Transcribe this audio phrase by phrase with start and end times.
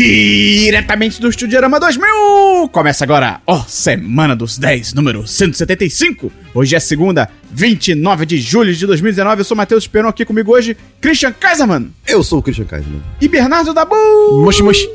[0.00, 2.68] Diretamente do Estudiorama 2000!
[2.70, 6.30] Começa agora, ó, Semana dos 10, número 175.
[6.52, 9.40] Hoje é segunda, 29 de julho de 2019.
[9.40, 13.00] Eu sou Matheus Peron, aqui comigo hoje, Christian Kaiserman Eu sou o Christian Kaiserman.
[13.22, 13.96] e Bernardo Dabu.
[14.44, 14.86] Moshi, moshi.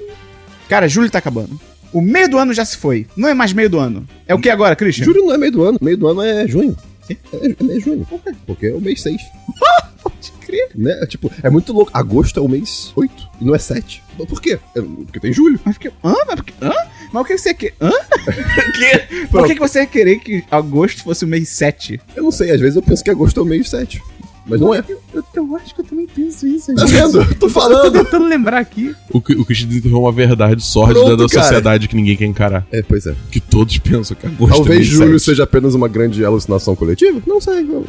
[0.69, 1.59] Cara, julho tá acabando.
[1.91, 3.07] O meio do ano já se foi.
[3.17, 4.07] Não é mais meio do ano.
[4.27, 5.05] É o que agora, Christian?
[5.05, 5.79] Julho não é meio do ano.
[5.81, 6.77] Meio do ano é junho.
[7.07, 7.17] Quê?
[7.33, 8.05] É, é junho.
[8.05, 8.31] Por quê?
[8.45, 9.21] Porque é o mês 6.
[10.03, 10.69] Pode crer.
[10.75, 10.99] Né?
[11.01, 11.91] É, Tipo, é muito louco.
[11.93, 14.03] Agosto é o mês 8 e não é 7.
[14.17, 14.59] Mas Por quê?
[14.75, 15.59] É, Porque tem julho.
[15.63, 15.89] Mas porque.
[16.03, 16.15] Hã?
[16.27, 16.53] Mas porque.
[16.61, 16.73] Hã?
[17.13, 17.73] Mas o que você quer?
[17.79, 17.91] Hã?
[18.73, 19.27] que?
[19.27, 21.99] Por que, que você ia querer que agosto fosse o mês 7?
[22.15, 24.01] Eu não sei, às vezes eu penso que agosto é o mês 7.
[24.51, 24.83] Mas não é.
[24.87, 26.73] Eu, eu, eu acho que eu também penso isso.
[26.75, 27.25] Tá vendo?
[27.29, 27.91] Tô Tô falando.
[27.91, 28.93] tentando lembrar aqui.
[29.11, 31.43] O, que- o Christian desenterrou uma verdade sórdida da cara.
[31.43, 32.67] sociedade que ninguém quer encarar.
[32.71, 33.15] É, pois é.
[33.31, 35.23] Que todos pensam que agosto Talvez é julho 27.
[35.25, 37.21] seja apenas uma grande alucinação coletiva?
[37.25, 37.63] Não sei.
[37.63, 37.83] não-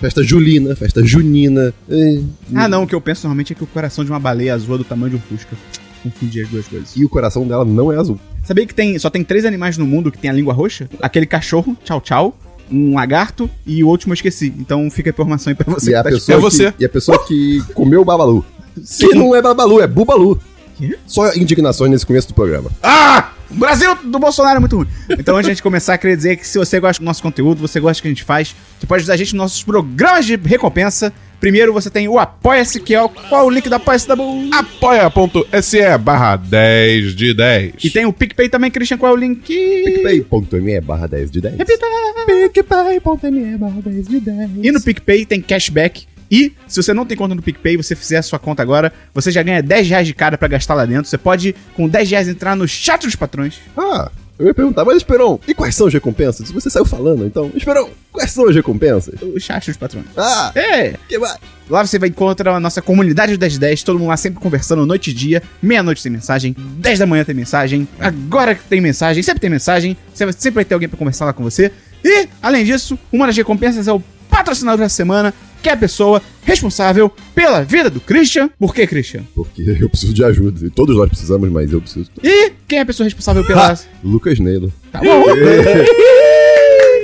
[0.00, 1.72] Festa julina, festa junina.
[1.88, 2.20] é,
[2.54, 2.82] Ah, não.
[2.82, 4.84] O que eu penso normalmente é que o coração de uma baleia azul é do
[4.84, 5.56] tamanho de um fusca.
[6.02, 6.94] Confundi as duas coisas.
[6.96, 8.18] E o coração dela não é azul.
[8.44, 10.88] Sabia que tem, só tem três animais no mundo que tem a língua roxa?
[11.00, 12.36] Aquele cachorro, tchau tchau,
[12.70, 14.54] um lagarto e o último eu esqueci.
[14.58, 15.92] Então fica a informação aí pra você.
[15.92, 16.72] E a, que tá pessoa É você.
[16.72, 18.44] Que, e a pessoa que comeu o babalu.
[18.82, 19.08] Sim.
[19.08, 20.40] Que não é babalu, é bubalu.
[20.76, 20.98] Quê?
[21.06, 22.70] Só indignações nesse começo do programa.
[22.82, 23.30] Ah!
[23.50, 24.88] O Brasil do Bolsonaro é muito ruim.
[25.10, 27.60] Então, antes de a gente começar, queria dizer que se você gosta do nosso conteúdo,
[27.60, 30.26] você gosta do que a gente faz, você pode ajudar a gente nos nossos programas
[30.26, 31.12] de recompensa.
[31.44, 34.16] Primeiro, você tem o Apoia-se, que é o, qual é o link do Apoia-se da
[34.16, 34.48] Bull?
[34.50, 37.84] Apoia.se barra 10 de 10.
[37.84, 39.44] E tem o PicPay também, Christian, qual é o link?
[39.44, 41.56] PicPay.me barra 10 de 10.
[41.58, 41.84] Repita!
[42.24, 44.50] PicPay.me barra 10 de 10.
[44.62, 46.06] E no PicPay tem cashback.
[46.30, 49.30] E se você não tem conta no PicPay, você fizer a sua conta agora, você
[49.30, 51.04] já ganha 10 reais de cara pra gastar lá dentro.
[51.04, 53.60] Você pode, com 10 reais, entrar no chat dos patrões.
[53.76, 56.50] Ah, eu ia perguntar, mas Esperon, e quais são as recompensas?
[56.50, 57.50] Você saiu falando, então.
[57.54, 59.14] Esperon, quais são as recompensas?
[59.22, 60.06] O chat dos patrões.
[60.16, 60.94] Ah, É!
[61.08, 61.36] que mais?
[61.68, 65.10] Lá você vai encontrar a nossa comunidade do 1010, todo mundo lá sempre conversando noite
[65.10, 65.42] e dia.
[65.62, 69.96] Meia-noite tem mensagem, 10 da manhã tem mensagem, agora que tem mensagem, sempre tem mensagem,
[70.12, 71.72] sempre vai ter alguém pra conversar lá com você.
[72.04, 75.32] E, além disso, uma das recompensas é o patrocinador da semana,
[75.64, 78.50] que é a pessoa responsável pela vida do Christian.
[78.58, 79.24] Por que, Christian?
[79.34, 80.66] Porque eu preciso de ajuda.
[80.66, 82.10] E todos nós precisamos, mas eu preciso.
[82.22, 83.74] E quem é a pessoa responsável pela.
[84.02, 84.70] Lucas Neilo.
[84.92, 85.24] Tá bom.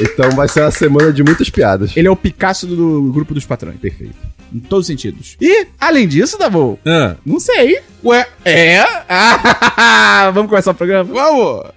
[0.02, 1.96] Então vai ser uma semana de muitas piadas.
[1.96, 3.78] Ele é o Picasso do, grupo dos patrões.
[3.80, 4.14] Perfeito.
[4.52, 5.36] Em todos os sentidos.
[5.40, 7.80] E, além disso, Dabu, Ah, não sei.
[8.04, 8.80] ué, É?
[9.08, 11.04] Ah, vamos começar o programa?
[11.12, 11.70] vamos!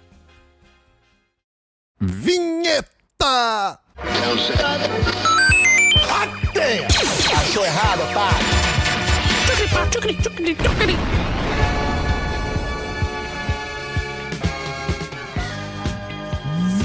[2.02, 3.80] Vinheta!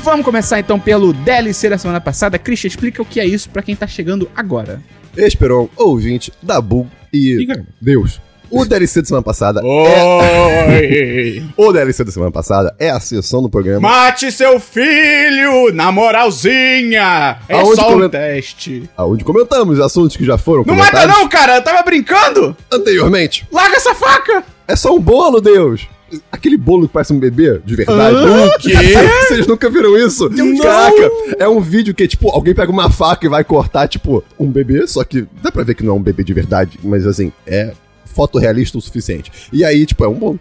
[0.03, 2.39] Vamos começar então pelo DLC da semana passada.
[2.39, 4.83] Christian, explica o que é isso pra quem tá chegando agora.
[5.17, 7.47] Esperon, ouvinte, Dabu e.
[7.81, 8.21] Deus.
[8.51, 9.61] O DLC da semana passada.
[9.65, 11.43] Oi!
[11.57, 13.81] O DLC da semana passada é a sessão do programa.
[13.89, 17.39] Mate seu filho, na moralzinha.
[17.49, 18.89] É Aonde só um come- teste.
[18.97, 21.57] Onde comentamos assuntos que já foram Não mata não, cara.
[21.57, 22.57] Eu tava brincando.
[22.73, 23.47] anteriormente.
[23.53, 24.45] Larga essa faca.
[24.67, 25.87] É só um bolo, Deus!
[26.33, 28.17] Aquele bolo que parece um bebê, de verdade.
[28.17, 28.73] O quê?
[29.29, 30.29] Vocês nunca viram isso?
[30.31, 30.57] Não.
[30.59, 31.11] Caraca!
[31.39, 34.87] É um vídeo que, tipo, alguém pega uma faca e vai cortar, tipo, um bebê,
[34.87, 37.73] só que dá pra ver que não é um bebê de verdade, mas assim, é
[38.15, 39.31] fotorrealista o suficiente.
[39.53, 40.41] E aí, tipo, é um bolo.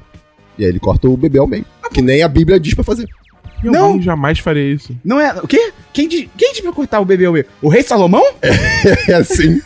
[0.57, 1.65] E aí ele corta o bebê ao meio.
[1.93, 3.07] Que nem a Bíblia diz pra fazer.
[3.63, 3.93] Eu Não.
[3.95, 4.01] não.
[4.01, 4.95] jamais faria isso.
[5.03, 5.33] Não é.
[5.41, 5.71] O quê?
[5.93, 7.45] Quem, de- quem devia cortar o bebê ao meio?
[7.61, 8.23] O rei Salomão?
[9.09, 9.59] É assim.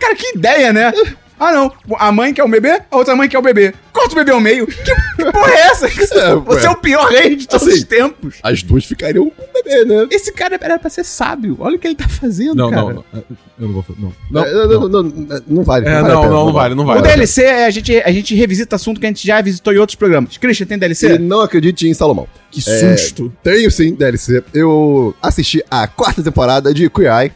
[0.00, 0.92] Cara, que ideia, né?
[1.38, 1.70] Ah, não.
[1.98, 3.74] A mãe quer o bebê, a outra mãe quer o bebê.
[3.92, 4.66] Corta o bebê ao meio.
[4.66, 5.86] Que, que porra é essa?
[6.46, 7.76] Você é o pior rei de todos Assim.
[7.76, 8.36] os tempos.
[8.42, 10.06] As duas ficariam com o bebê, né?
[10.10, 11.56] Esse cara era pra ser sábio.
[11.60, 12.82] Olha o que ele tá fazendo, Não, cara.
[12.82, 13.04] não, não.
[13.12, 14.00] Eu não vou fazer.
[14.00, 14.12] Não.
[14.30, 15.86] Não, É, não, não, não, não vale.
[15.86, 17.02] É, vale a não, pena, não, não vale, não O vale.
[17.02, 19.96] DLC é a gente, a gente revisita assunto que a gente já visitou em outros
[19.96, 20.36] programas.
[20.38, 21.18] Christian, tem E DLC?
[21.18, 22.26] não acredite em Salomão.
[22.50, 23.32] Que É, susto.
[23.42, 24.42] Tenho sim DLC.
[24.54, 27.32] Eu assisti a quarta temporada de Queer Eye.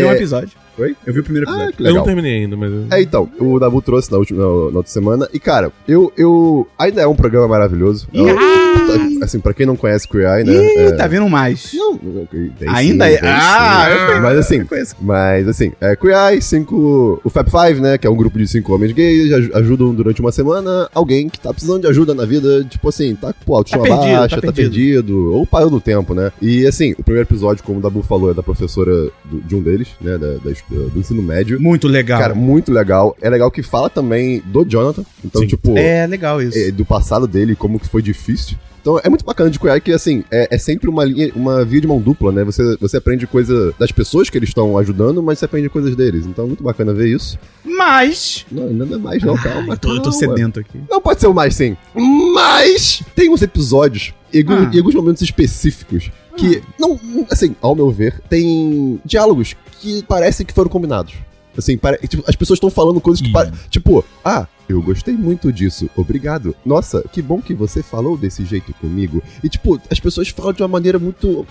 [0.00, 0.16] Eu vi um É.
[0.16, 0.50] episódio.
[0.78, 0.96] Oi?
[1.06, 1.76] Eu vi o primeiro Ah, episódio.
[1.76, 2.72] que Eu não terminei ainda, mas.
[2.72, 5.28] eu- É, então, o Dabu trouxe na, última, na, na outra semana.
[5.32, 6.66] E, cara, eu, eu.
[6.78, 8.08] Ainda é um programa maravilhoso.
[8.14, 10.52] É um- assim, pra quem não conhece Queer Eye, né?
[10.54, 11.70] Ih, é, tá vindo mais.
[11.74, 13.18] Não, tem sim, Ainda é.
[13.18, 13.92] tem Ah, sim.
[13.92, 14.22] eu conheço.
[14.22, 14.96] Mas assim, conheço.
[15.02, 17.20] mas assim, é, Queer Eye, cinco.
[17.22, 17.98] O Fab Five, né?
[17.98, 21.38] Que é um grupo de cinco homens gays, aj- ajudam durante uma semana alguém que
[21.38, 24.46] tá precisando de ajuda na vida, tipo assim, tá com autoestima Tá perdido, baixa, tá
[24.46, 25.32] tá, perdido.
[25.34, 26.32] ou parou no tempo, né?
[26.40, 28.92] E assim, o primeiro episódio, como o Dabu falou, é da professora
[29.24, 30.18] do- de um deles, né?
[30.18, 31.60] Da, da- do ensino médio.
[31.60, 32.20] Muito legal.
[32.20, 33.16] Cara, muito legal.
[33.20, 35.04] É legal que fala também do Jonathan.
[35.24, 35.48] Então, Sim.
[35.48, 36.58] tipo, é legal isso.
[36.58, 38.56] é, do passado dele, como que foi difícil.
[38.82, 41.82] Então é muito bacana de Queer que, assim, é, é sempre uma linha, uma via
[41.82, 42.42] de mão dupla, né?
[42.44, 46.24] Você, você aprende coisa das pessoas que eles estão ajudando, mas você aprende coisas deles.
[46.24, 47.38] Então é muito bacana ver isso.
[47.62, 48.46] Mas.
[48.50, 49.74] Não, ainda não é mais, não, calma.
[49.74, 50.12] Ai, tô, eu tô calma.
[50.18, 50.80] sedento aqui.
[50.90, 51.76] Não pode ser o mais, sim.
[52.34, 54.70] Mas tem uns episódios, em, algum- Ah.
[54.72, 56.98] em alguns momentos específicos, que, não,
[57.30, 61.14] assim, ao meu ver, tem diálogos que parecem que foram combinados.
[61.56, 63.58] Assim, pare- tipo, as pessoas estão falando coisas que parecem.
[63.68, 66.54] Tipo, ah, eu gostei muito disso, obrigado.
[66.64, 69.20] Nossa, que bom que você falou desse jeito comigo.
[69.42, 71.44] E, tipo, as pessoas falam de uma maneira muito.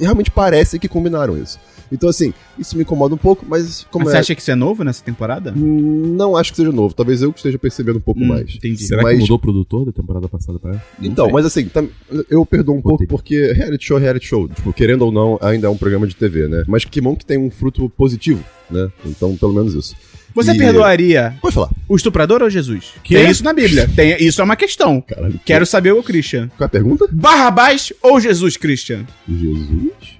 [0.00, 1.58] Realmente parece que combinaram isso.
[1.92, 4.16] Então, assim, isso me incomoda um pouco, mas como Mas é.
[4.16, 5.52] você acha que isso é novo nessa temporada?
[5.56, 6.94] Não acho que seja novo.
[6.94, 8.54] Talvez eu que esteja percebendo um pouco Hum, mais.
[8.54, 8.84] Entendi.
[8.84, 10.82] Será Mas- que mudou o produtor da temporada passada pra ela?
[11.02, 11.34] Então, sei.
[11.34, 11.88] mas assim, tam-
[12.30, 13.06] eu perdoo um pouco Botei.
[13.08, 14.48] porque reality show é reality show.
[14.48, 16.62] Tipo, querendo ou não, ainda é um programa de TV, né?
[16.68, 18.88] Mas que bom que tem um fruto positivo, né?
[19.04, 19.96] Então, pelo menos isso.
[20.32, 21.70] Você E- perdoaria Pode falar.
[21.88, 22.92] o estuprador ou Jesus?
[23.02, 23.16] Que?
[23.16, 23.90] Tem isso na Bíblia.
[23.96, 25.00] Tem, isso é uma questão.
[25.00, 25.40] Caralho.
[25.44, 26.48] Quero saber o Christian.
[26.56, 27.08] Qual é a pergunta?
[27.10, 29.04] Barrabás ou Jesus, Christian?
[29.28, 30.19] Jesus?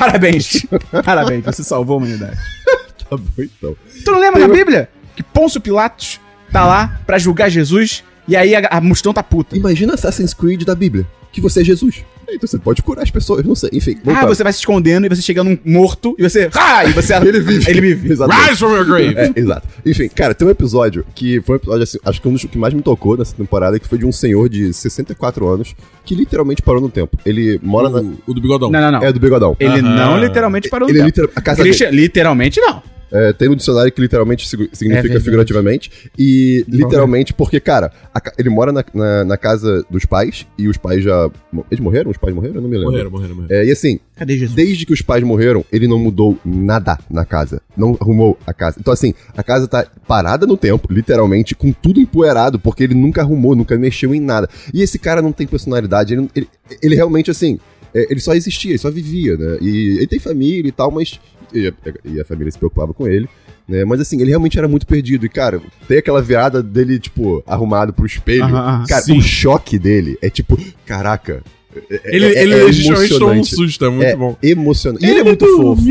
[0.00, 0.66] Parabéns.
[1.04, 2.38] Parabéns, você salvou a humanidade.
[3.10, 3.76] Tá bom, então.
[4.04, 6.20] Tu não lembra na Bíblia que Pôncio Pilatos
[6.52, 9.56] tá lá pra julgar Jesus e aí a, a multidão tá puta?
[9.56, 12.04] Imagina Assassin's Creed da Bíblia, que você é Jesus.
[12.34, 13.70] Então você pode curar as pessoas, não sei.
[13.72, 16.48] Enfim, Ah, você vai se escondendo e você chega num morto e você.
[16.54, 16.84] Ah!
[16.84, 17.14] E você.
[17.20, 17.70] Ele vive.
[17.70, 18.12] Ele vive.
[18.12, 18.48] Exatamente.
[18.48, 19.14] Rise from your grave!
[19.16, 19.68] É, exato.
[19.84, 22.58] Enfim, cara, tem um episódio que foi um episódio, assim, acho que um dos que
[22.58, 25.74] mais me tocou nessa temporada, que foi de um senhor de 64 anos
[26.04, 27.18] que literalmente parou no tempo.
[27.24, 28.00] Ele mora na.
[28.00, 28.70] O, o do bigodão.
[28.70, 29.02] Não, não, não.
[29.02, 29.56] É do bigodão.
[29.60, 29.82] Ele Aham.
[29.82, 31.08] não literalmente parou no Ele é tempo.
[31.20, 31.90] literal, a casa dele.
[31.90, 32.82] Literalmente não.
[33.12, 35.24] É, tem no dicionário que literalmente É significa verdade.
[35.24, 35.90] figurativamente.
[36.18, 40.76] E literalmente porque, cara, a ele mora na, na, na casa dos pais e os
[40.76, 41.30] pais já.
[41.70, 42.10] Eles morreram?
[42.10, 42.56] Os pais morreram?
[42.56, 42.92] Eu não me lembro.
[42.92, 43.56] Morreram, morreram, morreram.
[43.56, 44.54] É, e assim, Cadê Jesus?
[44.54, 47.60] desde que os pais morreram, ele não mudou nada na casa.
[47.76, 48.76] Não arrumou a casa.
[48.78, 53.22] Então, assim, a casa tá parada no tempo, literalmente, com tudo empoeirado, porque ele nunca
[53.22, 54.48] arrumou, nunca mexeu em nada.
[54.72, 56.14] E esse cara não tem personalidade.
[56.14, 56.48] Ele, ele,
[56.82, 57.58] ele realmente, assim,
[57.94, 59.58] é, ele só existia, ele só vivia, né?
[59.60, 61.18] E ele tem família e tal, mas.
[61.52, 61.72] E a,
[62.04, 63.28] e a família se preocupava com ele.
[63.68, 63.84] Né?
[63.84, 65.24] Mas assim, ele realmente era muito perdido.
[65.24, 68.44] E, cara, tem aquela virada dele, tipo, arrumado pro espelho.
[68.44, 68.84] Aham.
[68.88, 69.18] Cara, Sim.
[69.18, 71.42] o choque dele é tipo, caraca.
[71.90, 73.54] É- Ele, é- ele é tomou um emocionante.
[73.54, 74.36] susto, é muito É bom.
[74.42, 75.04] Emocionante.
[75.06, 75.82] Ele, é muito fofo.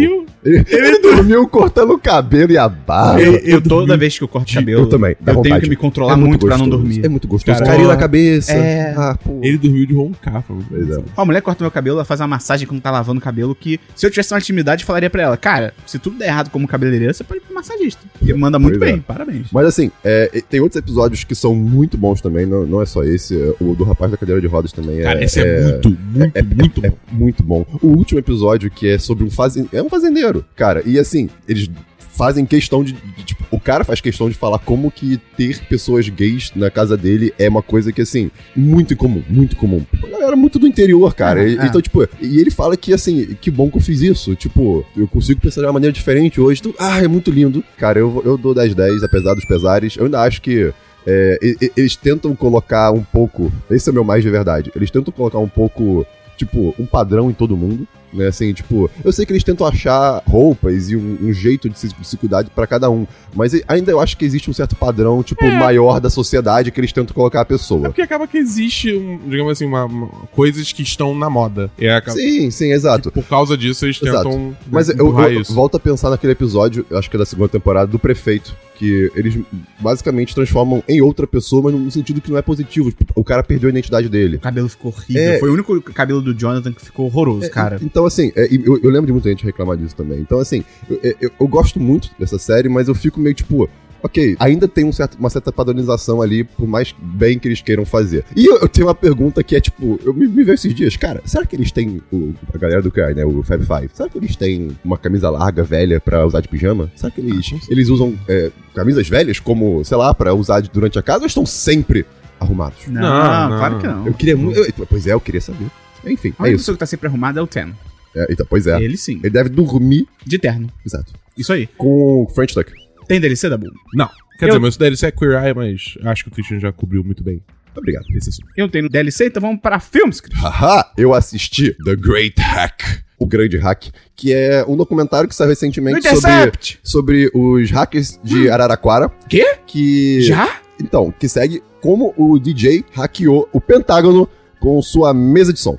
[0.42, 3.22] Ele, ele dormiu cortando o cabelo e a barba.
[3.22, 6.14] Eu, eu toda vez que eu corto cabelo, Eu também, eu tenho que me controlar
[6.14, 7.06] É muito, pra não dormir.
[7.06, 7.60] É muito gostoso.
[7.64, 8.54] Carinho na cabeça.
[8.54, 8.94] é.
[8.98, 9.18] Ah.
[9.42, 11.02] Ele dormiu de roncar, foi muito Pois é.
[11.18, 13.54] Ó, a mulher corta meu cabelo, ela faz uma massagem quando tá lavando o cabelo,
[13.54, 16.50] que se eu tivesse uma intimidade, eu falaria pra ela, cara, se tudo der errado
[16.50, 18.02] como cabeleireira, você pode ir pro massagista.
[18.22, 18.94] E manda muito Pois é.
[18.94, 19.48] bem, parabéns.
[19.52, 23.04] Mas assim, é, tem outros episódios que são muito bons também, não, não é só
[23.04, 23.36] esse.
[23.36, 26.56] é, O do rapaz da cadeira de rodas também Cara, é, esse é, muito, muito,
[26.56, 26.98] muito é bom.
[27.12, 27.66] muito bom.
[27.82, 29.78] O último episódio que é sobre um fazendeiro.
[29.78, 30.82] É um fazendeiro, cara.
[30.86, 31.70] E assim, eles
[32.18, 36.10] fazem questão de, de, Tipo, o cara faz questão de falar como que ter pessoas
[36.10, 39.86] gays na casa dele é uma coisa que, assim, muito incomum, muito comum.
[40.04, 41.40] A galera muito do interior, cara.
[41.42, 41.66] Ah, E- ah.
[41.66, 44.36] Então, tipo, e ele fala que, assim, que bom que eu fiz isso.
[44.36, 46.60] Tipo, eu consigo pensar de uma maneira diferente hoje.
[46.60, 47.64] Então, ah, é muito lindo.
[47.78, 49.96] Cara, eu, eu dou 10-10, apesar dos pesares.
[49.96, 50.74] Eu ainda acho que.
[51.10, 51.40] É,
[51.76, 53.52] eles tentam colocar um pouco.
[53.72, 54.72] Esse é meu mais de verdade.
[54.76, 56.06] Eles tentam colocar um pouco,
[56.38, 57.88] tipo, um padrão em todo mundo.
[58.12, 61.78] Né, assim, tipo, eu sei que eles tentam achar roupas e um, um jeito de
[61.78, 64.76] se, de se cuidar pra cada um, mas ainda eu acho que existe um certo
[64.76, 67.82] padrão, tipo, maior da sociedade que eles tentam colocar a É pessoa.
[67.82, 71.70] porque acaba que existe, um, digamos assim, uma, uma- coisas que estão na moda.
[71.78, 73.12] E acaba, Sim, sim, exato.
[73.12, 74.24] por causa disso, eles Exato.
[74.28, 75.54] tentam Mas eu, eu isso.
[75.54, 78.56] volto a pensar naquele episódio, acho que é da segunda temporada, do prefeito.
[78.80, 79.38] Que eles
[79.78, 82.90] basicamente transformam em outra pessoa, mas no sentido que não é positivo.
[82.94, 84.38] Tipo, o cara perdeu a identidade dele.
[84.38, 85.22] O cabelo ficou horrível.
[85.34, 85.38] É.
[85.38, 87.78] Foi o único cabelo do Jonathan que ficou horroroso, cara.
[87.82, 90.20] Então, assim, é, eu, eu lembro de muita gente reclamar disso também.
[90.20, 93.70] Então, assim, eu, eu- eu gosto muito dessa série, mas eu fico meio tipo.
[94.02, 97.84] Ok, ainda tem um certo- uma certa padronização ali, por mais bem que eles queiram
[97.86, 98.24] fazer.
[98.34, 100.96] E eu, eu tenho uma pergunta que é tipo, eu me, me vejo esses dias,
[100.96, 104.08] cara, será que eles têm, o, a galera do CAI, né, o Fab Five, será
[104.08, 106.90] que eles têm uma camisa larga, velha, pra usar de pijama?
[106.96, 110.98] Será que eles, eles usam é, camisas velhas como, sei lá, pra usar de- durante
[110.98, 112.06] a casa ou estão sempre
[112.40, 112.88] arrumados?
[112.88, 113.58] Não, Não, não.
[113.58, 114.08] claro que não.
[114.08, 115.66] Eu queria muito, eu- pois é, eu queria saber.
[116.06, 116.58] Enfim, A é única isso.
[116.60, 117.74] pessoa que tá sempre arrumada é o Ten.
[118.16, 118.82] É, então, pois é.
[118.82, 119.18] Ele sim.
[119.24, 120.70] Ele deve dormir, De terno.
[120.86, 121.68] exato, Isso aí.
[121.78, 122.72] com o French Tuck.
[123.08, 123.72] Tem DLC da Bull?
[123.94, 124.10] Não.
[124.40, 127.04] Quer Eu- dizer, meu DLC é Queer Eye, mas acho que o Christian já cobriu
[127.04, 127.42] muito bem
[127.76, 128.06] Obrigado.
[128.16, 128.48] esse assunto.
[128.56, 130.38] Eu tenho DLC, então vamos para filmes, Cris.
[130.40, 133.04] Haha, eu assisti The Great Hack.
[133.22, 136.52] O Grande Hack, que é um documentário que saiu recentemente sobre,
[136.82, 139.10] sobre os hackers de Araraquara.
[139.28, 139.58] Quê?
[139.68, 140.22] Que.
[140.22, 140.62] Já?
[140.82, 144.26] Então, que segue como o DJ hackeou o Pentágono
[144.62, 145.76] com sua mesa de som.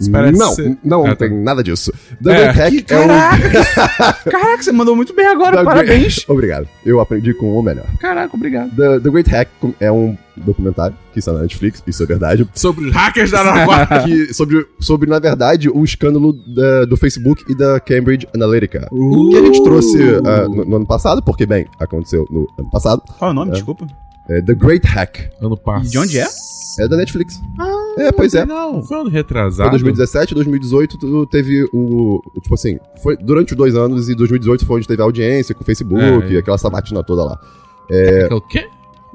[0.00, 1.16] Espera não, ser- não Ah, tá.
[1.16, 1.92] tem nada disso.
[2.22, 2.52] The É.
[2.52, 4.30] Great Hack é um...
[4.30, 6.24] Caraca, você mandou muito bem agora, The parabéns.
[6.28, 6.68] Obrigado.
[6.84, 7.86] Eu aprendi com o melhor.
[8.00, 8.70] Caraca, obrigado.
[8.76, 9.48] The, The Great Hack
[9.80, 12.48] é um documentário que está na Netflix, isso é verdade.
[12.54, 14.02] Sobre os hackers da Araraquara.
[14.06, 18.88] que, sobre, sobre, na verdade, o escândalo da- do Facebook e da Cambridge Analytica.
[18.92, 19.30] Uh.
[19.30, 23.02] Que a gente trouxe ah, no, no ano passado, porque, bem, aconteceu no ano passado.
[23.18, 23.50] Qual é o nome?
[23.52, 23.86] Desculpa.
[24.30, 25.30] É The Great Hack.
[25.40, 25.88] ano passado.
[25.90, 26.26] De onde é?
[26.80, 27.40] É da Netflix.
[27.98, 28.44] É, pois é.
[28.46, 29.70] Não foi ano Foi retrasado.
[29.70, 32.20] 2017, 2018 tu- teve o.
[32.42, 35.62] Tipo assim, foi durante os dois anos e 2018 foi onde teve a audiência com
[35.62, 36.32] o Facebook É.
[36.32, 37.40] e aquela sabatina toda lá.
[37.90, 38.68] É o quê?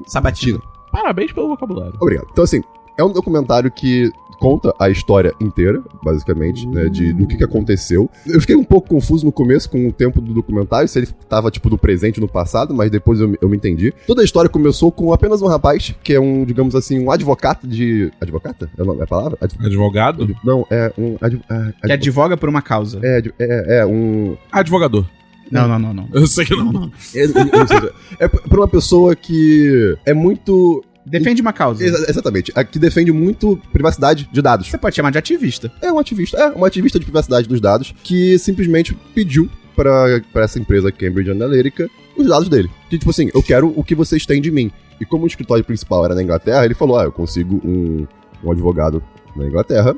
[0.06, 0.60] Sabatina.
[0.90, 1.94] Parabéns pelo vocabulário.
[2.00, 2.28] Obrigado.
[2.32, 2.62] Então, assim,
[2.98, 4.10] é um documentário que
[4.40, 8.10] conta a história inteira, basicamente, né, de, do que, que aconteceu.
[8.26, 11.50] Eu fiquei um pouco confuso no começo com o tempo do documentário, se ele tava,
[11.50, 13.94] tipo, no presente no passado, mas depois eu, me- eu me entendi.
[14.06, 17.66] Toda a história começou com apenas um rapaz, que é um, digamos assim, um advogado
[17.66, 18.12] de...
[18.20, 18.68] Advogata?
[18.76, 19.38] É é a palavra?
[19.40, 20.36] Adv- Advogado?
[20.44, 21.16] Não, é um...
[21.20, 21.40] Adv...
[21.48, 23.00] ah, Que adv- advoga por uma causa.
[23.02, 24.36] É, é, é, um...
[24.52, 25.06] Advogador.
[25.50, 26.08] Não, não, não, não.
[26.12, 26.90] Eu sei que não.
[27.14, 27.24] É,
[27.60, 30.84] ou seja, é pra uma pessoa que é muito...
[31.06, 31.84] Defende uma causa.
[31.84, 34.68] exa- Exatamente, a- que defende muito privacidade de dados.
[34.68, 35.70] Você pode chamar de ativista.
[35.82, 40.44] É um ativista, é um ativista de privacidade dos dados que simplesmente pediu pra, pra
[40.44, 42.70] essa empresa Cambridge Analytica os dados dele.
[42.88, 44.70] Que tipo assim, eu quero o que vocês têm de mim.
[45.00, 48.06] E como o escritório principal era na Inglaterra, ele falou: ah, eu consigo um,
[48.42, 49.02] um advogado
[49.36, 49.94] na Inglaterra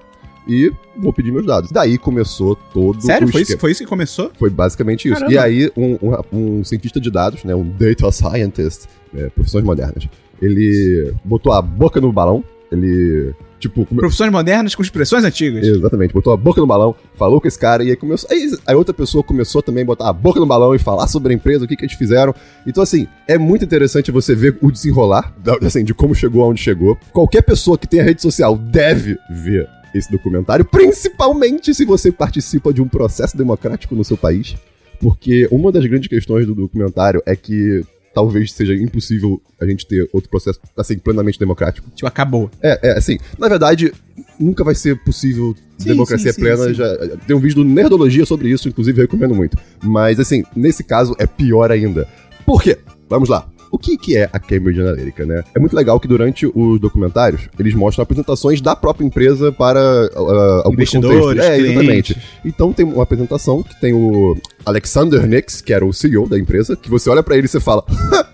[0.48, 1.70] e vou pedir meus dados.
[1.70, 3.28] Daí começou todo Sério?
[3.28, 4.30] o Foi isso, foi isso que começou?
[4.38, 5.14] Foi basicamente isso.
[5.20, 5.32] Caramba.
[5.32, 10.08] E aí, um, um- um cientista de dados, né, um data scientist, né, profissões modernas,
[10.40, 15.66] ele botou a boca no balão, ele, tipo, come- Profissões modernas com expressões antigas.
[15.66, 18.28] Exatamente, botou a boca no balão, falou com esse cara e aí começou.
[18.30, 21.32] Aí, aí outra pessoa começou também a botar a boca no balão e falar sobre
[21.32, 22.34] a empresa, o que, que eles fizeram.
[22.66, 25.32] Então, assim, é muito interessante você ver o desenrolar,
[25.64, 26.98] assim, de como chegou aonde chegou.
[27.12, 32.82] Qualquer pessoa que tenha rede social deve ver esse documentário, principalmente se você participa de
[32.82, 34.56] um processo democrático no seu país.
[35.00, 37.84] Porque uma das grandes questões do documentário é que
[38.16, 41.86] talvez seja impossível a gente ter outro processo, assim, plenamente democrático.
[41.94, 42.50] Tipo, acabou.
[42.62, 43.92] É, é, assim, na verdade,
[44.40, 46.64] nunca vai ser possível Sim, democracia sim, plena.
[46.64, 46.72] sim.
[46.72, 46.96] Já,
[47.26, 49.58] tem um vídeo do Nerdologia sobre isso, inclusive eu recomendo muito.
[49.84, 52.08] Mas, assim, nesse caso é pior ainda.
[52.46, 52.78] Por quê?
[53.06, 53.46] Vamos lá.
[53.70, 55.44] O que, que é a Cambridge Analytica, né?
[55.54, 60.62] É muito legal que durante os documentários eles mostram apresentações da própria empresa para ah,
[60.64, 61.46] alguns Investidores, contextos.
[61.46, 62.14] É, exatamente.
[62.14, 62.16] clientes.
[62.46, 64.34] Então tem uma apresentação que tem o
[64.66, 67.60] Alexander Nix, que era o CEO da empresa, que você olha pra ele e você
[67.60, 67.84] fala,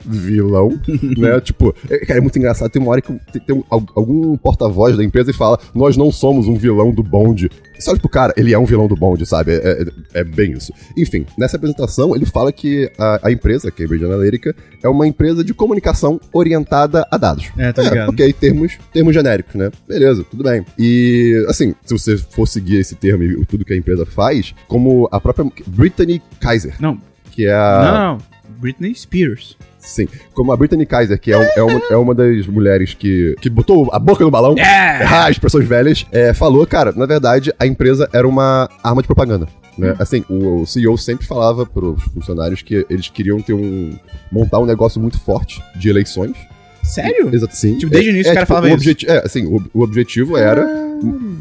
[0.04, 0.80] vilão,
[1.16, 1.40] né?
[1.40, 2.70] Tipo, é, cara, é muito engraçado.
[2.70, 5.96] Tem uma hora que tem, tem um- al- algum porta-voz da empresa e fala, nós
[5.96, 7.50] não somos um vilão do bonde.
[7.78, 9.52] Você olha pro cara, ele é um vilão do bonde, sabe?
[9.52, 9.82] É,
[10.14, 10.72] é- é bem isso.
[10.96, 15.52] Enfim, nessa apresentação ele fala que a, a empresa, Cambridge Analytica, é uma empresa de
[15.52, 17.50] comunicação orientada a dados.
[17.58, 18.10] É, tá ligado.
[18.10, 19.70] ok, termos, termos genéricos, né?
[19.88, 20.64] Beleza, tudo bem.
[20.78, 25.08] E, assim, se você for seguir esse termo e tudo que a empresa faz, como
[25.10, 26.98] a própria Brittany Kaiser, Não,
[27.30, 27.82] que é a...
[27.84, 28.18] não, não.
[28.58, 29.56] Britney Spears.
[29.78, 33.34] Sim, como a Brittany Kaiser, que é, um- é uma, é uma das mulheres que,
[33.40, 35.02] que botou a boca no balão, É!
[35.04, 39.08] ah, as pessoas velhas, é, falou, cara, na verdade, a empresa era uma arma de
[39.08, 39.48] propaganda.
[39.76, 39.96] Né?
[39.98, 43.90] Assim, o, o CEO sempre falava pros funcionários que eles queriam ter um.
[44.30, 46.36] montar um negócio muito forte de eleições.
[46.82, 47.34] Sério?
[47.34, 47.78] Exato, sim.
[47.78, 48.90] Tipo, desde o início o cara falava o isso.
[49.08, 50.64] É, assim, o, o objetivo era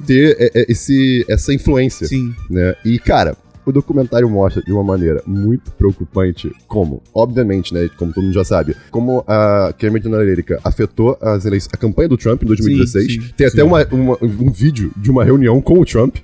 [0.08, 2.34] ter é, é, esse, essa influência Sim.
[2.50, 2.74] né?
[2.86, 3.36] E, cara,
[3.66, 8.44] o documentário mostra de uma maneira muito preocupante como, obviamente, né, como todo mundo já
[8.44, 13.06] sabe, como a Cambridge Analytica afetou as eleições, a campanha do Trump em 2016.
[13.14, 16.18] Sim, sim, Tem até uma, uma- um vídeo de uma reunião com o Trump.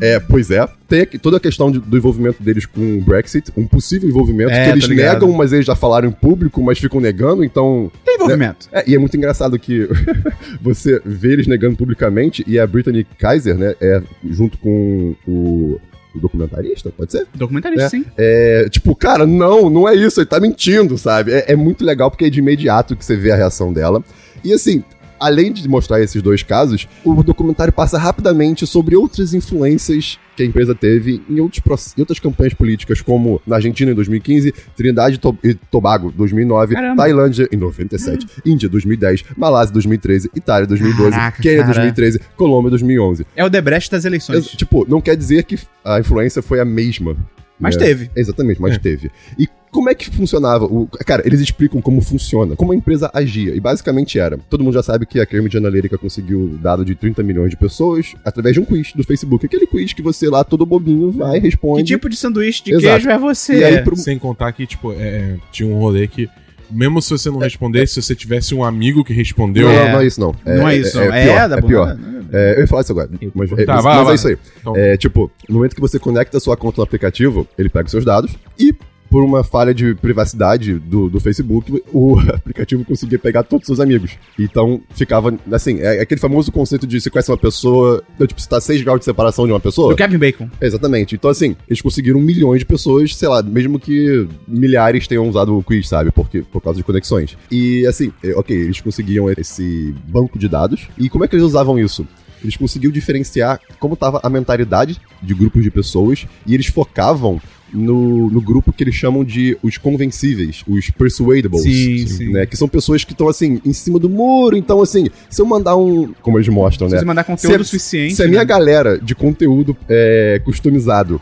[0.00, 0.68] É, pois é.
[0.86, 4.50] Tem aqui toda a questão de- do envolvimento deles com o Brexit, um possível envolvimento
[4.52, 5.14] É, que eles ligado.
[5.22, 8.68] negam, mas eles já falaram em público, mas ficam negando, então Tem envolvimento.
[8.70, 9.88] é, e é muito engraçado que
[10.60, 15.80] você vê eles negando publicamente e a Brittany Kaiser, né, é junto com o
[16.20, 17.26] documentarista, pode ser?
[17.34, 17.88] Documentarista, É.
[17.88, 18.04] sim.
[18.16, 21.32] É, tipo, cara, não, não é isso, ele tá mentindo, sabe?
[21.32, 24.02] É, é muito legal porque é de imediato que você vê a reação dela.
[24.44, 24.84] E assim,
[25.20, 30.46] além de mostrar esses dois casos, o documentário passa rapidamente sobre outras influências que a
[30.46, 35.18] empresa teve em, outros, em outras campanhas políticas, como na Argentina em 2015, Trindade e
[35.18, 35.38] To-
[35.70, 36.96] Tobago 2009, Caramba.
[37.02, 41.72] Tailândia em 97, Índia 2010, Malásia 2013, Itália 2012, Caraca, Quênia cara.
[41.74, 43.26] 2013, Colômbia 2011.
[43.34, 44.36] É o Debrecht das eleições.
[44.38, 47.16] Ex- Tipo, não quer dizer que a influência foi a mesma.
[47.58, 47.86] Mas né?
[47.86, 48.10] teve.
[48.14, 48.78] Exatamente, mas É.
[48.78, 49.10] teve.
[49.38, 50.64] E como é que funcionava?
[50.64, 53.54] O, cara, eles explicam como funciona, como a empresa agia.
[53.54, 57.22] E basicamente era: todo mundo já sabe que a Cambridge Analytica conseguiu dado de 30
[57.22, 59.44] milhões de pessoas através de um quiz do Facebook.
[59.46, 61.84] Aquele quiz que você lá, todo bobinho, vai, Que responde.
[61.84, 62.86] tipo de sanduíche de Exato.
[62.86, 63.58] queijo é você?
[63.58, 66.28] E aí, pro- Sem contar que, tipo, é, tinha um rolê que,
[66.70, 69.92] mesmo se você não respondesse, se você tivesse um amigo que respondeu, Não, É.
[69.92, 70.34] não é isso, não.
[70.44, 71.04] Não é isso, não.
[71.12, 71.96] É, pior, da é pior.
[71.96, 72.16] porra.
[72.32, 73.08] É, eu ia falar isso agora.
[73.34, 74.12] Mas, Tá, é, mas- vai mas vai.
[74.12, 74.36] é isso aí.
[74.60, 77.84] Então- É, tipo, no momento que você conecta a sua conta no aplicativo, ele pega
[77.86, 78.74] os seus dados e,
[79.16, 83.80] por uma falha de privacidade do, do Facebook, o aplicativo conseguia pegar todos os seus
[83.80, 84.10] amigos.
[84.38, 88.46] Então, ficava, assim, é aquele famoso conceito de você conhece uma pessoa, então, tipo, você
[88.46, 89.88] tá a 6 graus de separação de uma pessoa.
[89.88, 90.50] Do Kevin Bacon.
[90.60, 91.14] Exatamente.
[91.14, 95.62] Então, assim, eles conseguiram milhões de pessoas, sei lá, mesmo que milhares tenham usado o
[95.62, 96.10] quiz, sabe?
[96.10, 97.38] Porque, por causa de conexões.
[97.50, 100.88] E, assim, é, ok, eles conseguiam esse banco de dados.
[100.98, 102.06] E como é que eles usavam isso?
[102.42, 107.40] Eles conseguiam diferenciar como estava a mentalidade de grupos de pessoas e eles focavam
[107.72, 111.62] no, no grupo que eles chamam de os convencíveis, os persuadables.
[111.62, 112.28] Sim, sim.
[112.32, 112.46] Né?
[112.46, 114.56] Que são pessoas que estão, assim, em cima do muro.
[114.56, 116.12] Então, assim, se eu mandar um.
[116.22, 117.00] Como eles mostram, Se né?
[117.00, 118.14] você mandar conteúdo Se- suficiente.
[118.14, 118.44] Se a minha né?
[118.44, 121.20] galera de conteúdo é, customizado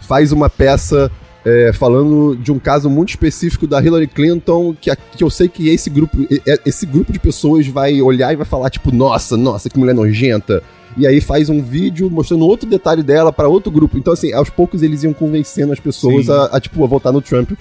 [0.00, 1.10] faz uma peça
[1.44, 5.68] é, falando de um caso muito específico da Hillary Clinton, que, que eu sei que
[5.68, 9.70] esse grupo, e- esse grupo de pessoas vai olhar e vai falar, tipo, nossa, nossa,
[9.70, 10.62] que mulher nojenta.
[10.96, 13.98] E aí faz um vídeo mostrando outro detalhe dela pra outro grupo.
[13.98, 17.20] Então, assim, aos poucos eles iam convencendo as pessoas a, a, tipo, a votar no
[17.20, 17.52] Trump.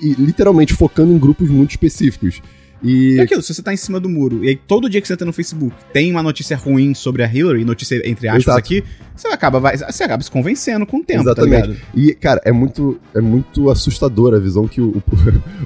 [0.00, 2.40] E literalmente focando em grupos muito específicos.
[2.82, 3.18] E.
[3.18, 5.14] É aquilo, se você tá em cima do muro e aí todo dia que você
[5.14, 8.58] entra no Facebook tem uma notícia ruim sobre a Hillary, notícia entre aspas Exato.
[8.58, 8.84] aqui,
[9.16, 11.68] você acaba, vai, você acaba se convencendo com o tempo, tá Exatamente.
[11.68, 11.80] ligado?
[11.94, 15.02] E, cara, é muito, é muito assustadora a visão que o,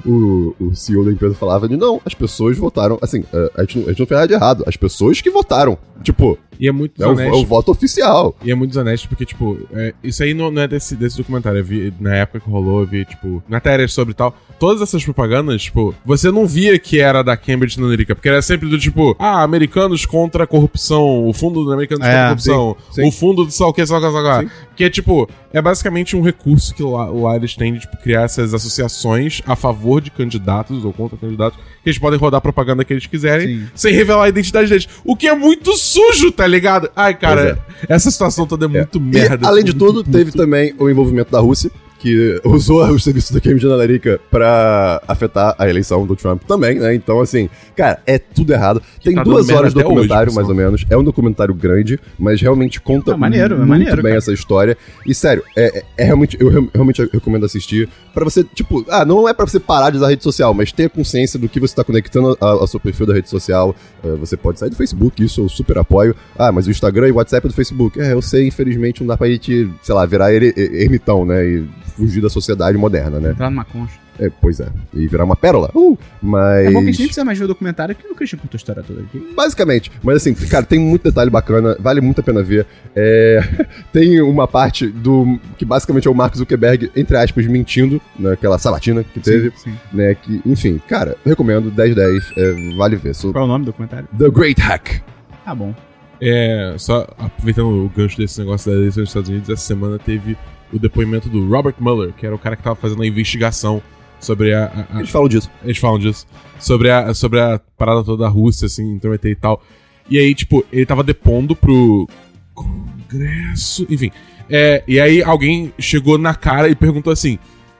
[0.05, 2.97] o, o CEO da empresa falava de não, as pessoas votaram.
[3.01, 4.63] Assim, eh, a gente, não- a gente não fez nada de errado.
[4.65, 5.77] As pessoas que votaram.
[6.01, 7.41] Tipo, E é muito é o, é desonesto.
[7.41, 8.35] o voto oficial.
[8.43, 11.59] E é muito desonesto porque, tipo, é, isso aí não, não é desse, desse documentário.
[11.59, 14.35] Eu vi, na época que rolou, eu vi, tipo, matérias sobre tal.
[14.59, 18.67] Todas essas propagandas, tipo, você não via que era da Cambridge Analytica, porque era sempre
[18.67, 22.75] do tipo, ah, americanos contra a corrupção, o fundo do americanos É, contra a corrupção,
[22.91, 23.07] sim, sim.
[23.07, 24.51] o fundo do sal que, sal que, sal que.
[24.79, 28.21] Que é, tipo, é basicamente um recurso que lá, lá eles têm de, tipo, criar
[28.21, 32.85] essas associações a favor de candidatos ou contra candidatos, que eles podem rodar a propaganda
[32.85, 33.67] que eles quiserem, Sim.
[33.75, 34.87] sem revelar a identidade deles.
[35.03, 36.89] O que é muito sujo, tá ligado?
[36.95, 39.45] Ai, cara, essa situação toda é muito merda.
[39.45, 40.17] e, além de muito tudo, puto.
[40.17, 41.69] teve também o envolvimento da Rússia.
[41.99, 46.93] Que usou os serviços da Cambridge Analytica pra afetar a eleição do Trump também, né?
[46.95, 48.81] Então, assim, cara, é tudo errado.
[49.03, 50.85] Tem tá duas horas de até hoje, documentário, mais ou menos.
[50.89, 54.17] É um documentário grande, mas realmente conta É maneiro, é muito maneiro, bem cara.
[54.17, 54.77] essa história.
[55.05, 59.03] E sério, é, é- é realmente, eu re- realmente recomendo assistir pra você, tipo, ah,
[59.03, 61.59] não é pra você parar de usar a rede social, mas ter consciência do que
[61.59, 63.75] você tá conectando ao seu perfil da rede social.
[64.03, 66.15] Eh, você pode sair do Facebook, isso eu super apoio.
[66.37, 67.99] Ah, mas o Instagram e o WhatsApp é do Facebook.
[67.99, 71.45] É, eu sei, infelizmente não dá pra gente, sei lá, virar ermitão, né?
[71.45, 73.31] E fugir da sociedade moderna, né?
[73.31, 73.97] Entrar numa concha.
[74.19, 74.67] É, pois é.
[74.93, 75.71] E virar uma pérola.
[75.73, 76.67] Uh, mas.
[76.67, 78.57] É bom que a gente nem precisa mais ver o documentário, que o Christian contou
[78.57, 79.33] a história toda aqui.
[79.33, 79.89] Basicamente.
[80.03, 82.67] Mas assim, cara, tem muito detalhe bacana, vale muito a pena ver.
[82.95, 83.39] É,
[83.93, 85.39] tem uma parte do.
[85.57, 89.77] que basicamente é o Mark Zuckerberg, entre aspas, mentindo naquela sabatina que teve, Sim, sim.
[89.93, 90.15] né?
[90.15, 93.15] Que, enfim, cara, recomendo 10-10, é, vale ver.
[93.15, 94.07] So, Qual é o nome do documentário?
[94.17, 95.01] The Great Hack.
[95.45, 95.73] Ah, bom.
[96.21, 100.37] É, só aproveitando o gancho desse negócio da eleição dos Estados Unidos, essa semana teve
[100.73, 103.81] o depoimento do Robert Mueller, que era o cara que tava fazendo a investigação
[104.19, 104.65] sobre a.
[104.65, 105.49] a- a- Eles falam disso.
[105.63, 106.25] eles falam disso.
[106.59, 109.63] Sobre a, sobre a parada toda da Rússia, assim, intrometer e tal.
[110.09, 112.07] E aí, tipo, ele tava depondo pro
[112.53, 113.85] Congresso.
[113.89, 114.11] Enfim.
[114.49, 117.37] É, e aí alguém chegou na cara e perguntou assim: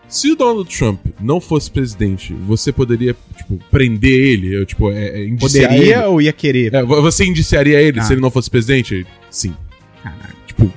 [0.08, 4.56] se o Donald Trump não fosse presidente, você poderia, tipo, prender ele?
[4.56, 6.06] Eu, tipo, é, é, indiciar Poderia ele?
[6.08, 6.74] ou ia querer?
[6.74, 8.04] É, vo- você indiciaria ele Ah.
[8.04, 9.06] se ele não fosse presidente?
[9.32, 9.54] Sim.
[10.04, 10.36] Caralho.
[10.48, 10.72] Tipo,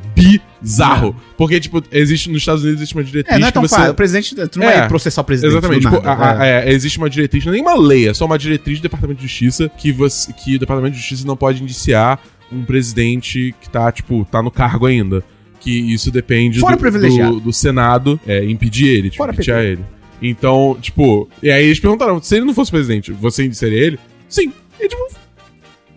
[0.63, 1.15] bizarro.
[1.37, 3.75] Porque, tipo, existe nos Estados Unidos existe uma diretriz É, não é tão você.
[3.77, 3.91] fácil.
[3.93, 4.79] O presidente, tu não É.
[4.81, 5.51] vai processar o presidente.
[5.53, 5.83] Exatamente.
[5.83, 6.69] do Tipo, a- a- É.
[6.69, 9.21] é, existe uma diretriz, não é nem uma lei, é só uma diretriz do Departamento
[9.21, 12.19] de Justiça que, você, que o Departamento de Justiça não pode indiciar
[12.51, 15.23] um presidente que tá, tipo, tá no cargo ainda.
[15.61, 19.81] Que isso depende do, do, do Senado é, impedir ele, tipo, Fora impeachar ele.
[20.21, 23.99] Então, tipo, e aí eles perguntaram, se ele não fosse presidente, você indiciaria ele?
[24.29, 24.53] Sim.
[24.81, 25.03] E tipo,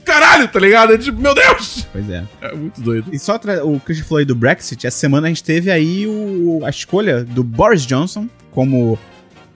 [0.06, 0.94] caralho, tá ligado?
[0.94, 1.86] É tipo, meu Deus!
[1.92, 2.24] Pois é.
[2.42, 3.10] É muito doido.
[3.12, 6.06] E só tra- o Christian falou aí do Brexit, essa semana a gente teve aí
[6.08, 8.98] o- a escolha do Boris Johnson como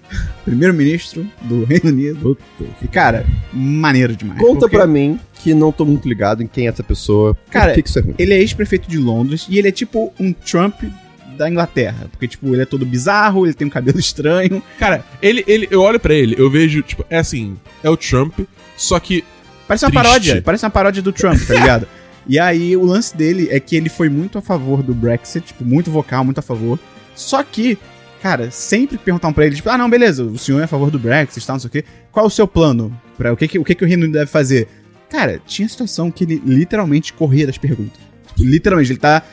[0.45, 2.37] primeiro-ministro do Reino Unido.
[2.81, 4.39] E, cara, maneiro demais.
[4.39, 7.37] Conta porque pra mim, que não tô muito ligado em quem é essa pessoa.
[7.49, 8.15] Cara, que, que isso é ruim?
[8.17, 10.81] Ele é ex-prefeito de Londres e ele é tipo um Trump
[11.37, 12.07] da Inglaterra.
[12.11, 14.61] Porque, tipo, ele é todo bizarro, ele tem um cabelo estranho.
[14.77, 18.39] Cara, ele, ele, eu olho pra ele, eu vejo, tipo, é assim, é o Trump,
[18.75, 19.23] só que
[19.69, 20.03] Parece uma Triste.
[20.05, 20.41] paródia.
[20.41, 21.87] Parece uma paródia do Trump, tá ligado?
[22.27, 25.63] E aí o lance dele é que ele foi muito a favor do Brexit, tipo,
[25.65, 26.77] muito vocal, muito a favor.
[27.15, 27.75] Só que,
[28.21, 30.91] cara, sempre que perguntavam pra ele, tipo, ah, não, beleza, o senhor é a favor
[30.91, 31.83] do Brexit, tal, não sei o quê.
[32.11, 32.95] Qual é o seu plano?
[33.17, 34.67] Pra, o que, que- o que, que o Reino Unido deve fazer?
[35.09, 37.99] Cara, tinha situação que ele literalmente corria das perguntas.
[38.27, 39.23] Tipo, literalmente, ele tá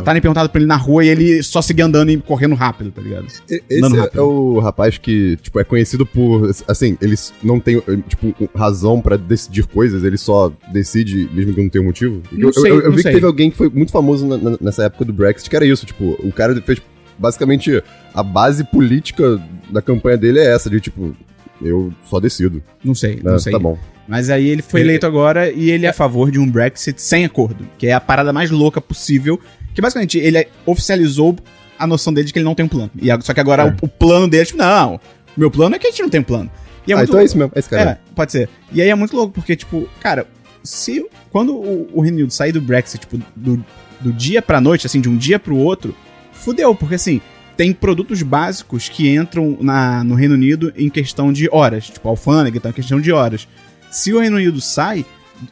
[0.00, 3.02] Estarem perguntado pra ele na rua e ele só seguir andando e correndo rápido, tá
[3.02, 3.26] ligado?
[3.26, 4.18] Esse Andando é, rápido.
[4.18, 9.16] é o rapaz que, tipo, é conhecido por, assim, eles não têm, tipo, razão pra
[9.16, 12.22] decidir coisas, ele só decide mesmo que não tenha um motivo.
[12.30, 13.10] Não eu, sei, eu, eu não vi sei.
[13.12, 15.66] que teve alguém que foi muito famoso na- na- nessa época do Brexit, que era
[15.66, 16.80] isso, tipo, o cara fez,
[17.18, 17.82] basicamente,
[18.14, 21.14] a base política da campanha dele é essa, de, tipo,
[21.60, 22.62] eu só decido.
[22.84, 23.52] Não sei, não sei.
[23.52, 23.76] Tá bom.
[24.10, 27.24] Mas aí ele foi eleito agora e ele é a favor de um Brexit sem
[27.24, 29.38] acordo, que é a parada mais louca possível.
[29.72, 31.36] Que basicamente ele oficializou
[31.78, 32.90] a noção dele de que ele não tem um plano.
[33.00, 33.66] E, só que agora É.
[33.66, 35.00] o, o plano dele, tipo, não,
[35.36, 36.50] meu plano é que a gente não tem um plano.
[36.88, 37.90] E é ah, muito então é isso mesmo, é esse cara.
[37.90, 38.48] É, pode ser.
[38.72, 40.26] E aí é muito louco, porque, tipo, cara,
[40.60, 41.06] se.
[41.30, 43.64] Quando o, o Reino Unido sair do Brexit, tipo, do,
[44.00, 45.94] do dia pra noite, assim, de um dia pro outro,
[46.32, 47.20] fudeu, porque assim.
[47.56, 51.88] Tem produtos básicos que entram na, no Reino Unido em questão de horas.
[51.90, 53.46] Tipo, alfândega, então, em questão de horas.
[53.90, 55.04] Se o Reino Unido sai,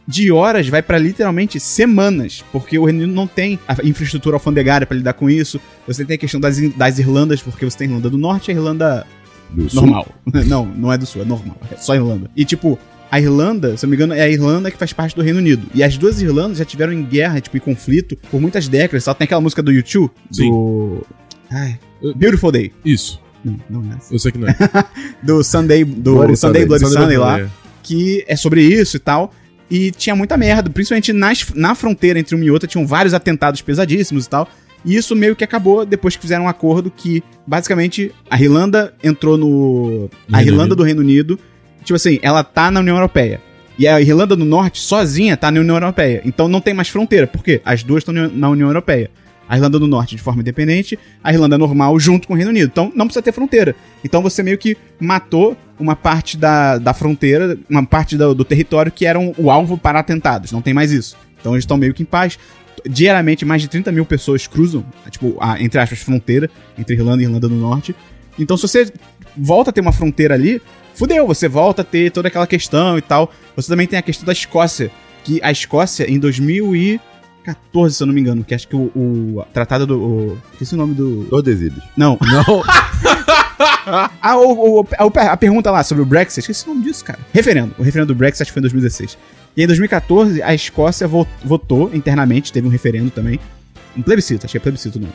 [0.07, 4.87] de horas vai pra literalmente semanas, porque o Reino Unido não tem a infraestrutura alfandegária
[4.87, 5.61] pra lidar com isso.
[5.87, 8.53] Você tem a questão das, das Irlandas, porque você tem a Irlanda do Norte e
[8.53, 9.07] a Irlanda
[9.51, 9.83] Do Sul.
[9.83, 10.07] normal.
[10.46, 11.57] não, não é do Sul, é normal.
[11.70, 12.31] É só Irlanda.
[12.37, 12.79] E tipo,
[13.11, 15.38] a Irlanda, se eu não me engano, é a Irlanda que faz parte do Reino
[15.38, 15.66] Unido.
[15.74, 19.05] E as duas Irlandas já tiveram em guerra, tipo, em conflito por muitas décadas.
[19.05, 20.51] Só tem aquela música do YouTube, Sim.
[20.51, 21.07] do.
[21.51, 21.79] Ai.
[22.14, 22.72] Beautiful Day.
[22.85, 23.20] Isso.
[23.44, 24.14] Não, não é essa.
[24.14, 24.57] Eu sei que não é.
[25.22, 26.66] Do Sunday, do Bloody Sunday Sunday.
[26.66, 27.37] Bloody Sunday, Sunday lá.
[27.37, 27.53] Bloody
[27.88, 29.33] que é sobre isso e tal.
[29.70, 33.62] E tinha muita merda, principalmente nas, na fronteira entre uma e outra, tinham vários atentados
[33.62, 34.48] pesadíssimos e tal.
[34.85, 39.37] E isso meio que acabou depois que fizeram um acordo que, basicamente, a Irlanda entrou
[39.37, 40.09] no.
[40.31, 40.77] A Reino Irlanda Unido.
[40.77, 41.38] do Reino Unido,
[41.83, 43.40] tipo assim, ela tá na União Europeia.
[43.79, 46.20] E a Irlanda do Norte, sozinha, tá na União Europeia.
[46.24, 47.27] Então não tem mais fronteira.
[47.27, 47.61] Por quê?
[47.64, 49.11] As duas estão na União Europeia.
[49.48, 52.68] A Irlanda do Norte de forma independente, a Irlanda normal junto com o Reino Unido.
[52.70, 53.74] Então não precisa ter fronteira.
[54.05, 58.91] Então você meio que matou uma parte da, da fronteira, uma parte do, do território
[58.93, 60.53] que era um- o alvo para atentados.
[60.53, 61.17] Não tem mais isso.
[61.41, 62.38] Então eles estão meio que em paz.
[62.88, 67.27] Diariamente, mais de 30 mil pessoas cruzam, tipo, a, entre aspas, fronteira entre Irlanda e
[67.27, 67.95] Irlanda do Norte.
[68.38, 68.91] Então, se você
[69.37, 70.62] volta a ter uma fronteira ali,
[70.95, 73.33] fudeu, você volta a ter toda aquela questão e tal.
[73.57, 74.91] Você também tem a questão da Escócia,
[75.25, 79.45] que a Escócia, em 2014, se eu não me engano, que acho que o, o
[79.53, 79.99] tratado do.
[79.99, 81.27] O, esqueci o nome do.
[81.29, 81.83] Todas eles.
[81.97, 82.17] Não.
[82.21, 82.62] Não.
[84.20, 87.18] Ah, o, a, a pergunta lá sobre o Brexit, esqueci o nome disso, cara.
[87.33, 87.74] Referendo.
[87.79, 89.18] O referendo do Brexit acho que foi em 2016.
[89.57, 93.40] E em 2014, a Escócia vo- votou internamente, teve um referendo também.
[93.96, 95.09] Um plebiscito, é plebiscito não.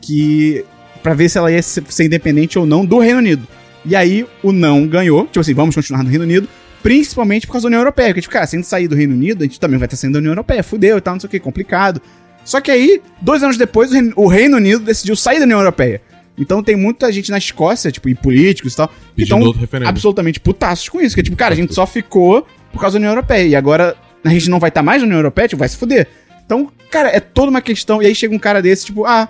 [0.00, 0.64] Que.
[1.02, 3.46] pra ver se ela ia ser, independente ou não do Reino Unido.
[3.84, 5.26] E aí o não ganhou.
[5.26, 6.48] Tipo assim, vamos continuar no Reino Unido.
[6.82, 8.08] Principalmente por causa da União Europeia.
[8.08, 9.96] Porque, tipo, cara, se a gente sair do Reino Unido, a gente também vai estar
[9.96, 10.62] saindo da União Europeia.
[10.62, 12.00] Fudeu e tal, não sei o que, complicado.
[12.44, 16.00] Só que aí, dois anos depois, o Reino Unido decidiu sair da União Europeia.
[16.38, 20.38] Então tem muita gente na Escócia, tipo, e políticos e tal, que Pedindo estão absolutamente
[20.40, 21.14] putaços com isso.
[21.16, 23.46] Que, tipo, cara, a gente só ficou por causa da União Europeia.
[23.46, 26.06] E agora a gente não vai estar mais na União Europeia, tipo, vai se fuder.
[26.46, 28.02] Então, cara, é toda uma questão.
[28.02, 29.28] E aí chega um cara desse, tipo, ah,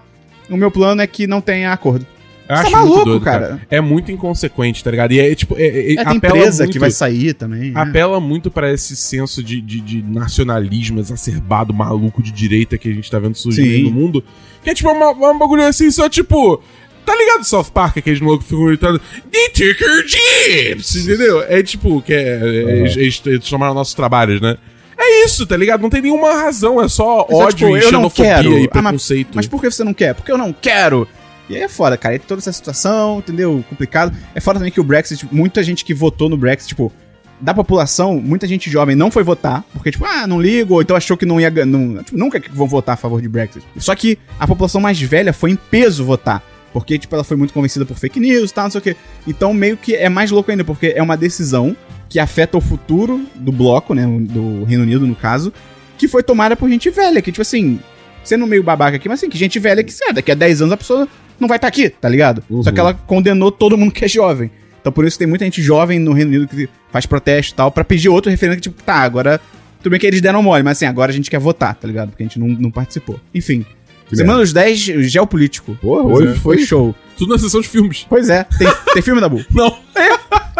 [0.50, 2.06] o meu plano é que não tenha acordo.
[2.48, 3.60] Eu Você tá acho muito maluco, doido, cara.
[3.70, 5.12] É muito inconsequente, tá ligado?
[5.12, 5.54] E é tipo.
[5.58, 7.72] É, é, É, empresa muito- que vai sair também.
[7.72, 7.80] né?
[7.80, 12.94] Apela muito pra esse senso de, de, de nacionalismo exacerbado, maluco de direita que a
[12.94, 13.82] gente tá vendo surgir Sim.
[13.82, 14.24] no mundo.
[14.64, 16.62] Que é tipo uma, um bagulho assim, só tipo.
[17.08, 21.42] Tá ligado South Park, aqueles malucos que ficam gritando The Ticker Jeeps, entendeu?
[21.48, 24.58] É tipo, que é, é, eles, eles, eles chamaram nossos trabalhos, né?
[24.98, 25.80] É isso, tá ligado?
[25.80, 28.50] Não tem nenhuma razão, é só Mas é ódio tipo, e eu não xenofobia quero.
[28.50, 29.28] e Ah, mas- preconceito.
[29.34, 30.14] Mas por que você não quer?
[30.14, 31.08] Porque eu não quero.
[31.48, 32.14] E aí é foda, cara.
[32.14, 33.64] E toda essa situação, entendeu?
[33.70, 34.14] Complicado.
[34.34, 36.92] É foda também que o Brexit, tipo, muita gente que votou no Brexit, tipo,
[37.40, 40.94] da população, muita gente jovem não foi votar, porque, tipo, ah, não ligo, ou então
[40.96, 41.48] achou que não ia.
[41.64, 43.64] Não, tipo, nunca vão votar a favor de Brexit.
[43.78, 46.42] Só que a população mais velha foi em peso votar.
[46.72, 48.96] Porque, tipo, ela foi muito convencida por fake news e tal, não sei o quê.
[49.26, 51.76] Então, meio que é mais louco ainda, porque é uma decisão
[52.08, 54.06] que afeta o futuro do bloco, né?
[54.06, 55.52] Do Reino Unido, no caso,
[55.96, 57.80] que foi tomada por gente velha, que, tipo assim,
[58.24, 60.62] sendo meio babaca aqui, mas assim, que gente velha que, sei lá, daqui a 10
[60.62, 61.08] anos a pessoa
[61.40, 62.42] não vai estar aqui, tá ligado?
[62.48, 62.62] Uhum.
[62.62, 64.50] Só que ela condenou todo mundo que é jovem.
[64.80, 67.70] Então por isso tem muita gente jovem no Reino Unido que faz protesto e tal,
[67.70, 69.40] pra pedir outro referendo que, tipo, tá, agora.
[69.78, 72.10] Tudo bem que eles deram mole, mas assim, agora a gente quer votar, tá ligado?
[72.10, 73.20] Porque a gente não, não participou.
[73.32, 73.64] Enfim.
[74.08, 74.78] Que Semana dos 10,
[75.10, 75.76] geopolítico.
[75.80, 76.66] Porra, Hoje hoje foi foi.
[76.66, 76.94] show.
[77.16, 78.06] Tudo na sessão de filmes.
[78.08, 79.44] Pois é, tem, tem filme da Bu.
[79.50, 79.76] Não.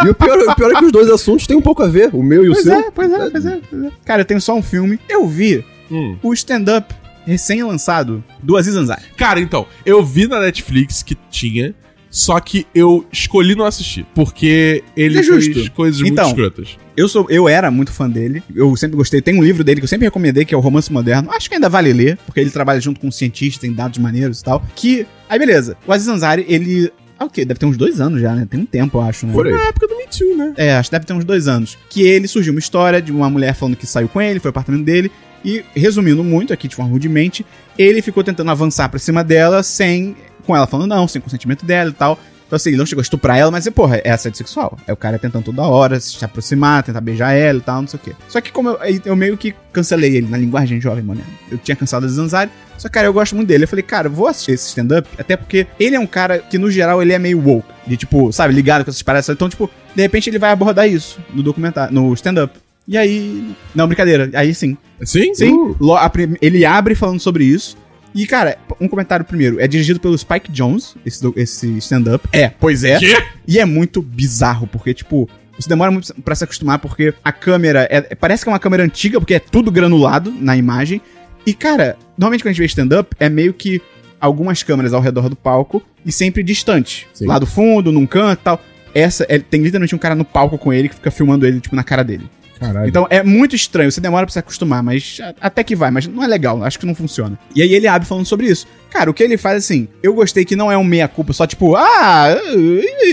[0.05, 2.11] E o pior, o pior é que os dois assuntos têm um pouco a ver,
[2.13, 2.75] o meu e o Pois seu.
[2.75, 3.91] é, pois é, pois é, pois é.
[4.05, 4.99] Cara, eu tenho só um filme.
[5.09, 6.17] Eu vi Hum.
[6.23, 9.03] o stand-up recém-lançado do Aziz Ansari.
[9.17, 11.75] Cara, então, eu vi na Netflix que tinha,
[12.11, 15.53] só que eu escolhi não assistir, porque ele É justo.
[15.55, 16.77] fez coisas Então, muito escrotas.
[16.97, 19.21] Eu, sou, eu era muito fã dele, eu sempre gostei.
[19.23, 21.31] Tem um livro dele que eu sempre recomendei, que é o Romance Moderno.
[21.31, 24.41] Acho que ainda vale ler, porque ele trabalha junto com um cientista, tem dados maneiros
[24.41, 24.65] e tal.
[24.75, 25.07] Que.
[25.29, 25.77] Aí, beleza.
[25.87, 26.91] O Aziz Ansari, ele.
[27.19, 27.45] Ah, o quê?
[27.45, 28.47] Deve ter uns dois anos já, né?
[28.49, 29.33] Tem um tempo, eu acho, né?
[29.33, 29.53] Por aí.
[29.53, 30.55] Na época do Me Too, né?
[30.57, 31.77] É, acho que deve ter uns dois anos.
[31.91, 34.51] Que ele surgiu uma história de uma mulher falando que saiu com ele, foi ao
[34.51, 35.11] apartamento dele.
[35.45, 37.47] E, resumindo muito aqui de forma rudimente,
[37.79, 40.17] ele ficou tentando avançar pra cima dela sem.
[40.49, 42.19] Com ela falando não, sem consentimento dela e tal.
[42.47, 44.79] Então, assim, ele não chegou a estuprar ela, mas, porra, é assédio sexual.
[44.87, 48.01] É o cara tentando toda hora se aproximar, tentar beijar ela e tal, não sei
[48.01, 48.13] o quê.
[48.27, 51.21] Só que, como eu, eu meio que cancelei ele na linguagem jovem, mano.
[51.51, 53.65] Eu tinha cancelado o Zanzari, só que, cara, eu gosto muito dele.
[53.65, 56.57] Eu falei, cara, eu vou assistir esse stand-up, até porque ele é um cara que,
[56.57, 57.69] no geral, ele é meio woke.
[57.87, 59.29] De, tipo, sabe, ligado com essas paradas.
[59.29, 62.59] Então, tipo, de repente ele vai abordar isso no documentário, no stand-up.
[62.89, 63.55] E aí.
[63.75, 64.31] Não, brincadeira.
[64.33, 64.75] Aí sim.
[65.03, 65.35] Sim?
[65.35, 65.53] Sim.
[65.79, 65.95] Uh.
[65.95, 67.77] A ele abre falando sobre isso.
[68.15, 69.61] E, cara, um comentário primeiro.
[69.61, 72.29] É dirigido pelo Spike Jones, esse, do- esse stand-up.
[72.33, 72.99] É, pois é.
[72.99, 73.17] Quê?
[73.47, 77.87] E é muito bizarro, porque, tipo, você demora muito pra se acostumar, porque a câmera.
[77.91, 81.01] é- parece que é uma câmera antiga, porque é tudo granulado na imagem.
[81.47, 83.81] E, cara, normalmente quando a gente vê stand-up, é meio que
[84.21, 87.07] algumas câmeras ao redor do palco e sempre distante.
[87.15, 87.27] Sim.
[87.27, 88.63] Lá do fundo, num canto e tal.
[88.95, 91.77] Essa, é- tem literalmente um cara no palco com ele que fica filmando ele, tipo,
[91.77, 92.29] na cara dele.
[92.59, 92.89] Caralho.
[92.89, 96.23] Então é muito estranho, você demora pra se acostumar, mas até que vai, mas não
[96.25, 97.39] é legal, acho que não funciona.
[97.55, 98.67] E aí ele abre falando sobre isso.
[98.91, 101.77] Cara, o que ele faz assim, eu gostei que não é um meia-culpa, só tipo,
[101.77, 102.37] ah,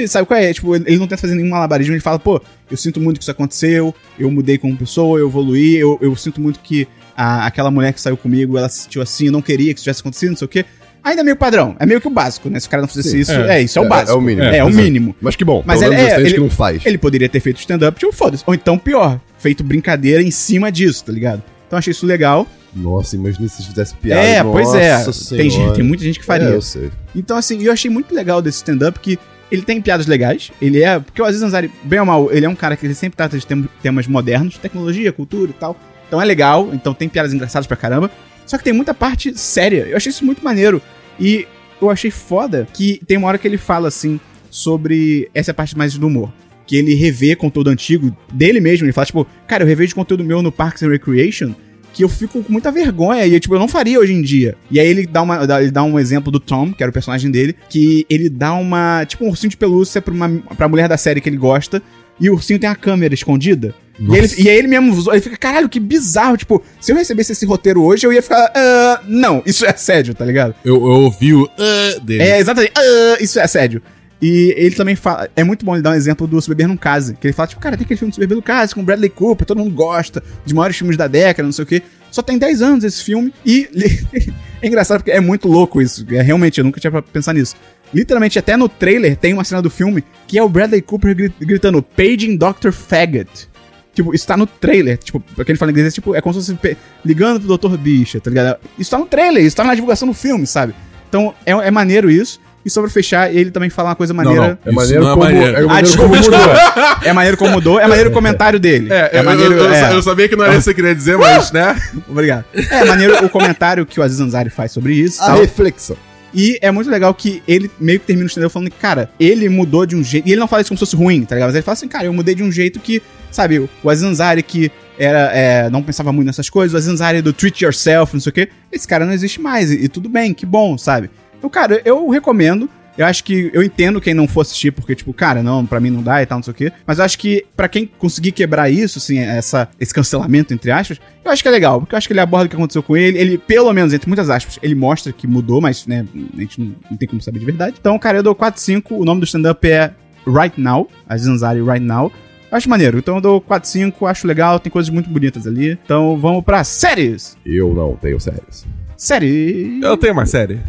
[0.08, 0.54] sabe qual é?
[0.54, 3.32] Tipo, ele não tenta fazer nenhum malabarismo, ele fala, pô, eu sinto muito que isso
[3.32, 7.94] aconteceu, eu mudei como pessoa, eu evoluí, eu, eu sinto muito que a- aquela mulher
[7.94, 10.38] que saiu comigo, ela se sentiu assim, eu não queria que isso tivesse acontecido, não
[10.38, 10.66] sei o quê.
[11.04, 12.60] Ainda é meio padrão, é meio que o básico, né?
[12.60, 13.58] Se o cara não fizesse Sim, isso, é.
[13.60, 14.12] é, isso é, o É, básico.
[14.12, 14.44] é o mínimo.
[14.48, 14.84] É, o Exato.
[14.84, 15.16] mínimo.
[15.22, 16.84] Mas que bom, Mas ele- é, ele- que não faz.
[16.84, 18.44] Ele poderia ter feito stand-up, tipo, foda-se.
[18.48, 21.44] Ou então, pior, feito brincadeira em cima disso, tá ligado?
[21.68, 22.48] Então achei isso legal.
[22.76, 24.20] Nossa, imagina se fizesse piada.
[24.20, 25.06] é, pois é.
[25.06, 26.48] Nossa Tem, gente, tem muita gente que faria.
[26.50, 26.90] É, eu sei.
[27.16, 29.20] Então, assim, eu achei muito legal desse stand-up que
[29.52, 30.52] ele tem piadas legais.
[30.60, 31.00] Ele é.
[31.00, 33.38] Porque o Aziz Ansari, bem ou mal, ele é um cara que ele sempre trata
[33.38, 35.78] de tem- temas modernos, tecnologia, cultura e tal.
[36.08, 38.10] Então é legal, então tem piadas engraçadas pra caramba.
[38.48, 39.86] Só que tem muita parte séria.
[39.88, 40.82] Eu achei isso muito maneiro.
[41.20, 41.48] E
[41.80, 45.94] eu achei foda que tem uma hora que ele fala assim sobre essa parte mais
[45.96, 46.34] do humor.
[46.68, 48.86] Que ele revê conteúdo antigo dele mesmo.
[48.86, 51.54] Ele fala, tipo, cara, eu revejo conteúdo meu no Parks and Recreation
[51.94, 54.56] que eu fico com muita vergonha e, tipo, eu não faria hoje em dia.
[54.70, 57.32] E aí ele dá, uma, ele dá um exemplo do Tom, que era o personagem
[57.32, 60.98] dele, que ele dá uma, tipo, um ursinho de pelúcia pra, uma, pra mulher da
[60.98, 61.82] série que ele gosta,
[62.20, 63.74] e o ursinho tem a câmera escondida.
[63.98, 66.98] E, ele, e aí ele mesmo, usou- ele fica, caralho, que bizarro, tipo, se eu
[66.98, 70.54] recebesse esse roteiro hoje, eu ia ficar, ah, não, isso é assédio, tá ligado?
[70.66, 72.24] Eu, eu ouvi o "Ah" dele.
[72.24, 72.74] É, exatamente.
[72.78, 73.82] Ah, isso é assédio.
[74.22, 75.30] E ele também fala.
[75.36, 77.16] É muito bom ele dar um exemplo do Se Beber Não Case.
[77.16, 79.46] Que ele fala, tipo, cara, tem aquele filme Se Beber Não Case com Bradley Cooper,
[79.46, 81.82] todo mundo gosta, dos maiores filmes da década, não sei o quê.
[82.12, 83.34] Só tem 10 anos esse filme.
[83.46, 83.68] E
[84.62, 86.06] é engraçado porque é muito louco isso.
[86.10, 87.56] É, realmente, eu nunca tinha pra pensar nisso.
[87.94, 91.34] Literalmente, até no trailer tem uma cena do filme que é o Bradley Cooper gri-
[91.40, 92.72] gritando Paging Dr.
[92.72, 93.50] Faggot.
[93.94, 94.98] Tipo, isso tá no trailer.
[94.98, 97.78] Tipo, pra quem fala inglês, é, tipo, é como se fosse ligando pro Dr.
[97.78, 98.58] Bicha, tá ligado?
[98.80, 100.74] Isso tá no trailer, isso tá na divulgação do filme, sabe?
[101.08, 102.40] Então, é, é maneiro isso.
[102.66, 104.58] E sobre fechar, ele também fala uma coisa maneira.
[104.66, 105.24] É maneiro não é como.
[105.26, 105.56] maneiro.
[105.56, 107.00] É Ah, maneiro desculpa, como mudou.
[107.04, 108.92] É maneiro como mudou, é maneiro o comentário dele.
[108.92, 109.54] É, eu, maneiro.
[109.54, 109.94] eu, eu, é.
[109.94, 111.80] eu sabia que não era isso que você queria dizer, mas, né?
[112.10, 112.46] Obrigado.
[112.54, 115.22] É maneiro o comentário que o Aziz Ansari faz sobre isso.
[115.22, 115.42] A tal.
[115.42, 115.96] reflexão.
[116.34, 119.48] E é muito legal que ele meio que termina o stand falando que, cara, ele
[119.48, 120.28] mudou de um jeito.
[120.28, 121.48] E ele não fala isso como se fosse ruim, tá ligado?
[121.48, 123.02] Mas ele fala assim, cara, eu mudei de um jeito que,
[123.32, 127.22] sabe, o Aziz Ansari que era, é, não pensava muito nessas coisas, o Aziz Ansari
[127.22, 129.72] do treat yourself, não sei o quê, esse cara não existe mais.
[129.72, 131.10] E, e tudo bem, que bom, sabe?
[131.46, 132.68] Então, cara, eu recomendo.
[132.98, 135.90] Eu acho que eu entendo quem não for assistir, porque, tipo, cara, não, pra mim
[135.90, 136.72] não dá e tal, não sei o quê.
[136.88, 141.00] Mas eu acho que, pra quem conseguir quebrar isso, assim, essa, esse cancelamento, entre aspas,
[141.24, 142.96] eu acho que é legal, porque eu acho que ele aborda o que aconteceu com
[142.96, 143.18] ele.
[143.20, 146.06] Ele, pelo menos, entre muitas aspas, ele mostra que mudou, mas, né,
[146.36, 147.76] a gente não, não tem como saber de verdade.
[147.80, 148.96] Então, cara, eu dou 4, 5.
[148.96, 149.92] O nome do stand-up é
[150.26, 152.12] Right Now, a Zanzari Right Now.
[152.50, 155.78] Eu acho maneiro, então eu dou 4, 5, acho legal, tem coisas muito bonitas ali.
[155.84, 157.38] Então vamos pra séries!
[157.46, 158.66] Eu não tenho séries.
[158.98, 159.80] Série.
[159.84, 160.60] Eu tenho uma série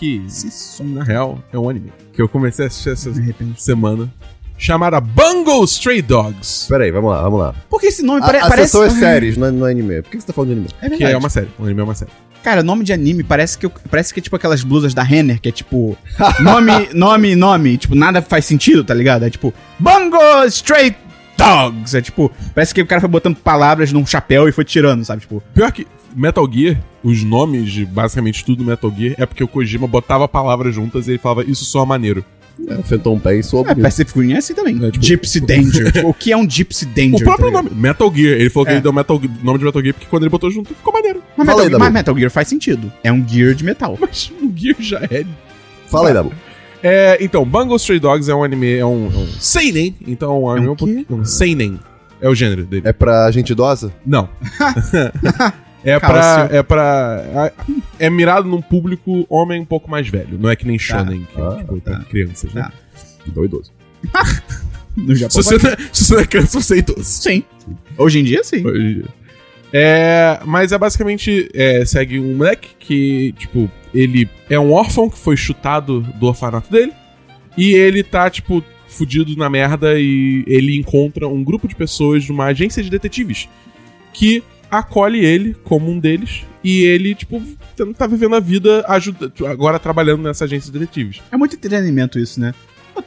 [0.00, 0.26] que,
[0.82, 1.92] na real, é um anime.
[2.12, 3.62] Que eu comecei a assistir essa De repente.
[3.62, 4.12] semana.
[4.58, 6.66] Chamada Bungle Stray Dogs.
[6.68, 7.54] Pera aí, vamos lá, vamos lá.
[7.70, 8.72] Por que esse nome A, pare- a parece.
[8.72, 10.02] sessão é séries, não é, não é anime.
[10.02, 10.68] Por que você tá falando de anime?
[10.80, 11.12] É Que verdade.
[11.14, 11.48] é uma série.
[11.58, 12.10] Um anime é uma série.
[12.42, 15.48] Cara, nome de anime parece que, parece que é tipo aquelas blusas da Renner, que
[15.48, 15.96] é tipo.
[16.40, 17.76] Nome, nome, nome.
[17.78, 19.24] Tipo, nada faz sentido, tá ligado?
[19.24, 19.52] É tipo.
[19.78, 20.96] Bungo Straight
[21.38, 21.94] Dogs.
[21.96, 22.30] É tipo.
[22.54, 25.20] Parece que o cara foi botando palavras num chapéu e foi tirando, sabe?
[25.22, 25.42] Tipo.
[25.54, 29.48] Pior que Metal Gear, os nomes de basicamente tudo do Metal Gear é porque o
[29.48, 32.24] Kojima botava palavras juntas e ele falava isso soa maneiro.
[32.68, 33.82] É, Phantom Pain soa É, bonito.
[33.84, 34.76] Pacific Rim é assim também.
[34.84, 35.92] É, tipo- Gypsy Danger.
[35.92, 37.14] Tipo, o que é um Gypsy Danger?
[37.20, 38.74] O próprio tá nome, Metal Gear, ele falou que É.
[38.74, 41.22] ele deu Metal, nome de Metal Gear porque quando ele botou junto ficou maneiro.
[41.36, 41.92] Mas Fala Metal, aí, mas.
[41.94, 42.92] Metal Gear faz sentido.
[43.02, 43.96] É um gear de metal.
[43.98, 45.24] Mas o Gear já é
[45.88, 46.32] Fala aí, Dabu.
[46.82, 50.34] É, então, Bungle Stray Dogs é um anime, é um, é um seinen, então é
[50.38, 51.80] um anime um um pouquinho- um seinen.
[52.20, 52.82] É o gênero dele.
[52.86, 53.90] É pra gente idosa?
[54.04, 54.28] Não.
[55.84, 57.52] é pra, é pra
[57.98, 61.40] é mirado num público homem um pouco mais velho, não é que nem shonen, que
[61.40, 62.62] Ah, tipo, tem crianças, né?
[62.62, 62.72] Tá.
[63.26, 63.72] Então idoso.
[64.96, 65.42] No Se Japão.
[65.42, 67.04] você, não é- se você não é criança, você é idoso.
[67.04, 67.44] Sim.
[67.96, 68.66] Hoje em dia, sim.
[68.66, 69.04] Hoje em dia.
[69.72, 75.16] É, mas é basicamente é, segue um moleque que, tipo, ele é um órfão que
[75.16, 76.92] foi chutado do orfanato dele.
[77.56, 82.32] E ele tá, tipo, fudido na merda e ele encontra um grupo de pessoas de
[82.32, 83.48] uma agência de detetives
[84.12, 86.44] que acolhe ele como um deles.
[86.62, 87.42] E ele, tipo,
[87.96, 91.22] tá vivendo a vida ajuda, agora trabalhando nessa agência de detetives.
[91.32, 92.54] É muito entretenimento isso, né?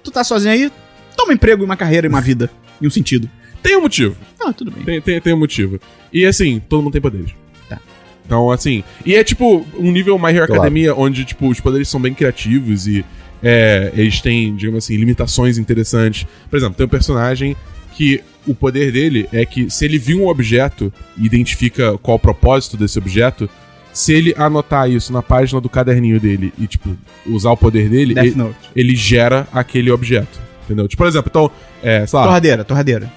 [0.03, 0.71] Tu tá sozinho aí,
[1.15, 2.49] toma um emprego, uma carreira e uma vida.
[2.81, 3.29] E um sentido.
[3.61, 4.17] Tem um motivo.
[4.43, 4.83] Ah, tudo bem.
[4.83, 5.79] Tem, tem, tem um motivo.
[6.11, 7.33] E assim, todo mundo tem poderes.
[7.69, 7.79] Tá.
[8.25, 8.83] Então, assim.
[9.05, 10.53] E é tipo um nível My Hero Claro.
[10.53, 13.05] Academia, onde, tipo, os poderes são bem criativos e
[13.41, 16.27] é, eles têm, digamos assim, limitações interessantes.
[16.49, 17.55] Por exemplo, tem um personagem
[17.93, 22.19] que o poder dele é que se ele viu um objeto e identifica qual o
[22.19, 23.49] propósito desse objeto,
[23.93, 28.15] se ele anotar isso na página do caderninho dele e, tipo, usar o poder dele,
[28.17, 28.35] ele,
[28.75, 30.41] ele gera aquele objeto.
[30.65, 30.87] Entendeu?
[30.87, 31.51] Tipo, por exemplo, então,
[31.81, 32.25] é, sei lá.
[32.25, 33.11] Torradeira, torradeira.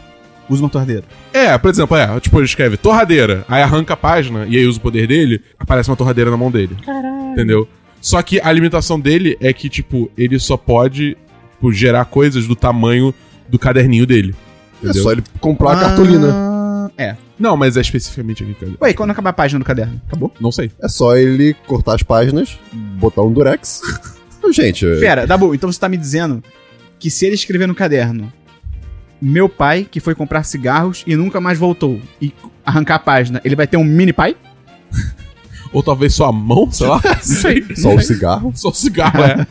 [0.48, 1.04] Usa uma torradeira.
[1.32, 4.78] É, por exemplo, é, tipo, ele escreve torradeira, aí arranca a página e aí usa
[4.78, 6.76] o poder dele, aparece uma torradeira na mão dele.
[6.84, 7.32] Caralho.
[7.32, 7.68] Entendeu?
[8.00, 11.16] Só que a limitação dele é que, tipo, ele só pode
[11.52, 13.12] tipo, gerar coisas do tamanho
[13.48, 14.34] do caderninho dele.
[14.82, 15.02] É Entendeu?
[15.02, 16.28] só ele comprar a cartolina.
[16.32, 17.16] Ah, É.
[17.38, 18.72] Não, mas é especificamente aqui, cara.
[18.80, 20.00] Ué, e quando acabar a página do caderno?
[20.06, 20.32] Acabou?
[20.40, 20.70] Não sei.
[20.82, 23.82] É só ele cortar as páginas, botar um durex.
[24.52, 26.42] Gente, Pera, Dabu, então você tá me dizendo
[26.98, 28.32] que se ele escrever no caderno
[29.20, 32.32] meu pai, que foi comprar cigarros e nunca mais voltou, e
[32.64, 34.36] arrancar a página, ele vai ter um mini pai?
[35.72, 37.00] Ou talvez só a mão, sei lá.
[37.04, 37.64] Não sei.
[37.74, 38.52] só o cigarro.
[38.54, 39.46] Só o cigarro, é.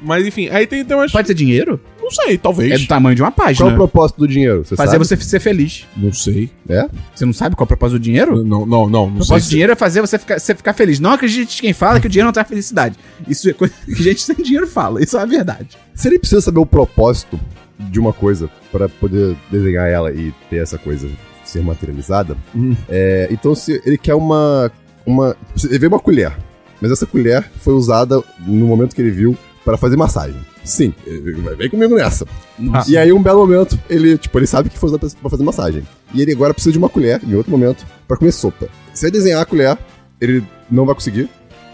[0.00, 1.10] mas enfim, aí tem, tem umas.
[1.10, 1.80] Pode ser dinheiro?
[2.16, 2.72] Não sei, talvez.
[2.72, 3.68] É do tamanho de uma Qual é página.
[3.70, 4.64] o propósito do dinheiro?
[4.64, 5.04] Você Fazer sabe?
[5.06, 5.86] você ser feliz.
[5.96, 6.50] Não sei.
[6.68, 6.88] É?
[7.14, 8.44] Você não sabe qual é o propósito do dinheiro?
[8.44, 9.06] Não, não, não.
[9.06, 10.98] O propósito do dinheiro é fazer você ficar, você ficar feliz.
[11.00, 12.96] Não acredite quem fala que o dinheiro não traz felicidade.
[13.28, 15.02] Isso é coisa que gente sem dinheiro fala.
[15.02, 15.76] Isso é a verdade.
[15.94, 17.38] Se ele precisa saber o propósito
[17.78, 21.08] de uma coisa pra poder desenhar ela e ter essa coisa
[21.44, 22.76] ser materializada, Hum.
[22.88, 24.70] é, então se ele quer uma,
[25.06, 25.36] uma.
[25.64, 26.36] Ele vê uma colher,
[26.80, 30.36] mas essa colher foi usada no momento que ele viu para fazer massagem.
[30.64, 32.26] Sim, ele- vem comigo nessa.
[32.58, 32.90] Nossa.
[32.90, 35.42] E aí, um belo momento, ele, tipo, ele sabe que foi usado pra- pra fazer
[35.42, 35.82] massagem.
[36.14, 38.68] E ele agora precisa de uma colher, em outro momento, pra comer sopa.
[38.92, 39.76] Se ele desenhar a colher,
[40.20, 41.28] ele não vai conseguir,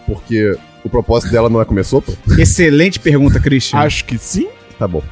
[0.06, 2.12] porque o propósito dela não é comer sopa.
[2.38, 3.78] Excelente pergunta, Christian.
[3.78, 4.48] Acho que sim.
[4.78, 5.02] Tá bom.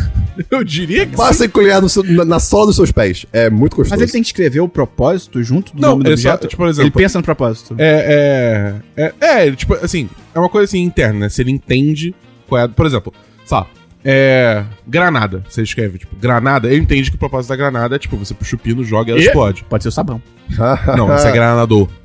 [0.50, 1.16] Eu diria que sim.
[1.16, 3.24] Passa a colher no seu- na, na sola dos seus pés.
[3.32, 3.90] É muito gostoso.
[3.94, 6.46] Mas ele tem que escrever o propósito junto do Não, nome do só- objeto?
[6.48, 7.74] tipo, por exemplo- Ele pensa no propósito.
[7.78, 11.28] É, é, é, é, ele, tipo, assim, é uma coisa assim interna, né?
[11.28, 12.14] Se ele entende
[12.48, 12.68] qual é.
[12.68, 13.12] Por exemplo,
[13.46, 13.68] sabe,
[14.04, 14.62] é.
[14.86, 15.42] Granada.
[15.48, 18.56] Você escreve, tipo, granada, ele entende que o propósito da granada é, tipo, você puxa
[18.56, 19.26] o pino, joga e ela E?
[19.26, 19.64] explode.
[19.64, 20.20] Pode ser o sabão.
[20.96, 21.88] Não, você é granador.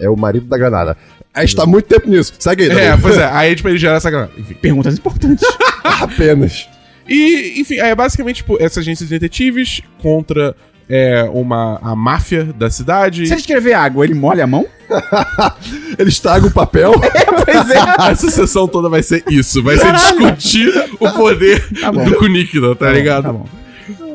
[0.00, 0.96] É o marido da granada.
[1.34, 2.32] A gente tá muito tempo nisso.
[2.38, 4.30] Segue aí, É, pois é, aí, tipo, ele gera essa granada.
[4.38, 4.54] Enfim.
[4.54, 5.44] Perguntas importantes.
[5.82, 6.68] Apenas.
[7.08, 10.54] E, enfim, é basicamente, tipo, essa agência de detetives contra
[10.88, 13.26] é, uma, a máfia da cidade.
[13.26, 14.66] Se ele escrever água, ele molha a mão?
[15.98, 16.92] Ele estraga o papel.
[17.44, 17.78] Pois é.
[18.10, 19.62] Essa sessão toda vai ser isso.
[19.62, 20.68] Vai ser discutir
[21.00, 22.04] o poder Tá bom.
[22.04, 23.24] do Kunikida, tá, ligado?
[23.24, 23.46] Tá bom.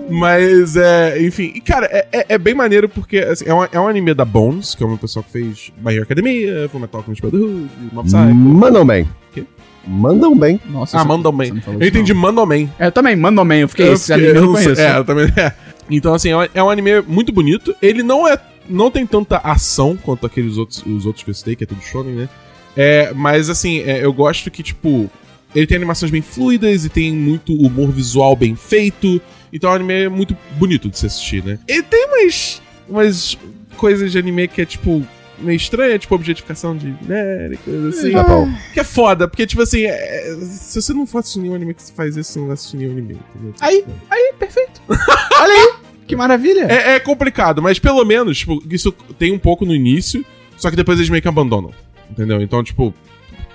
[0.09, 3.79] Mas, é, enfim, e, cara, é, é- é bem maneiro porque assim, é, um, é
[3.79, 7.21] um anime da Bones, que é uma pessoa que fez My Hero Academia, Fullmetal Alchemist
[7.21, 8.35] Brotherhood, Mob Psycho.
[8.35, 9.07] Mandam bem.
[9.33, 9.43] Quê?
[9.85, 10.59] Mandam bem.
[10.69, 11.63] Nossa, Ah, Mandam você bem.
[11.79, 12.13] Eu entendi.
[12.13, 12.69] Mandam Man.
[12.79, 13.55] É, eu também, Mandam Man.
[13.57, 14.79] Eu fiquei, Eu esse anime eu não conheço.
[14.81, 15.25] É, eu também.
[15.35, 15.53] é.
[15.89, 17.75] Então, assim, é um, é um anime muito bonito.
[17.81, 18.37] Ele não é.
[18.69, 21.81] Não tem tanta ação quanto aqueles outros, os outros que eu citei, que é tudo
[21.81, 22.29] shonen, né?
[22.77, 25.09] É, mas, assim, é, eu gosto que, tipo.
[25.55, 29.21] Ele tem animações bem fluidas e tem muito humor visual bem feito.
[29.51, 31.59] Então é um anime muito bonito de se assistir, né?
[31.67, 33.37] Ele tem umas, umas
[33.77, 35.05] coisas de anime que é, tipo,
[35.39, 38.11] meio estranha, tipo objetificação de mulher e coisa assim.
[38.11, 38.47] Tá bom.
[38.73, 41.91] Que é foda, porque, tipo assim, é- se você não for assistir nenhum anime que
[41.91, 43.53] faz isso, você não vai assistir nenhum anime, entendeu?
[43.61, 44.81] Aí, aí, perfeito.
[44.89, 45.73] Olha aí,
[46.07, 46.67] que maravilha.
[46.71, 50.25] É, é complicado, mas pelo menos, tipo, isso tem um pouco no início,
[50.57, 51.71] só que depois eles meio que abandonam.
[52.09, 52.41] Entendeu?
[52.41, 52.93] Então, tipo,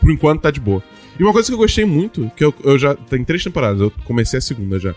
[0.01, 0.83] por enquanto tá de boa.
[1.19, 2.95] E uma coisa que eu gostei muito, que eu, eu já.
[2.95, 4.95] Tem três temporadas, eu comecei a segunda já.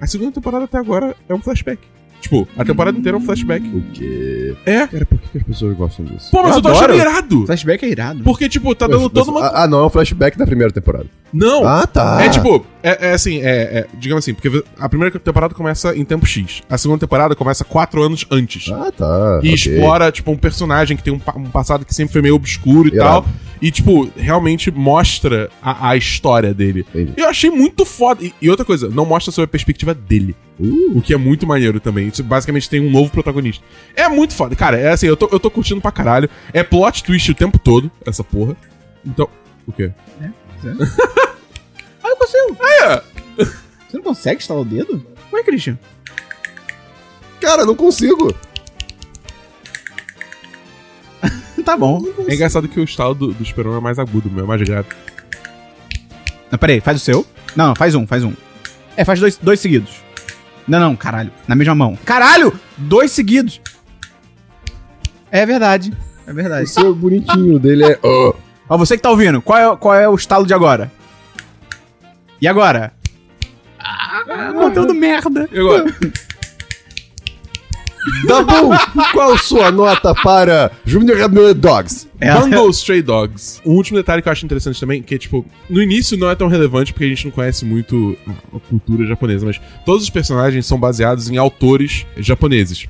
[0.00, 1.80] A segunda temporada até agora é um flashback.
[2.24, 3.66] Tipo, a temporada inteira é um flashback.
[3.68, 4.54] O quê?
[4.64, 4.86] É.
[4.86, 6.30] Cara, por que que as pessoas gostam disso?
[6.30, 6.98] Pô, mas eu, Eu tô achando adoro.
[7.10, 7.46] irado.
[7.46, 8.22] Flashback é irado.
[8.24, 9.58] Porque, tipo, tá dando Mas- toda mas- uma.
[9.62, 11.04] Ah, não, é um flashback da primeira temporada.
[11.30, 11.66] Não!
[11.68, 12.22] Ah, tá.
[12.24, 13.44] É tipo, é, é assim, é,
[13.80, 16.62] é, digamos assim, porque a primeira temporada começa em tempo X.
[16.70, 18.70] A segunda temporada começa quatro anos antes.
[18.72, 19.40] Ah, tá.
[19.42, 19.52] E ok.
[19.54, 22.94] explora, tipo, um personagem que tem um, um passado que sempre foi meio obscuro e
[22.94, 23.26] Irado.
[23.26, 23.26] tal.
[23.62, 26.84] E, tipo, realmente mostra a, a história dele.
[26.90, 27.12] Entendi.
[27.16, 28.24] Eu achei muito foda.
[28.24, 30.34] E, e outra coisa, não mostra sobre a perspectiva dele.
[30.60, 32.08] Uh, O que é muito maneiro também.
[32.08, 33.64] Isso basicamente tem um novo protagonista.
[33.96, 34.54] É muito foda.
[34.54, 36.28] Cara, é assim, eu tô, eu tô curtindo pra caralho.
[36.52, 38.56] É plot twist o tempo todo, essa porra.
[39.04, 39.28] Então.
[39.66, 39.90] O quê?
[42.02, 42.56] Ah, eu consigo.
[42.62, 43.02] É!
[43.36, 45.06] Você não consegue estalar o dedo?
[45.32, 45.78] Ué, Christian.
[47.40, 48.34] cara, não consigo.
[51.64, 52.02] Tá bom.
[52.28, 54.60] É engraçado que o estalo do, do Superman é mais agudo, o meu é mais
[54.62, 54.88] grave.
[56.50, 57.26] Não, peraí, faz o seu.
[57.56, 58.32] Não, não, faz um, faz um.
[58.96, 60.02] É, faz dois, dois seguidos.
[60.68, 61.30] Não, não, caralho.
[61.48, 61.98] Na mesma mão.
[62.04, 62.52] Caralho!
[62.76, 63.60] Dois seguidos.
[65.30, 65.92] É verdade.
[66.26, 66.68] É O verdade.
[66.68, 67.98] seu bonitinho dele é.
[68.02, 68.34] "Ah".
[68.68, 70.90] Ó, você que tá ouvindo, qual é, qual é o estalo de agora?
[72.40, 72.92] E agora?
[73.78, 75.48] Ah, conteúdo merda.
[75.52, 75.84] E agora?
[78.26, 78.70] Dabu,
[79.12, 82.08] qual sua nota para Junior Hamlet Dogs?
[82.20, 82.32] É.
[82.34, 83.60] Bungle Stray Dogs.
[83.64, 86.34] Um último detalhe que eu acho interessante também, que é tipo, no início não é
[86.34, 88.16] tão relevante porque a gente não conhece muito
[88.54, 92.86] a cultura japonesa, mas todos os personagens são baseados em autores japoneses.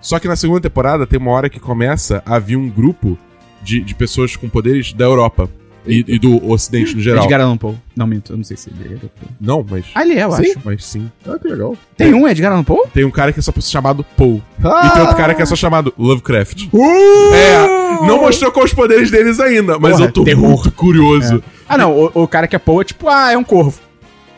[0.00, 3.18] Só que na segunda temporada tem uma hora que começa a vir um grupo
[3.62, 5.50] de, de pessoas com poderes da Europa
[5.88, 7.24] e, e do Ocidente no geral.
[7.24, 7.74] Edgar Allan Poe.
[7.96, 9.28] Não, minto, eu não sei se ele é europeu.
[9.40, 9.86] Não, mas.
[9.94, 10.42] Ah, ele é, eu Sim.
[10.50, 10.60] acho.
[10.64, 11.10] Mas sim.
[11.26, 11.76] Ah, que legal.
[11.96, 12.86] Tem um Edgar Allan Poe?
[12.92, 14.42] Tem um cara que é só chamado Poe.
[14.62, 14.86] Ah!
[14.86, 16.68] E tem outro cara que é só chamado Lovecraft.
[16.72, 17.34] Uh!
[17.34, 20.48] É, não mostrou qual os poderes deles ainda, mas Porra, eu tô terror.
[20.48, 21.42] muito curioso.
[21.68, 23.80] Ah, não, o, o cara que é Poe é tipo, ah, é um corvo.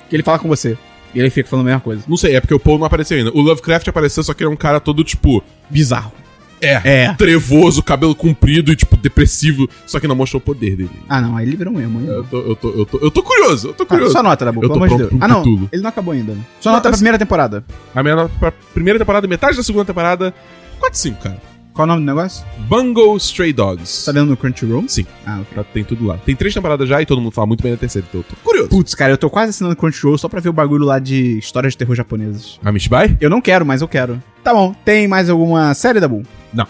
[0.08, 0.76] Que ele fala com você.
[1.14, 2.04] E ele fica falando a mesma coisa.
[2.06, 3.30] Não sei, é porque o Poe não apareceu ainda.
[3.34, 6.12] O Lovecraft apareceu, só que ele é um cara todo, tipo, Bizarro.
[6.60, 7.14] É, É.
[7.14, 10.90] trevoso, cabelo comprido e, tipo, depressivo, só que não mostrou o poder dele.
[11.08, 11.98] Ah, não, aí ele virou um emo.
[12.00, 14.12] aí Eu tô, eu tô, eu tô, eu tô curioso, eu tô Ah, curioso.
[14.12, 15.22] sua nota, Dabu, Eu pelo tô amor de Deus.
[15.22, 16.32] Ah, não, ele não acabou ainda.
[16.34, 16.40] né?
[16.64, 17.64] Não, nota pra primeira temporada.
[17.94, 20.34] A minha nota pra primeira temporada, metade da segunda temporada,
[20.78, 21.49] 4 5, cara.
[21.80, 22.44] Qual o nome do negócio?
[22.68, 24.04] Bungle Stray Dogs.
[24.04, 24.84] Tá vendo no Crunchyroll?
[24.86, 26.18] Sim, Ah, tá- tem tudo lá.
[26.18, 28.36] Tem três temporadas já e todo mundo fala muito bem da terceira, então eu tô
[28.44, 28.68] curioso.
[28.68, 31.72] Putz, cara, eu tô quase assinando Crunchyroll só pra ver o bagulho lá de histórias
[31.72, 32.60] de terror japonesas.
[32.62, 33.16] A Mishbai?
[33.18, 34.22] Eu não quero, mas eu quero.
[34.44, 36.22] Tá bom, tem mais alguma série, Dabu?
[36.52, 36.66] Não.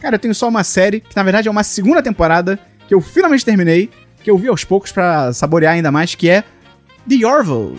[0.00, 2.58] Cara, eu tenho só uma série, que na verdade é uma segunda temporada,
[2.88, 3.90] que eu finalmente terminei,
[4.22, 6.42] que eu vi aos poucos pra saborear ainda mais, que é
[7.06, 7.76] The Orville.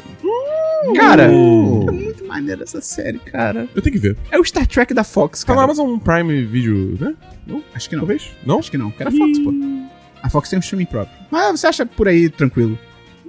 [0.95, 1.85] Cara, Uh.
[1.87, 3.67] é muito maneira essa série, cara.
[3.75, 4.17] Eu tenho que ver.
[4.31, 5.57] É o Star Trek da Fox, Tá cara.
[5.59, 7.13] na Amazon Prime Video, né?
[7.73, 8.01] Acho que não.
[8.01, 8.29] Talvez?
[8.45, 8.59] Não?
[8.59, 8.93] Acho que não.
[8.99, 9.53] Era Fox, pô.
[10.21, 11.15] A Fox tem um streaming próprio.
[11.31, 12.77] Mas você acha por aí tranquilo.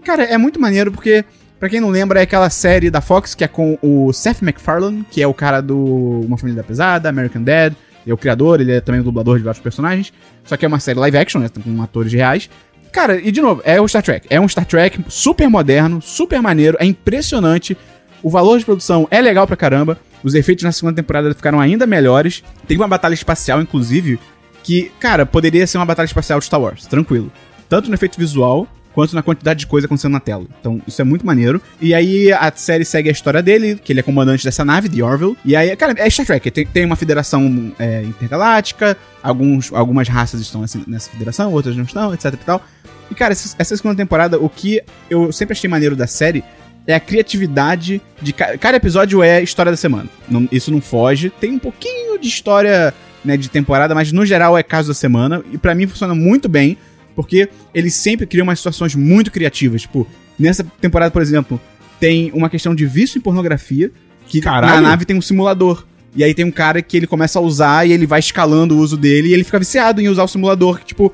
[0.05, 1.25] Cara, é muito maneiro porque,
[1.59, 5.05] pra quem não lembra, é aquela série da Fox que é com o Seth MacFarlane,
[5.11, 7.73] que é o cara do Uma Família da Pesada, American Dad.
[8.05, 10.13] Ele é o criador, ele é também o dublador de vários personagens.
[10.45, 11.49] Só que é uma série live action, né?
[11.63, 12.49] Com atores reais.
[12.97, 14.27] Cara, e de novo, é o Star Trek.
[14.31, 17.77] É um Star Trek super moderno, super maneiro, é impressionante.
[18.23, 19.99] O valor de produção é legal pra caramba.
[20.25, 22.43] Os efeitos na segunda temporada ficaram ainda melhores.
[22.67, 24.19] Tem uma batalha espacial, inclusive,
[24.63, 27.31] que, cara, poderia ser uma batalha espacial de Star Wars, tranquilo.
[27.69, 28.67] Tanto no efeito visual,
[28.97, 30.47] quanto na quantidade de coisa acontecendo na tela.
[30.59, 31.61] Então, isso é muito maneiro.
[31.83, 35.05] E aí, a série segue a história dele, que ele é comandante dessa nave, The
[35.05, 35.37] Orville.
[35.45, 36.51] E aí, cara, é Star Trek.
[36.51, 41.85] Tem, tem uma federação é, intergaláctica, alguns, algumas raças estão nessa, nessa federação, outras não
[41.85, 42.65] estão, etc e tal.
[43.11, 44.81] E, cara, essa, segunda temporada, o que
[45.11, 46.43] eu sempre achei maneiro da série
[46.87, 50.09] é a criatividade de ca- cada episódio é história da semana.
[50.27, 51.29] Não- isso não foge.
[51.29, 55.43] Tem um pouquinho de história né, de temporada, mas no geral é caso da semana.
[55.53, 56.79] E pra mim funciona muito bem,
[57.17, 59.83] porque eles sempre criam umas situações muito criativas.
[59.83, 60.07] Tipo,
[60.39, 61.61] nessa temporada, por exemplo,
[61.99, 63.91] tem uma questão de vício em pornografia,
[64.29, 64.83] que Caralho.
[64.83, 65.85] na nave tem um simulador.
[66.15, 68.79] E aí tem um cara que ele começa a usar e ele vai escalando o
[68.79, 71.13] uso dele e ele fica viciado em usar o simulador, que, tipo,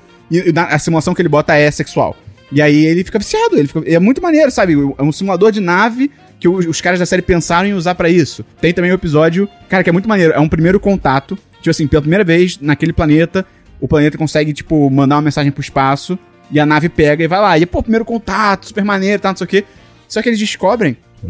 [0.56, 2.16] a simulação que ele bota é sexual.
[2.50, 4.74] E aí ele fica viciado, ele fica, é muito maneiro, sabe?
[4.98, 8.08] É um simulador de nave que os, os caras da série pensaram em usar pra
[8.08, 8.44] isso.
[8.60, 11.86] Tem também o episódio, cara, que é muito maneiro, é um primeiro contato, tipo assim,
[11.86, 13.46] pela primeira vez naquele planeta,
[13.82, 16.16] o planeta consegue, tipo, mandar uma mensagem pro espaço
[16.50, 17.58] e a nave pega e vai lá.
[17.58, 19.64] E, pô, primeiro contato, super maneiro, tá, não sei o quê.
[20.08, 21.28] Só que eles descobrem Oh,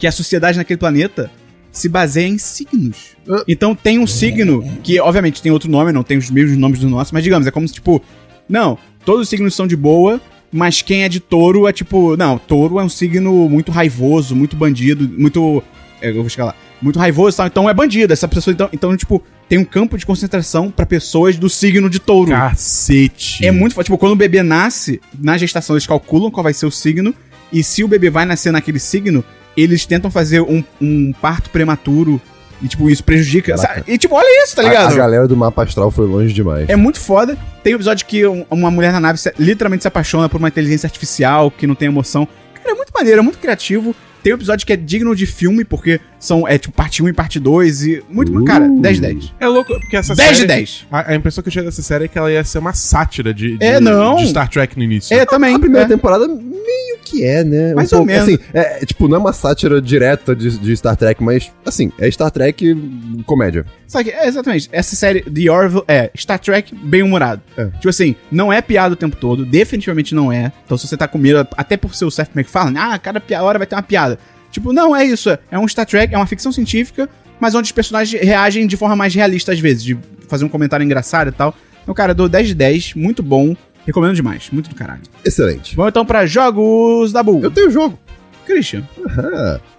[0.00, 1.30] que a sociedade naquele planeta
[1.70, 3.16] se baseia em signos.
[3.46, 6.88] Então tem um signo que, obviamente, tem outro nome, não tem os mesmos nomes do
[6.88, 8.02] nosso, mas digamos, é como se, tipo,
[8.48, 10.20] não, todos os signos são de boa,
[10.50, 14.56] mas quem é de touro é tipo, não, touro é um signo muito raivoso, muito
[14.56, 15.62] bandido, muito.
[16.02, 16.54] é, Eu vou chegar lá.
[16.80, 18.12] Muito raivoso e tal, então é bandido.
[18.12, 21.98] Essa pessoa, então, então, tipo, tem um campo de concentração pra pessoas do signo de
[21.98, 22.30] touro.
[22.30, 23.44] Cacete.
[23.44, 23.86] É muito forte.
[23.86, 27.14] Tipo, quando o bebê nasce, na gestação eles calculam qual vai ser o signo.
[27.52, 29.24] E se o bebê vai nascer naquele signo,
[29.56, 32.20] eles tentam fazer um, um parto prematuro.
[32.60, 33.56] E, tipo, isso prejudica.
[33.56, 33.84] Sabe?
[33.86, 34.96] E, tipo, olha isso, tá A, a ligado?
[34.96, 36.68] galera do mapa astral foi longe demais.
[36.68, 37.38] É muito foda.
[37.62, 40.48] Tem um episódio que um- uma mulher na nave se- literalmente se apaixona por uma
[40.48, 42.26] inteligência artificial que não tem emoção.
[42.54, 43.94] Cara, é muito maneiro, é muito criativo.
[44.24, 47.12] Tem um episódio que é digno de filme, porque são, é tipo parte 1 e
[47.12, 47.82] parte 2.
[47.82, 48.36] E muito.
[48.36, 48.44] Uh.
[48.44, 49.34] Cara, 10 de 10.
[49.38, 50.48] É louco, porque essa 10 de série...
[50.48, 50.86] 10.
[50.90, 53.32] A, a impressão que eu tinha dessa série é que ela ia ser uma sátira
[53.32, 54.16] de, de, É, não.
[54.16, 55.16] de Star Trek no início.
[55.16, 55.54] É, também.
[55.54, 55.88] A primeira é.
[55.88, 57.74] temporada meio que é, né?
[57.74, 58.28] Mais ou menos.
[58.28, 61.90] Assim, é, é, tipo, não é uma sátira direta de, de Star Trek, mas, assim,
[61.98, 62.76] é Star Trek
[63.24, 63.64] comédia.
[63.86, 64.68] Sabe, é exatamente.
[64.70, 67.40] Essa série, The Orville, é Star Trek bem humorado.
[67.56, 67.66] É.
[67.66, 70.52] Tipo assim, não é piada o tempo todo, definitivamente não é.
[70.64, 73.58] Então se você tá com medo, até por ser o Seth MacFarlane, ah, cada hora
[73.58, 74.18] vai ter uma piada.
[74.50, 75.30] Tipo, não, é isso.
[75.50, 77.08] É um Star Trek, é uma ficção científica,
[77.40, 80.84] mas onde os personagens reagem de forma mais realista às vezes, de fazer um comentário
[80.84, 81.54] engraçado e tal.
[81.82, 83.56] Então, cara, dou 10 de 10, muito bom.
[83.86, 85.02] Recomendo demais, muito do caralho.
[85.24, 85.74] Excelente.
[85.74, 87.40] Vamos então pra jogos da Bull.
[87.42, 87.98] Eu tenho jogo.
[88.44, 88.82] Christian.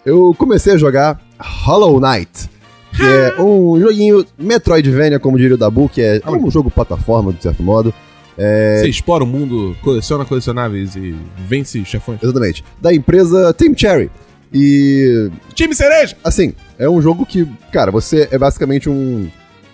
[0.05, 2.49] Eu comecei a jogar Hollow Knight,
[2.95, 7.33] que é um joguinho Metroidvania, como diria o Dabu, que é, é um jogo plataforma,
[7.33, 7.93] de certo modo.
[8.37, 11.13] É, Você explora o mundo, coleciona colecionáveis e
[11.47, 12.21] vence chefões.
[12.23, 12.63] exatamente.
[12.81, 14.09] Da empresa Team Cherry.
[14.53, 16.15] E, Time cereja!
[16.23, 19.29] assim, é um jogo que, cara, você é basicamente um.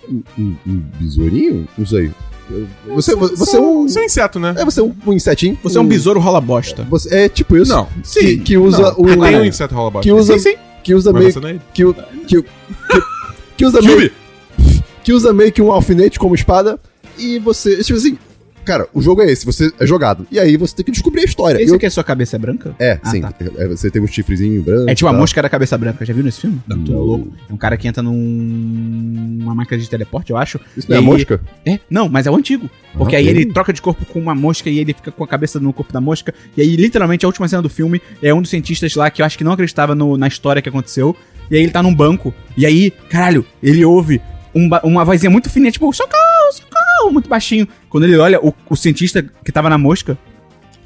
[0.08, 1.66] Um, um, um besourinho?
[1.76, 2.10] Não sei.
[2.94, 3.82] Você, você é um.
[3.88, 4.54] Você é um inseto, né?
[4.56, 5.58] É, você é um, um insetinho.
[5.64, 6.84] Você é um besouro rola bosta.
[6.84, 7.72] Você, é tipo isso.
[7.72, 7.88] Não.
[8.12, 9.06] Que, que usa Não, o.
[9.20, 10.08] Tem um inseto rola bosta.
[10.08, 10.56] que usa, Sim, sim.
[10.84, 11.56] que usa Mas meio.
[11.56, 11.92] é- Que,
[12.26, 12.48] que, que,
[13.56, 14.12] que usa meio.
[15.02, 16.78] que usa meio que um alfinete como espada
[17.18, 17.82] e você.
[17.82, 18.18] Tipo assim,
[18.66, 20.26] cara, o jogo é esse, você é jogado.
[20.30, 21.58] E aí você tem que descobrir a história.
[21.62, 22.74] Esse Eu- aqui é sua cabeça branca?
[22.78, 23.20] É, Ah, sim.
[23.22, 23.32] tá.
[23.56, 24.90] É, você tem um chifrezinho branco.
[24.90, 25.18] É tipo a tá?
[25.18, 26.04] mosca da cabeça branca.
[26.04, 26.60] Já viu nesse filme?
[26.66, 26.76] Não.
[26.78, 27.32] Tudo louco.
[27.48, 29.38] É um cara que entra num...
[29.42, 30.60] uma máquina de teleporte, eu acho.
[30.76, 31.40] Isso não é a aí- mosca?
[31.64, 32.68] É, não, mas é o antigo.
[32.96, 35.28] Porque Ah, aí ele troca de corpo com uma mosca e ele fica com a
[35.28, 36.34] cabeça no corpo da mosca.
[36.56, 39.26] E aí, literalmente, a última cena do filme é um dos cientistas lá que eu
[39.26, 41.14] acho que não acreditava no- na história que aconteceu.
[41.50, 42.34] E aí ele tá num banco.
[42.56, 44.20] E aí, caralho, ele ouve
[44.54, 46.16] um uma vozinha muito fininha, tipo, socorro,
[46.52, 47.66] socorro, muito baixinho.
[47.88, 50.16] Quando ele olha, o, o cientista que tava na mosca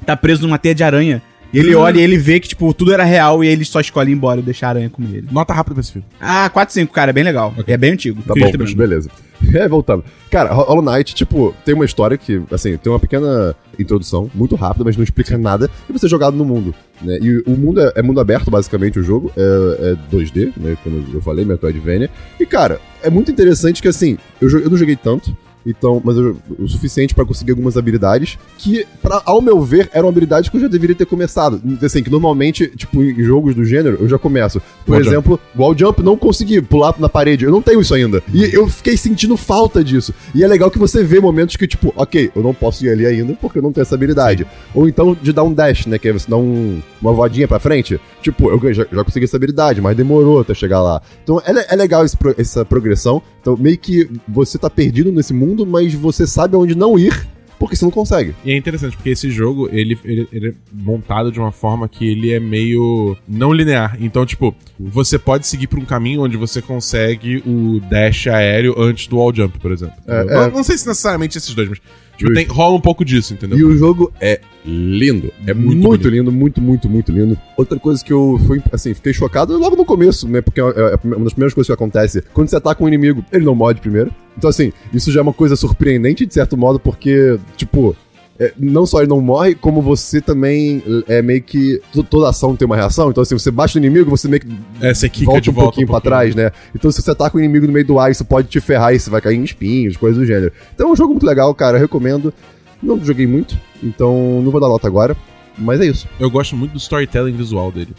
[0.05, 1.21] tá preso numa teia de aranha.
[1.53, 4.09] E ele olha e ele vê que, tipo, tudo era real e ele só escolhe
[4.09, 5.27] ir embora e deixar a aranha comer ele.
[5.29, 6.07] Nota rápida pra esse filme.
[6.19, 7.53] Ah, 4, 5, cara, é bem legal.
[7.67, 8.21] É bem antigo.
[8.21, 8.75] Tá bom, Branco.
[8.75, 9.09] beleza.
[9.55, 10.03] É, voltando.
[10.29, 14.55] Cara, Ho- Hollow Knight, tipo, tem uma história que, assim, tem uma pequena introdução, muito
[14.55, 17.17] rápida, mas não explica nada, e você é jogado no mundo, né?
[17.19, 21.03] E o mundo é, é mundo aberto, basicamente, o jogo, é, é 2D, né, como
[21.11, 22.07] eu falei, Metroidvania.
[22.39, 25.35] E, cara, é muito interessante que, assim, eu, eu não joguei tanto,
[25.65, 30.09] então, mas eu, o suficiente pra conseguir algumas habilidades que, pra, ao meu ver, eram
[30.09, 31.61] habilidades que eu já deveria ter começado.
[31.83, 34.61] Assim, que normalmente, tipo, em jogos do gênero, eu já começo.
[34.85, 35.13] Por Wall jump.
[35.13, 37.45] exemplo, wall jump, não consegui pular na parede.
[37.45, 38.21] Eu não tenho isso ainda.
[38.33, 40.13] E eu fiquei sentindo falta disso.
[40.33, 43.05] E é legal que você vê momentos que, tipo, ok, eu não posso ir ali
[43.05, 44.45] ainda porque eu não tenho essa habilidade.
[44.73, 45.97] Ou então de dar um dash, né?
[45.99, 47.99] Que é você dar um- uma voadinha pra frente.
[48.21, 51.01] Tipo, eu já, já consegui essa habilidade, mas demorou até chegar lá.
[51.23, 53.21] Então é, é legal pro- essa progressão.
[53.41, 57.27] Então meio que você tá perdido nesse mundo, mas você sabe aonde não ir
[57.61, 58.33] porque você não consegue.
[58.43, 62.09] E é interessante, porque esse jogo, ele, ele, ele é montado de uma forma que
[62.09, 63.95] ele é meio não linear.
[63.99, 69.05] Então, tipo, você pode seguir por um caminho onde você consegue o dash aéreo antes
[69.05, 69.93] do wall jump, por exemplo.
[70.07, 70.49] É, não, é.
[70.49, 71.79] não sei se necessariamente esses dois, mas
[72.21, 73.57] tipo, tem, rola um pouco disso, entendeu?
[73.57, 75.31] E o jogo é lindo.
[75.45, 77.37] É Muito muito, lindo, muito, muito, muito lindo.
[77.57, 80.41] Outra coisa que eu fui, assim, fiquei chocado logo no começo, né?
[80.41, 82.23] Porque é é uma das primeiras coisas que acontece.
[82.33, 84.11] Quando você ataca um inimigo, ele não morre primeiro.
[84.37, 87.95] Então, assim, isso já é uma coisa surpreendente, de certo modo, porque, tipo.
[88.43, 91.79] É, não só ele não morre, como você também é meio que.
[91.93, 93.09] to- Toda ação tem uma reação.
[93.11, 94.47] Então, assim, você bate no inimigo, você meio que
[94.81, 96.51] É, você volta de um volta pouquinho pra trás, né?
[96.75, 98.99] Então, se você ataca o inimigo no meio do ar, isso pode te ferrar e
[98.99, 100.51] você vai cair em espinhos, coisas do gênero.
[100.73, 101.77] Então, é um jogo muito legal, cara.
[101.77, 102.33] Eu recomendo.
[102.81, 105.15] Não joguei muito, então não vou dar nota agora.
[105.55, 106.07] Mas é isso.
[106.19, 107.93] Eu gosto muito do storytelling visual dele.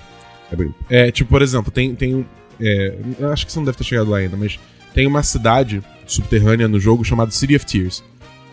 [0.50, 0.74] É bonito.
[0.90, 1.94] É, tipo, por exemplo, tem.
[1.94, 2.24] tem um-
[2.60, 2.96] é,
[3.32, 4.58] acho que você não deve ter chegado lá ainda, mas
[4.92, 8.02] tem uma cidade subterrânea no jogo chamada City of Tears.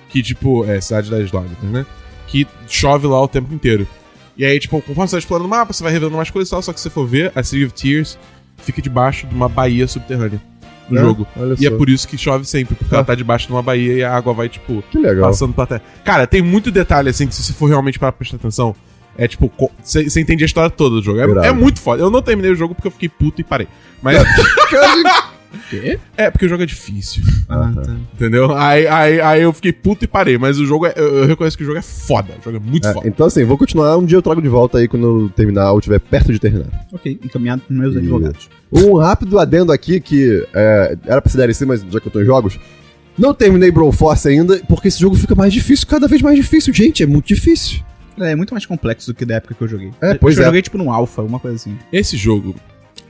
[0.10, 1.86] Que, tipo, é cidade das lágrimas, né?
[2.28, 3.88] Que chove lá o tempo inteiro.
[4.38, 6.52] E aí, tipo, conforme você vai explorando o mapa, você vai revelando mais coisas e
[6.52, 8.18] tal, só que se você for ver, a City of Tears
[8.58, 10.42] fica debaixo de uma baía subterrânea
[10.90, 11.02] no É?
[11.02, 11.28] jogo.
[11.38, 11.78] Olha E é só.
[11.78, 12.98] por isso que chove sempre, porque Ah.
[13.00, 15.30] ela tá debaixo de uma baía e a água vai, tipo, Que legal.
[15.30, 15.82] passando pra terra.
[16.04, 18.74] Cara, tem muito detalhe, assim, que se você for realmente para prestar atenção,
[19.18, 19.52] é tipo,
[19.84, 21.20] você entende a história toda do jogo.
[21.42, 22.02] É, é muito foda.
[22.02, 23.68] Eu não terminei o jogo porque eu fiquei puto e parei.
[24.02, 24.18] Mas
[25.70, 26.00] Quê?
[26.16, 27.96] é porque o jogo é difícil, Ah, tá.
[28.14, 28.56] entendeu?
[28.56, 30.38] Aí, aí, aí eu fiquei puto e parei.
[30.38, 30.94] Mas o jogo é.
[30.96, 32.34] Eu, eu reconheço que o jogo é foda.
[32.40, 33.08] O jogo é muito É, foda.
[33.08, 33.98] então, assim, vou continuar.
[33.98, 36.68] Um dia eu trago de volta aí quando eu terminar ou estiver perto de terminar.
[36.94, 38.50] Ok, encaminhado pros meus E- advogados.
[38.72, 42.22] Um rápido adendo aqui que é, era pra ser DLC, mas já que eu tô
[42.22, 42.60] em jogos.
[43.18, 46.74] Não terminei Brawl Force ainda, porque esse jogo fica mais difícil, cada vez mais difícil.
[46.74, 47.80] Gente, é muito difícil.
[48.20, 49.92] É muito mais complexo do que da época que eu joguei.
[50.02, 50.46] É, pois Eu é.
[50.46, 51.78] joguei tipo no Alpha, alguma coisa assim.
[51.92, 52.54] Esse jogo,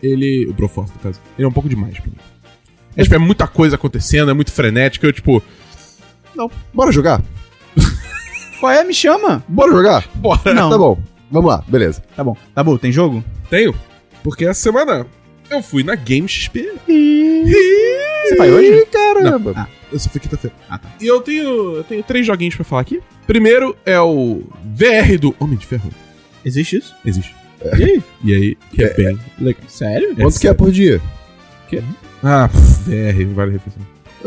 [0.01, 0.47] ele.
[0.49, 2.13] O Broforce, no caso, ele é um pouco demais pra mim.
[2.99, 5.05] É, tipo, é muita coisa acontecendo, é muito frenético.
[5.05, 5.41] Eu, tipo,
[6.73, 7.21] Bora jogar?
[8.59, 8.83] Qual é?
[8.83, 9.43] Me chama!
[9.47, 10.07] Bora jogar?
[10.15, 10.53] bora.
[10.53, 10.69] Não.
[10.69, 10.99] Tá bom,
[11.31, 12.03] vamos lá, beleza.
[12.15, 12.35] Tá bom.
[12.53, 13.23] Tá bom, tem jogo?
[13.49, 13.73] Tenho.
[14.23, 15.05] Porque essa semana
[15.49, 16.71] eu fui na Game XP.
[16.85, 18.81] Você vai hoje?
[18.81, 19.53] Ih, caramba.
[19.55, 19.67] Ah.
[19.91, 20.55] Eu só fui quinta-feira.
[20.69, 20.89] Ah, tá.
[21.01, 23.01] E eu tenho, eu tenho três joguinhos pra falar aqui.
[23.25, 25.89] Primeiro é o VR do Homem de Ferro.
[26.45, 26.95] Existe isso?
[27.03, 27.35] Existe.
[27.77, 28.03] E aí?
[28.23, 29.63] E aí, que é, bem legal.
[29.67, 30.15] Sério?
[30.15, 31.01] Quanto que é por dia?
[32.23, 33.81] Ah, VR, vale a refeição.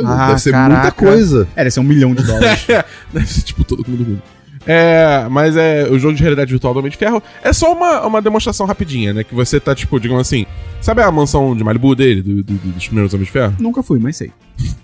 [0.04, 0.80] Ah, Deve ser caraca.
[0.80, 1.46] muita coisa.
[1.54, 2.66] É, deve ser um milhão de dólares.
[3.12, 4.22] Deve ser tipo todo mundo do mundo.
[4.66, 8.06] É, mas é o jogo de realidade virtual do Homem de Ferro é só uma,
[8.06, 9.24] uma demonstração rapidinha, né?
[9.24, 10.46] Que você tá, tipo, digamos assim,
[10.80, 13.54] sabe a mansão de Malibu dele, do, do- dos primeiros Homens de Ferro?
[13.58, 14.30] Nunca fui, mas sei.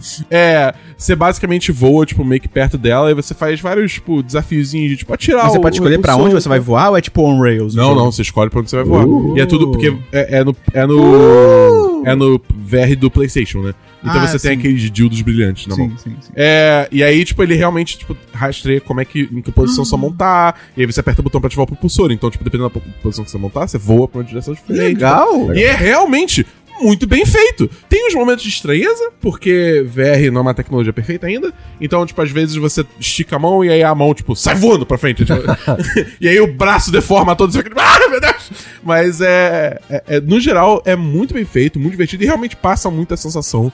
[0.30, 4.90] É, você basicamente voa, tipo, meio que perto dela e você faz vários, tipo, desafiozinhos
[4.90, 6.20] de, tipo, atirar Você o- pode escolher som.
[6.22, 7.74] onde você vai voar ou é tipo on rails?
[7.74, 8.00] o Não, jogo?
[8.00, 9.06] não, você escolhe pra onde você vai voar.
[9.06, 9.36] Uh.
[9.36, 12.02] E é tudo porque é, é no, é no.
[12.06, 13.74] É no VR do PlayStation, né?
[14.02, 14.58] Então Ah, você tem sim.
[14.58, 15.90] aqueles dildos brilhantes na mão.
[15.90, 16.32] Sim, sim, sim.
[16.34, 19.94] É, e aí, tipo, ele realmente, tipo, rastreia como é que, em que posição você
[19.98, 22.10] montar, e aí você aperta o botão pra ativar o propulsor.
[22.10, 24.82] Então, tipo, dependendo da po- posição que você montar, você voa pra uma direção diferente.
[24.94, 25.54] Legal!
[25.54, 26.46] E é realmente
[26.80, 27.68] muito bem feito.
[27.88, 31.52] Tem uns momentos de estranheza, porque VR não é uma tecnologia perfeita ainda.
[31.80, 34.84] Então, tipo, às vezes você estica a mão e aí a mão, tipo, sai voando
[34.86, 35.24] pra frente.
[35.24, 35.40] tipo.
[36.20, 37.52] e aí o braço deforma todo.
[37.52, 38.50] Você fica, ah, meu Deus!
[38.82, 42.90] Mas é, é- é- No geral, é muito bem feito, muito divertido e realmente passa
[42.90, 43.72] muita sensação.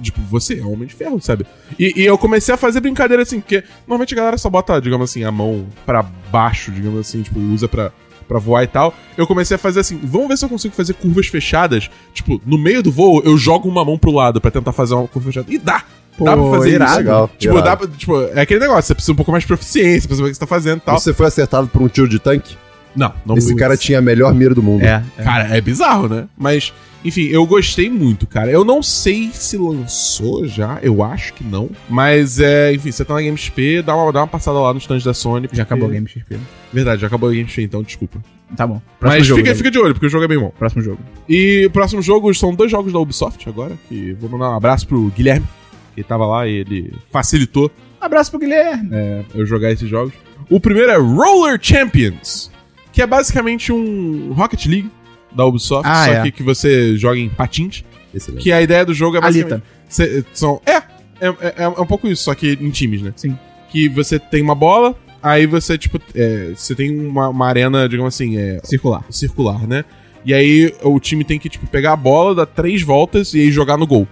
[0.00, 1.46] Tipo, você é um homem de ferro, sabe?
[1.78, 5.10] E, e eu comecei a fazer brincadeira assim, porque normalmente a galera só bota, digamos
[5.10, 7.90] assim, a mão pra baixo, digamos assim, tipo, usa pra,
[8.28, 8.94] pra voar e tal.
[9.16, 11.88] Eu comecei a fazer assim, vamos ver se eu consigo fazer curvas fechadas.
[12.12, 15.06] Tipo, no meio do voo, eu jogo uma mão pro lado pra tentar fazer uma
[15.08, 15.46] curva fechada.
[15.52, 15.82] E dá!
[16.18, 16.90] dá pra Pô, fazer irado.
[16.92, 16.98] isso.
[16.98, 17.64] Legal, Tipo, irado.
[17.68, 20.28] dá pra, tipo, é aquele negócio, você precisa um pouco mais de proficiência, pra saber
[20.28, 20.98] o que você tá fazendo e tal.
[20.98, 22.56] Você foi acertado por um tiro de tanque?
[22.96, 23.56] Não, não Esse fui.
[23.56, 24.82] cara tinha a melhor mira do mundo.
[24.82, 25.22] É, é.
[25.22, 26.24] Cara, é bizarro, né?
[26.38, 26.72] Mas,
[27.04, 28.50] enfim, eu gostei muito, cara.
[28.50, 31.70] Eu não sei se lançou já, eu acho que não.
[31.88, 34.78] Mas, é, enfim, você tá na Game XP, dá uma, dá uma passada lá no
[34.80, 35.48] stand da Sony.
[35.52, 36.36] Já acabou o porque- Game XP.
[36.72, 38.20] Verdade, já acabou a Game XP, então desculpa.
[38.56, 38.80] Tá bom.
[39.00, 39.40] Próximo Mas jogo.
[39.42, 40.50] fica, fica de olho, porque o jogo é bem bom.
[40.58, 40.98] Próximo jogo.
[41.28, 44.86] E o próximo jogo são dois jogos da Ubisoft agora, que vou mandar um abraço
[44.86, 45.46] pro Guilherme,
[45.94, 47.70] que tava lá e ele facilitou
[48.00, 48.88] Abraço pro Guilherme.
[48.92, 50.12] é, eu jogar esses jogos.
[50.48, 52.50] O primeiro é Roller Champions,
[52.92, 54.90] que é basicamente um Rocket League
[55.36, 56.22] da Ubisoft, Ah, só é.
[56.22, 57.84] que, que você joga em patins.
[58.14, 58.42] Excelente.
[58.42, 59.62] Que a ideia do jogo é basicamente...
[59.88, 60.76] Cê- são, é,
[61.20, 63.12] é, é, é um pouco isso, só que em times, né?
[63.14, 63.38] Sim.
[63.70, 68.14] Que você tem uma bola, aí você, tipo, é, você tem uma, uma arena, digamos
[68.14, 69.04] assim, é, Circular.
[69.10, 69.84] circular, né?
[70.24, 73.52] E aí o time tem que, tipo, pegar a bola, dar três voltas e aí
[73.52, 74.08] jogar no gol.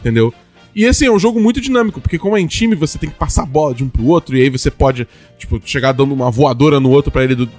[0.00, 0.32] Entendeu?
[0.74, 3.16] E assim, é um jogo muito dinâmico, porque como é em time, você tem que
[3.16, 5.06] passar a bola de um pro outro, e aí você pode,
[5.36, 7.52] tipo, chegar dando uma voadora no outro pra ele do- do-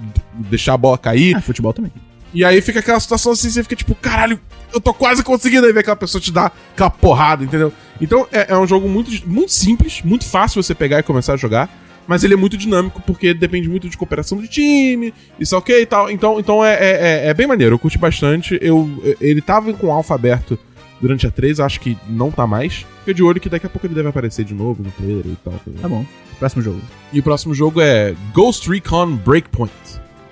[0.49, 1.35] deixar a bola cair.
[1.35, 1.91] Ah, futebol também.
[2.33, 4.39] E aí fica aquela situação assim, você fica tipo, caralho,
[4.73, 7.73] eu tô quase conseguindo aí ver aquela pessoa te dar aquela porrada, entendeu?
[7.99, 11.37] Então é, é um jogo muito, muito simples, muito fácil você pegar e começar a
[11.37, 11.67] jogar,
[12.07, 15.85] mas ele é muito dinâmico porque depende muito de cooperação do time, isso ok e
[15.87, 16.11] tal.
[16.11, 16.91] Então, então é, é,
[17.25, 18.59] é- é bem maneiro, eu curti bastante.
[18.61, 18.87] Eu,
[19.19, 20.57] ele tava com o alfa aberto
[21.01, 22.85] durante a 3, acho que não tá mais.
[22.99, 25.37] Fica de olho que daqui a pouco ele deve aparecer de novo no trailer e
[25.43, 25.53] tal.
[25.81, 26.05] Tá bom.
[26.37, 26.81] Próximo jogo.
[27.11, 29.71] E o próximo jogo é Ghost Recon Breakpoint.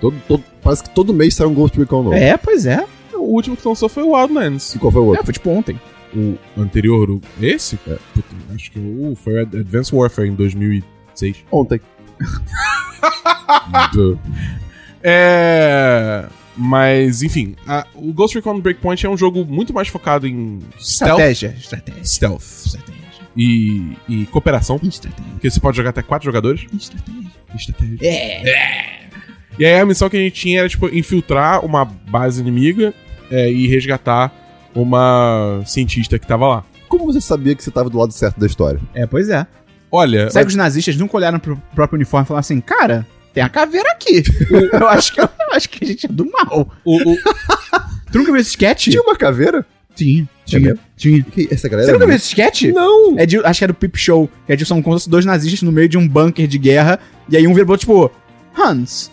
[0.00, 2.14] Todo, todo- parece que todo mês sai um Ghost Recon novo.
[2.16, 2.84] É, pois é.
[3.14, 4.74] O último que lançou foi o Wildlands.
[4.74, 5.24] E qual foi o É, outro?
[5.24, 5.78] foi tipo ontem.
[6.16, 7.78] O anterior, o- esse?
[7.86, 11.36] É, puta, acho que o, foi o Advanced Warfare em 2006.
[11.50, 11.80] Ontem.
[15.02, 16.24] É.
[16.56, 21.20] Mas, enfim, a- o Ghost Recon Breakpoint é um jogo muito mais focado em stealth,
[21.20, 21.54] Estratégia.
[21.56, 22.04] Estratégia.
[22.04, 22.98] stealth Estratégia.
[23.36, 24.80] e, e cooperação.
[24.82, 25.30] Estratégia.
[25.32, 26.66] Porque você pode jogar até quatro jogadores.
[26.76, 27.30] Estratégia.
[27.54, 27.98] Estratégia.
[28.02, 29.08] É.
[29.58, 32.94] E aí a missão que a gente tinha era, tipo, infiltrar uma base inimiga
[33.30, 34.32] é, e resgatar
[34.74, 36.64] uma cientista que tava lá.
[36.88, 38.80] Como você sabia que você tava do lado certo da história?
[38.94, 39.46] É, pois é.
[39.90, 43.42] Olha, Sabe que os nazistas nunca olharam pro próprio uniforme e falaram assim, cara, tem
[43.42, 44.22] a caveira aqui.
[44.72, 46.70] eu, acho que, eu acho que a gente é do mal.
[46.84, 47.16] o, o,
[48.10, 48.88] Tu nunca viu esse sketch?
[48.88, 49.66] Tinha uma caveira?
[49.94, 50.22] Tinha.
[50.22, 50.78] É Tinha.
[50.96, 51.22] Tinha.
[51.22, 51.86] Que essa galera.
[51.86, 52.62] Você nunca é viu esse sketch?
[52.64, 53.18] Não!
[53.18, 54.30] É de, acho que é do Pip Show.
[54.46, 56.98] Que é de, são como dois nazistas no meio de um bunker de guerra.
[57.28, 58.10] E aí um virou tipo,
[58.56, 59.10] Hans,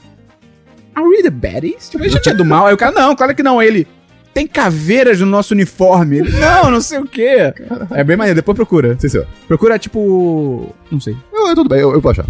[0.96, 1.90] are we the baddies?
[1.90, 2.68] Tipo, a gente é do mal.
[2.68, 3.60] Aí o cara, não, claro que não.
[3.60, 3.88] Aí ele,
[4.34, 6.18] tem caveiras no nosso uniforme.
[6.20, 7.54] Ele, não, não sei o quê.
[7.92, 8.98] É bem maneiro, depois procura.
[9.00, 9.28] Sim, senhor.
[9.48, 11.16] Procura, tipo, não sei.
[11.34, 12.26] Eu, eu- tudo bem, eu, eu vou achar.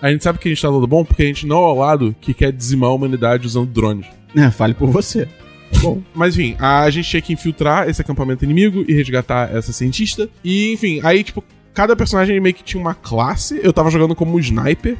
[0.00, 1.74] a gente sabe que a gente tá do bom porque a gente não é o
[1.74, 4.06] lado que quer dizimar a humanidade usando drones.
[4.36, 5.28] É, fale por você.
[5.80, 10.28] Bom, mas enfim, a gente tinha que infiltrar esse acampamento inimigo e resgatar essa cientista.
[10.44, 11.42] E enfim, aí, tipo,
[11.74, 13.58] cada personagem meio que tinha uma classe.
[13.62, 14.96] Eu tava jogando como sniper.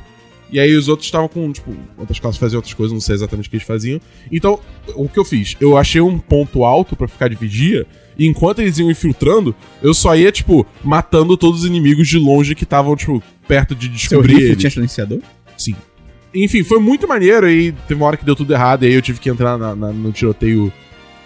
[0.53, 3.47] E aí os outros estavam com, tipo, outras classes faziam outras coisas, não sei exatamente
[3.47, 3.99] o que eles faziam.
[4.31, 4.61] Então,
[4.95, 5.57] o que eu fiz?
[5.59, 7.87] Eu achei um ponto alto pra ficar de vigia.
[8.19, 12.55] E enquanto eles iam infiltrando, eu só ia, tipo, matando todos os inimigos de longe
[12.55, 14.59] que estavam, tipo, perto de Seu descobrir rifle eles.
[14.59, 15.21] tinha silenciador?
[15.57, 15.75] Sim.
[16.35, 19.03] Enfim, foi muito maneiro e teve uma hora que deu tudo errado e aí eu
[19.03, 20.71] tive que entrar na- na- no tiroteio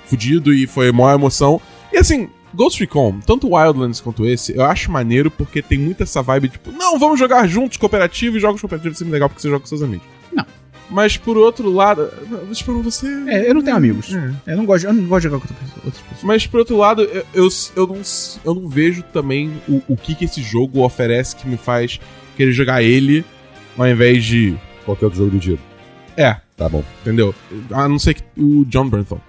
[0.05, 1.61] fudido e foi maior emoção.
[1.93, 6.23] E assim, Ghost Recon, tanto Wildlands quanto esse, eu acho maneiro porque tem muito essa
[6.23, 9.49] vibe, tipo, não, vamos jogar juntos, cooperativo, e jogos cooperativos é sempre legal porque você
[9.49, 10.07] joga com seus amigos.
[10.33, 10.45] Não.
[10.89, 12.09] Mas por outro lado,
[12.65, 13.07] por você...
[13.29, 14.15] É, eu não tenho amigos.
[14.15, 14.53] É.
[14.53, 15.55] Eu não gosto, eu não gosto de jogar com
[15.85, 16.23] outras pessoas.
[16.23, 18.01] Mas por outro lado, eu, eu, eu não,
[18.45, 22.01] eu não vejo também o, o que, que esse jogo oferece que me faz
[22.37, 23.25] querer jogar ele
[23.77, 24.57] ao invés de...
[24.85, 25.59] Qualquer outro jogo do tiro.
[26.17, 26.83] É, Tá bom.
[27.03, 27.35] entendeu?
[27.71, 29.21] A não ser que o John Bernthal.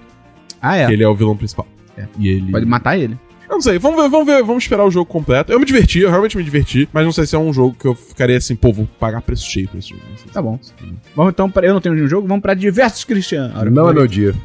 [0.61, 0.87] Ah, é.
[0.87, 1.67] que ele é o vilão principal.
[1.97, 2.05] É.
[2.19, 2.51] E ele.
[2.51, 3.17] Pode matar ele.
[3.49, 5.53] Eu não sei, vamos ver, vamos ver, vamos esperar o jogo completo.
[5.53, 7.87] Eu me diverti, eu realmente me diverti, mas não sei se é um jogo que
[7.87, 10.01] eu ficaria assim, pô, vou pagar preço cheio pra esse jogo.
[10.17, 10.59] Sei se- Tá bom.
[11.15, 11.65] Vamos então para.
[11.65, 13.51] Eu não tenho nenhum jogo, vamos pra diversos Cristiano.
[13.53, 14.35] Agora, Não é meu dia.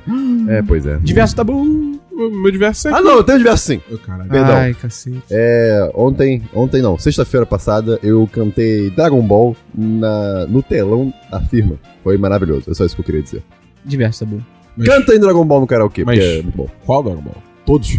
[0.48, 0.98] É, pois é.
[0.98, 2.00] Diversos tabu.
[2.12, 2.92] O meu diverso é.
[2.92, 3.80] Ah, não, eu tenho diversos sim.
[3.90, 4.30] Oh, caralho.
[4.30, 4.54] Perdão.
[4.54, 5.20] Ai, cacete.
[5.30, 11.76] É, ontem, ontem não, sexta-feira passada eu cantei Dragon Ball na, no telão da firma.
[12.04, 13.42] Foi maravilhoso, é só isso que eu queria dizer.
[13.84, 14.44] Diversos tabu.
[14.76, 16.68] Mas- Canta em Dragon Ball no karaokê, Mas- porque é muito bom.
[16.86, 17.36] Qual Dragon Ball?
[17.66, 17.98] Todos.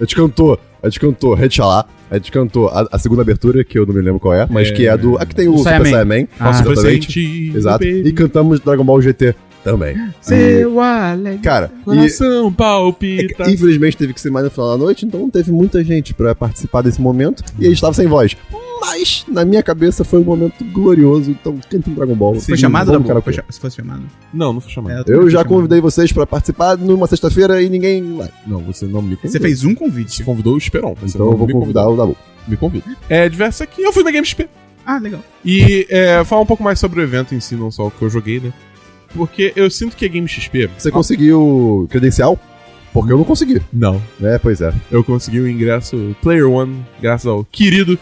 [0.00, 3.62] A gente cantou, a gente cantou Red Shala, a gente cantou a, a segunda abertura,
[3.64, 4.72] que eu não me lembro qual é, mas É.
[4.72, 5.16] que é a do.
[5.18, 6.26] Aqui tem o Do Super Saiyaman.
[6.40, 6.50] Ah.
[6.50, 7.52] exatamente.
[7.54, 7.84] Exato.
[7.84, 9.96] E cantamos Dragon Ball GT também.
[10.20, 11.38] Seu alegre.
[11.40, 13.44] Cara, e, Coração é palpita.
[13.44, 16.12] que, infelizmente teve que ser mais no final da noite, então não teve muita gente
[16.12, 18.36] pra participar desse momento e a gente tava sem voz.
[18.84, 22.34] Mas na minha cabeça foi um momento glorioso, então canta em Dragon Ball.
[22.40, 23.08] Foi chamado, Dabu?
[23.14, 24.02] no Foi Se fosse chamado.
[24.34, 24.96] Não, não foi chamado.
[24.96, 25.48] É, Eu também já chamado.
[25.48, 28.28] convidei vocês pra participar numa sexta-feira e ninguém vai.
[28.44, 29.30] Não, você não me convidou.
[29.30, 30.24] Você fez um Você convite.
[30.24, 30.94] convidou o Esperon.
[31.00, 32.04] Você Então eu vou me convidar convidou.
[32.04, 32.16] o Dabu.
[32.48, 32.84] Me convida.
[33.08, 33.82] É, diverso aqui.
[33.82, 34.48] Eu fui na GameSP.
[34.84, 35.20] Ah, legal.
[35.44, 38.02] E é, falar um pouco mais sobre o evento em si, não só o que
[38.02, 38.52] eu joguei, né?
[39.14, 40.68] Porque eu sinto que a Game XP.
[40.76, 42.36] Você conseguiu credencial?
[42.92, 43.62] Porque eu não consegui.
[43.72, 44.02] Não.
[44.20, 44.72] É, pois é.
[44.90, 47.96] Eu consegui o ingresso Player One, graças ao querido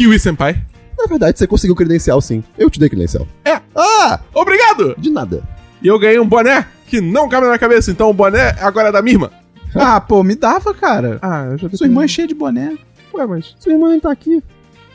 [0.00, 0.56] Kiwi Senpai.
[0.98, 2.42] Na verdade, você conseguiu credencial sim.
[2.56, 3.28] Eu te dei credencial.
[3.44, 3.60] É.
[3.76, 4.18] Ah!
[4.32, 4.94] Obrigado!
[4.96, 5.42] De nada.
[5.82, 8.88] E eu ganhei um boné que não cabe na minha cabeça, então o boné agora
[8.88, 9.30] é da minha irmã.
[9.74, 11.18] Ah, pô, me dava, cara.
[11.20, 12.76] Ah, eu já Sua irmã é cheia de boné.
[13.12, 13.54] Ué, mas.
[13.60, 14.42] Sua irmã nem tá aqui.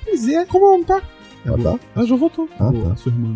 [0.04, 0.44] Pois é.
[0.46, 1.02] Como ela não tá?
[1.46, 1.80] Ela tá?
[1.96, 2.50] Ela já voltou.
[2.60, 2.96] Ah, tá.
[2.98, 3.36] Sua irmã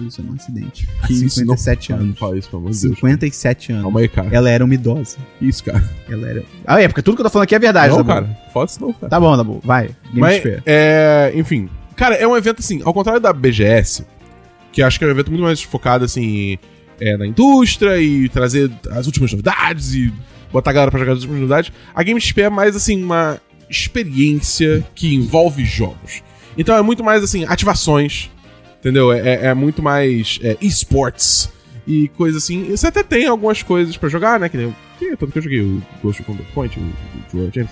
[0.00, 0.88] faleceu num acidente.
[1.06, 2.08] Que isso, 57 não, anos.
[2.08, 2.94] Não fala isso, pelo amor de Deus.
[2.94, 3.82] 57 anos.
[3.82, 4.28] Calma aí, cara.
[4.32, 5.18] Ela era uma idosa.
[5.40, 5.84] Isso, cara.
[6.08, 6.44] Ela era.
[6.66, 8.08] Ah, é, porque tudo que eu tô falando aqui é verdade, não, Dabu.
[8.08, 8.38] cara.
[8.52, 9.08] Fala isso não, cara.
[9.08, 9.60] Tá bom, Dabu.
[9.62, 9.90] Vai.
[10.06, 11.68] Game Mas, é, enfim.
[11.96, 14.06] Cara, é um evento assim, ao contrário da BGS,
[14.72, 16.58] que acho que é um evento muito mais focado assim
[17.00, 20.12] é, na indústria e trazer as últimas novidades e
[20.52, 21.72] botar a galera pra jogar as últimas novidades.
[21.94, 26.22] A Game XP é mais assim uma experiência que envolve jogos.
[26.56, 28.30] Então é muito mais assim ativações,
[28.80, 29.12] entendeu?
[29.12, 31.50] É, é- é muito mais é, esports
[31.86, 32.66] e coisa assim.
[32.68, 34.48] E Você até tem algumas coisas pra jogar, né?
[34.48, 37.50] Que nem o- que, tanto que eu joguei o Ghost Recon Point, o, o Joel
[37.54, 37.70] James.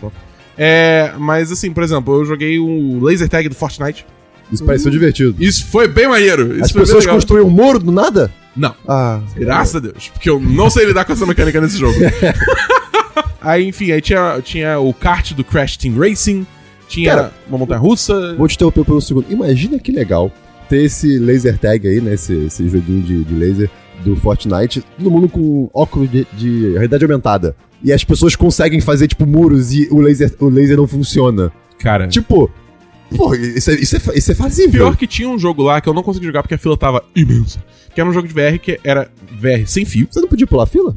[0.56, 4.04] É, mas assim, por exemplo, eu joguei o laser tag do Fortnite.
[4.50, 5.36] Isso pareceu divertido.
[5.38, 6.54] Isso foi bem maneiro.
[6.54, 8.32] Isso As pessoas construíram um muro do nada?
[8.56, 9.20] Não, Ah.
[9.36, 10.08] graças a Deus.
[10.08, 11.94] Porque eu não sei lidar com essa mecânica nesse jogo.
[13.40, 16.46] aí, enfim, aí tinha, tinha o kart do Crash Team Racing,
[16.88, 18.34] tinha Cara, uma montanha russa.
[18.36, 19.26] Vou te interromper por um segundo.
[19.30, 20.32] Imagina que legal
[20.68, 22.14] ter esse laser tag aí, né?
[22.14, 23.70] Esse, esse joguinho de, de laser
[24.04, 24.82] do Fortnite.
[24.96, 27.56] Todo mundo com óculos de, de realidade aumentada.
[27.82, 31.52] E as pessoas conseguem fazer, tipo, muros e o laser, o laser não funciona.
[31.78, 32.50] Cara, Tipo,
[33.16, 34.84] pô, isso é, isso é, isso é fazível.
[34.86, 37.04] pior que tinha um jogo lá que eu não consegui jogar porque a fila tava
[37.14, 37.62] imensa.
[37.94, 39.08] Que era um jogo de VR que era
[39.40, 40.08] VR sem fio.
[40.10, 40.94] Você não podia pular a fila?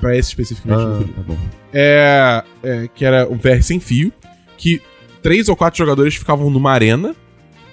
[0.00, 0.84] Pra esse especificamente.
[0.86, 1.14] não Ah, podia.
[1.14, 1.36] tá bom.
[1.72, 4.12] é, é, que era um VR sem fio,
[4.58, 4.80] que
[5.22, 7.14] três ou quatro jogadores ficavam numa arena,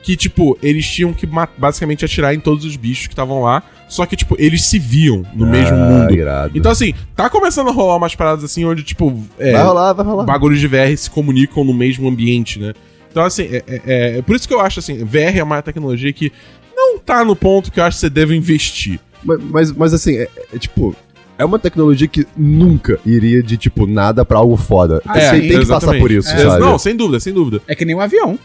[0.04, 1.28] que, tipo, eles tinham que
[1.58, 5.24] basicamente atirar em todos os bichos que estavam lá, só que, tipo, eles se viam
[5.34, 6.14] no mesmo Ah, mundo.
[6.14, 6.58] irado.
[6.58, 10.06] Então, assim, tá começando a rolar umas paradas assim, onde, tipo, é, vai rolar, vai
[10.06, 10.26] rolar.
[10.26, 12.74] bagulhos de VR se comunicam no mesmo ambiente, né?
[13.10, 15.62] Então, assim, é, é- é- é por isso que eu acho, assim, VR é uma
[15.62, 16.32] tecnologia que
[16.76, 19.00] não tá no ponto que eu acho que você deve investir.
[19.24, 20.96] Mas, mas, mas, assim, é, é tipo.
[21.38, 25.02] É uma tecnologia que nunca iria de, tipo, nada pra algo foda.
[25.06, 26.60] Ah, Você sim, tem que passar por isso, É, sabe?
[26.62, 27.60] Não, sem dúvida, sem dúvida.
[27.68, 28.38] É que nem um avião.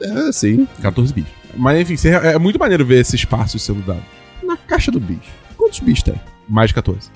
[0.00, 0.66] É, sim.
[0.82, 1.30] 14 bichos.
[1.56, 4.02] Mas, enfim, é muito maneiro ver esses passos sendo dados.
[4.42, 5.30] Na caixa do bicho.
[5.56, 6.20] Quantos bichos tem?
[6.48, 7.10] Mais de 14.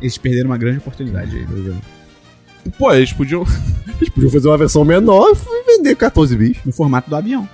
[0.00, 1.46] Eles perderam uma grande oportunidade aí.
[2.78, 3.44] Pô, eles podiam.
[3.98, 6.62] Eles podiam fazer uma versão menor e vender 14 bichos.
[6.66, 7.48] No formato do avião.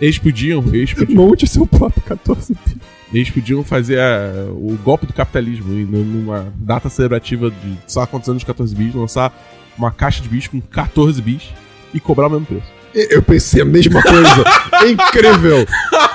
[0.00, 0.62] Eles podiam.
[0.74, 2.76] Eles podiam, Monte seu próprio 14 bichos.
[3.14, 8.00] eles podiam fazer a- o golpe do capitalismo e nu- numa data celebrativa de sei
[8.00, 9.32] lá quantos anos 14 bis, lançar
[9.78, 11.48] uma caixa de bicho com 14 bis
[11.94, 12.66] e cobrar o mesmo preço.
[12.94, 14.44] Eu pensei a mesma coisa.
[14.82, 15.66] É Incrível.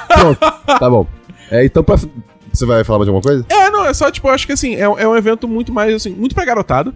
[0.07, 1.07] Pronto, tá bom.
[1.51, 1.97] É, então, pra...
[1.97, 3.45] você vai falar mais de alguma coisa?
[3.49, 5.93] É, não, é só, tipo, eu acho que assim, é, é um evento muito mais,
[5.93, 6.93] assim, muito pra garotada.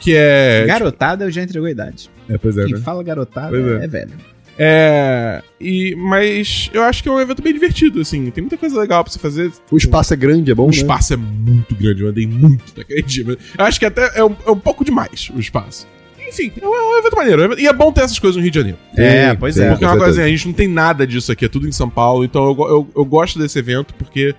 [0.00, 0.64] Que é.
[0.66, 2.10] Garotada eu já entregou a idade.
[2.28, 2.80] É, pois é, Quem né?
[2.80, 3.84] fala garotada é.
[3.84, 3.86] é.
[3.86, 4.12] velho.
[4.58, 5.42] É.
[5.58, 8.30] E, mas eu acho que é um evento bem divertido, assim.
[8.30, 9.50] Tem muita coisa legal pra você fazer.
[9.70, 10.76] O espaço é grande, é bom, O né?
[10.76, 13.24] espaço é muito grande, eu andei muito naquele dia.
[13.26, 15.86] mas Eu acho que até é um, é um pouco demais o espaço.
[16.30, 17.60] Enfim, é um, é um evento maneiro.
[17.60, 18.78] E é bom ter essas coisas no Rio de Janeiro.
[18.96, 19.70] É, pois é.
[19.70, 21.72] Porque é uma coisa assim, a gente não tem nada disso aqui, é tudo em
[21.72, 22.24] São Paulo.
[22.24, 24.34] Então eu, eu, eu gosto desse evento porque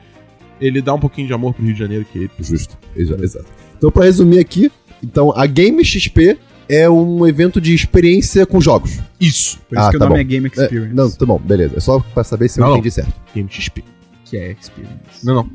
[0.59, 2.31] ele dá um pouquinho de amor pro Rio de Janeiro que ele.
[2.39, 2.77] Justo.
[2.95, 3.45] Exa- Exato.
[3.77, 4.71] Então, pra resumir aqui,
[5.03, 6.37] então, a Game XP
[6.69, 8.99] é um evento de experiência com jogos.
[9.19, 9.59] Isso.
[9.67, 10.21] Por isso Ah, que o tá nome bom.
[10.21, 10.93] é Game É, Experience.
[10.95, 11.73] não, tá bom, beleza.
[11.77, 12.77] É só pra saber se eu Não, não.
[12.77, 13.11] entendi certo.
[13.35, 13.83] Game XP.
[14.25, 14.95] Que é Experience.
[15.23, 15.49] Não, não.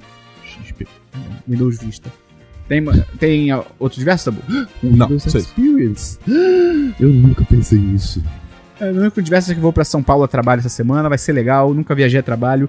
[0.64, 0.87] XP.
[1.49, 2.12] Windows Vista.
[2.68, 2.84] Tem,
[3.18, 4.42] tem ah, outros diversos, Tabu?
[4.82, 5.40] Não, sei.
[5.40, 6.18] Experience.
[6.98, 8.22] Eu nunca pensei nisso.
[8.80, 11.08] É, O único diverso é que eu vou pra São Paulo a trabalho essa semana,
[11.08, 12.68] vai ser legal, nunca viajei a trabalho.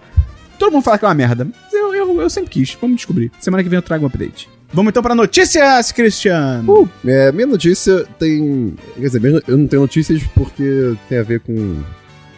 [0.57, 3.31] Todo mundo fala que é uma merda, mas eu, eu, eu sempre quis, vamos descobrir.
[3.39, 4.49] Semana que vem eu trago um update.
[4.73, 6.63] Vamos então pra notícias, Christian!
[6.67, 8.75] Uh, é, minha notícia tem.
[8.95, 11.53] Quer dizer, eu não tenho notícias porque tem a ver com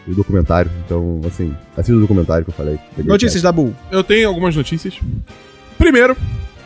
[0.06, 0.70] o documentário.
[0.84, 2.78] Então, assim, assista o documentário que eu falei.
[2.98, 3.74] Notícias da Bull.
[3.90, 5.00] Eu tenho algumas notícias.
[5.76, 6.16] Primeiro,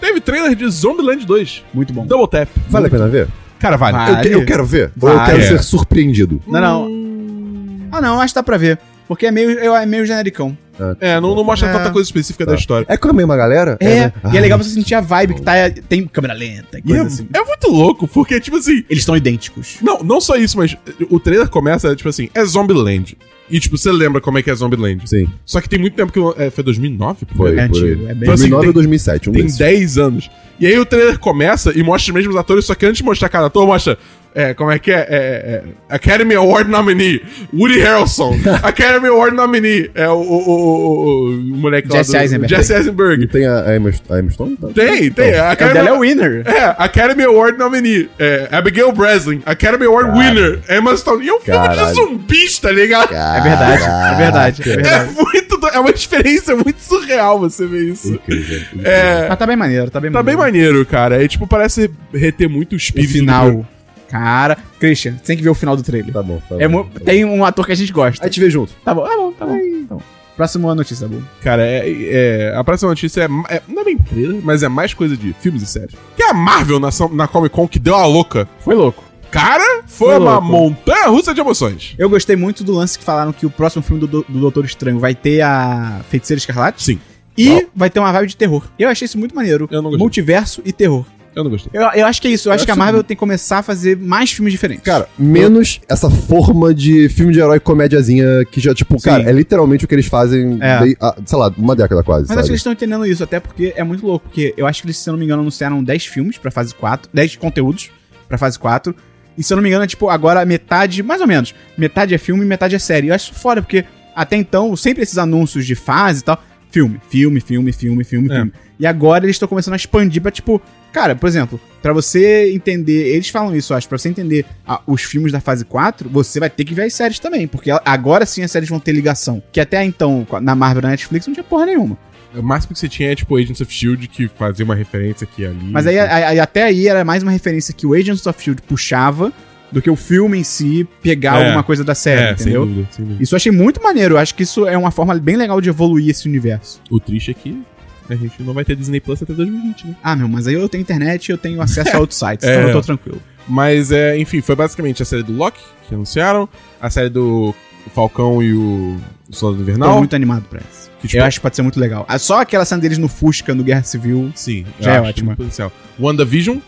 [0.06, 1.64] teve trailer de Zombieland 2.
[1.72, 2.06] Muito bom.
[2.06, 2.48] Double Tap.
[2.68, 3.28] Vale a pena ver?
[3.58, 3.96] Cara, vale.
[3.96, 4.16] Vale.
[4.16, 4.92] Eu, que- eu quero ver.
[5.00, 5.30] Ou eu Vale.
[5.30, 5.46] quero É.
[5.48, 6.40] ser surpreendido.
[6.46, 7.88] Não, não.
[7.92, 8.78] Ah, não, acho que dá pra ver.
[9.06, 10.56] Porque é meio, é meio genericão.
[11.00, 11.72] É, não, não mostra É.
[11.72, 12.58] tanta coisa específica da Tá.
[12.58, 12.84] história.
[12.88, 13.76] É com a mesma galera?
[13.78, 14.12] É, né?
[14.24, 15.52] e é Ah, legal você sentir a vibe que tá,
[15.88, 17.28] tem câmera lenta E coisa é, assim.
[17.32, 18.82] é muito louco, porque, tipo assim.
[18.90, 19.76] Eles estão idênticos.
[19.80, 20.76] Não, não só isso, mas
[21.10, 23.16] o trailer começa, tipo assim, é Zombieland.
[23.50, 25.08] E, tipo, você lembra como é que é Zombieland.
[25.08, 26.42] Sim, Só que tem muito tempo que.
[26.42, 27.26] É, foi 2009?
[27.36, 27.58] foi.
[27.58, 27.90] É por aí.
[27.92, 29.58] antigo, é bem- Então, assim, 2009 tem- ou 2007, um Tem desses.
[29.58, 30.30] 10 anos.
[30.58, 33.28] E aí o trailer começa e mostra os mesmos atores, só que antes de mostrar
[33.28, 33.98] cada ator, mostra.
[34.34, 34.96] É, como é que é?
[34.96, 37.22] É, é, Academy Award nominee,
[37.52, 38.34] Woody Harrelson.
[38.64, 42.54] Academy Award nominee, é o, o, o, o, o moleque lá Jesse do- Eisenberg.
[42.56, 43.26] Jesse E Eisenberg.
[43.28, 44.56] tem a, a Emma, a Emma Stone?
[44.56, 44.68] Tá?
[44.74, 45.34] Tem, tem.
[45.38, 46.42] a O Academy, dela é o winner.
[46.46, 48.10] é, Academy Award nominee.
[48.18, 50.34] É, Abigail Breslin, Academy Award Caralho.
[50.34, 50.60] winner.
[50.68, 51.24] Emma Stone.
[51.24, 51.94] E é um filme de Caralho.
[51.94, 53.14] zumbis, tá ligado?
[53.14, 55.56] É verdade, é verdade, é É muito.
[55.58, 58.12] do- É uma experiência muito surreal você ver isso.
[58.14, 58.58] Incrível.
[58.58, 58.90] incrível.
[58.90, 59.28] É.
[59.28, 61.22] Mas tá bem maneiro, tá bem Tá bem maneiro, cara.
[61.22, 63.12] É tipo, parece reter muito o O espírito.
[63.12, 63.66] do final.
[64.14, 66.12] Cara, Christian, você tem que ver o final do trailer.
[66.12, 66.60] Tá bom, tá bom.
[66.60, 68.24] É mu- tem um ator que a gente gosta.
[68.24, 68.72] A gente vê junto.
[68.84, 69.58] Tá bom, tá bom, tá bom.
[69.88, 70.02] Tá bom.
[70.36, 71.20] Próxima notícia, tá bom.
[71.42, 74.94] Cara, é, é- a próxima notícia é, é- Não é bem trailer, mas é mais
[74.94, 75.96] coisa de filmes e séries.
[76.16, 78.48] Que é a Marvel na, na Comic Con que deu a louca.
[78.60, 79.02] Foi louco.
[79.32, 81.96] Cara, foi, Foi uma montanha russa de emoções.
[81.98, 85.00] Eu gostei muito do lance que falaram que o próximo filme do, do Doutor Estranho
[85.00, 87.00] vai ter a Feiticeira Escarlate Sim,
[87.36, 87.62] e Uau.
[87.74, 88.62] vai ter uma vibe de terror.
[88.78, 89.66] Eu achei isso muito maneiro.
[89.72, 89.98] Eu não gostei.
[89.98, 91.04] Multiverso e terror.
[91.36, 91.70] Eu não gostei.
[91.72, 92.48] Eu, eu acho que é isso.
[92.48, 94.84] Eu, acho acho que a Marvel tem que começar a fazer mais filmes diferentes.
[94.84, 99.04] Cara, menos essa forma de filme de herói comédiazinha que já, tipo, Sim.
[99.08, 100.78] cara, é literalmente o que eles fazem, É.
[100.80, 102.50] dei- ah, sei lá, uma década quase, Mas acho que sabe?
[102.50, 104.26] eles estão entendendo isso, até porque é muito louco.
[104.28, 106.74] Porque eu acho que eles, se eu não me engano, anunciaram 10 filmes pra fase
[106.74, 107.90] 4, 10 conteúdos
[108.28, 108.94] pra fase 4.
[109.36, 112.18] E se eu não me engano, é tipo, agora metade, mais ou menos, metade é
[112.18, 113.08] filme e metade é série.
[113.08, 117.00] Eu acho isso foda, porque até então, sempre esses anúncios de fase e tal, filme,
[117.10, 118.36] filme, filme, filme, filme, É.
[118.36, 118.52] filme.
[118.78, 120.60] E agora eles estão começando a expandir pra, tipo,
[120.92, 124.80] cara, por exemplo, pra você entender, eles falam isso, eu acho, pra você entender ah,
[124.86, 128.26] os filmes da fase 4, você vai ter que ver as séries também, porque agora
[128.26, 129.42] sim as séries vão ter ligação.
[129.52, 131.96] Que até então, na Marvel na Netflix, não tinha porra nenhuma.
[132.36, 135.46] O máximo que você tinha é tipo Agents of Shield que fazia uma referência aqui
[135.46, 135.70] ali.
[135.70, 139.32] Mas aí, aí- até aí era mais uma referência que o Agents of Shield puxava
[139.70, 141.44] do que o filme em si pegar É.
[141.46, 142.64] alguma coisa da série, é, entendeu?
[142.64, 143.22] Sem dúvida, sem dúvida.
[143.22, 144.14] Isso eu achei muito maneiro.
[144.14, 146.80] Eu acho que isso é uma forma bem legal de evoluir esse universo.
[146.90, 147.62] O triste é que
[148.08, 149.96] a gente não vai ter Disney Plus até 2020, né?
[150.02, 152.54] Ah, meu, mas aí eu tenho internet e eu tenho acesso a outros sites, É.
[152.56, 153.20] então eu tô tranquilo.
[153.48, 156.48] Mas, é, enfim, foi basicamente a série do Loki que anunciaram,
[156.80, 157.54] a série do
[157.94, 158.96] Falcão e o
[159.30, 159.98] Soldado Tô Invernal.
[159.98, 160.90] muito animado pra essa.
[161.00, 162.06] que, tipo, Eu acho que pode ser muito legal.
[162.08, 165.36] Ah, Só aquela cena deles no Fusca, no Guerra Civil, Sim, Já é ótima.
[165.36, 165.70] potencial.
[166.00, 166.58] WandaVision.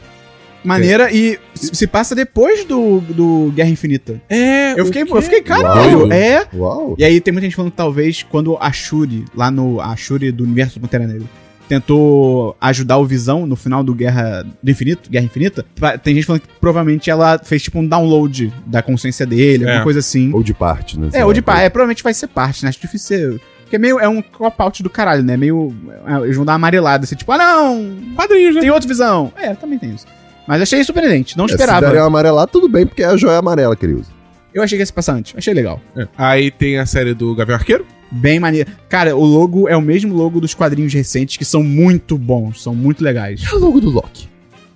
[0.66, 4.20] Maneira e se passa depois do, do Guerra Infinita.
[4.28, 6.12] É, Eu fiquei, eu fiquei, caralho, Uau.
[6.12, 6.46] é...
[6.54, 6.94] Uau.
[6.98, 9.80] E aí tem muita gente falando que talvez quando a Shuri, lá no.
[9.80, 11.26] A Shuri do universo do Pantera Negra,
[11.68, 15.64] tentou ajudar o Visão no final do Guerra do Infinito, Guerra Infinita,
[16.02, 19.84] tem gente falando que provavelmente ela fez tipo um download da consciência dele, alguma É.
[19.84, 20.32] coisa assim.
[20.32, 21.10] Ou de parte, né?
[21.12, 22.68] É, ou de pá, é, provavelmente vai ser parte, né?
[22.68, 23.40] Acho difícil ser.
[23.62, 23.98] Porque é meio.
[23.98, 25.36] É um cop-out do caralho, né?
[25.36, 25.74] Meio.
[26.06, 27.96] é, eles vão dar uma amarelada, assim, tipo, ah não!
[28.14, 28.60] Quadrinhos, né?
[28.60, 29.32] Tem outra visão.
[29.36, 30.06] É, também tem isso.
[30.46, 31.80] Mas achei surpreendente, não É, se esperava.
[31.86, 34.10] derem uma amarelada, tudo bem, porque é a joia amarela que ele usa.
[34.54, 35.34] Eu achei que ia se passar antes.
[35.36, 35.80] Achei legal.
[35.96, 36.06] É.
[36.16, 37.84] Aí tem a série do Gavião Arqueiro.
[38.10, 38.70] Bem maneiro.
[38.88, 42.74] Cara, o logo é o mesmo logo dos quadrinhos recentes, que são muito bons, são
[42.74, 43.42] muito legais.
[43.44, 44.28] É o logo do Loki.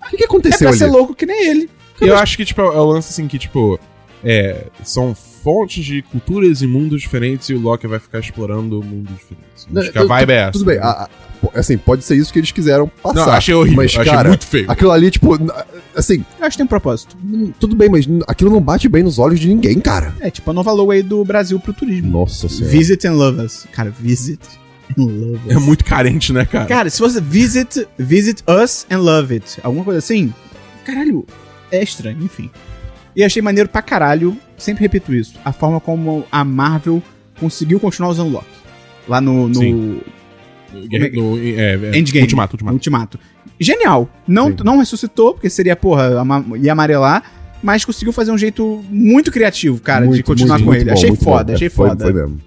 [0.04, 0.92] O que, que É aconteceu pra ser ali?
[0.92, 1.70] louco que nem ele.
[2.00, 3.78] Eu acho que, tipo, é o lance assim que, tipo,
[4.24, 9.14] é, são fontes de culturas e mundos diferentes e o Loki vai ficar explorando mundos
[9.16, 9.66] diferentes.
[9.70, 10.52] Não, Acho que a vibe é essa.
[10.52, 11.08] Tudo bem, a- a-
[11.40, 13.26] pô, assim, pode ser isso que eles quiseram passar.
[13.26, 13.76] Não, achei horrível.
[13.78, 14.70] Mas, achei cara, muito feio.
[14.70, 15.34] Aquilo ali, tipo,
[15.96, 17.16] assim, Eu acho que tem um propósito.
[17.58, 20.14] tudo bem, mas aquilo não bate bem nos olhos de ninguém, cara.
[20.20, 22.10] É tipo a nova logo aí do Brasil pro turismo.
[22.10, 22.70] Nossa senhora.
[22.76, 23.66] Visit and Love Us.
[23.72, 24.40] Cara, Visit
[24.98, 25.50] and Love Us.
[25.56, 26.66] É muito carente, né, cara?
[26.66, 30.32] Cara, se fosse Visit, Visit Us and Love It, alguma coisa assim,
[30.84, 31.24] caralho,
[31.72, 32.50] é estranho, enfim.
[33.14, 37.02] E achei maneiro pra caralho, sempre repito isso, a forma como a Marvel
[37.38, 38.46] conseguiu continuar usando o Loki.
[39.08, 40.00] Lá no, no Sim.
[40.72, 42.22] No- é, é, Endgame.
[42.22, 42.74] Ultimato, Ultimato.
[42.74, 43.18] Ultimato.
[43.58, 44.08] Genial.
[44.26, 44.56] Não, Sim.
[44.64, 46.10] não ressuscitou, porque seria, porra,
[46.62, 47.24] ia amarelar,
[47.62, 50.90] mas conseguiu fazer um jeito muito criativo, cara, de Muito, continuar muito, com muito ele.
[50.90, 51.52] bom, achei foda, bom.
[51.54, 52.04] achei É, foi- foda.
[52.04, 52.40] Foi mesmo.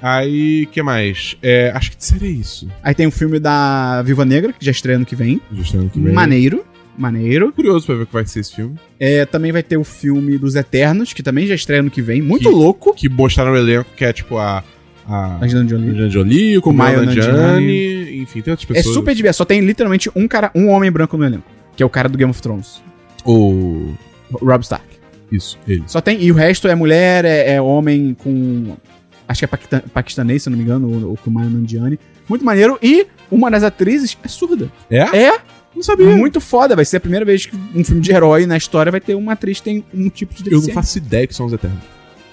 [0.00, 1.36] Aí, que mais?
[1.42, 2.68] É, acho que de é isso.
[2.82, 5.40] Aí tem o filme da Viva Negra, que já estreia ano que vem.
[5.52, 6.12] Justo ano que vem.
[6.12, 6.64] Maneiro.
[6.98, 7.52] Maneiro.
[7.52, 8.74] Curioso pra ver o que vai ser esse filme.
[8.98, 12.20] É, também vai ter o filme dos Eternos, que também já estreia ano que vem.
[12.20, 12.92] Muito Que- louco.
[12.94, 14.64] Que mostraram o elenco, que é tipo a.
[15.06, 15.88] A Angelina Jolie.
[15.88, 18.20] Angelina Jolie, o Kumail Kumail Nanjiani.
[18.22, 18.94] Enfim, tem outras É pessoas.
[18.94, 19.38] super diverso.
[19.38, 21.44] Só tem literalmente um cara, um homem branco no elenco.
[21.76, 22.82] Que é o cara do Game of Thrones.
[23.24, 23.94] O.
[24.32, 24.84] Rob Stark.
[25.32, 25.84] Isso, ele.
[25.86, 26.22] Só tem.
[26.22, 28.76] E o resto é mulher, é, é homem com.
[29.26, 31.98] Acho que é paquista- paquistanês, se não me engano, o, o Kumail Nanjiani.
[32.28, 32.78] Muito maneiro.
[32.82, 34.70] E uma das atrizes é surda.
[34.90, 34.98] É?
[35.16, 35.38] É
[35.78, 36.06] Não sabia.
[36.16, 36.74] muito foda.
[36.76, 39.32] Vai ser a primeira vez que um filme de herói na história vai ter uma
[39.32, 40.74] atriz que tem um tipo de Eu não deficiência.
[40.74, 41.80] faço ideia que são os Eternos.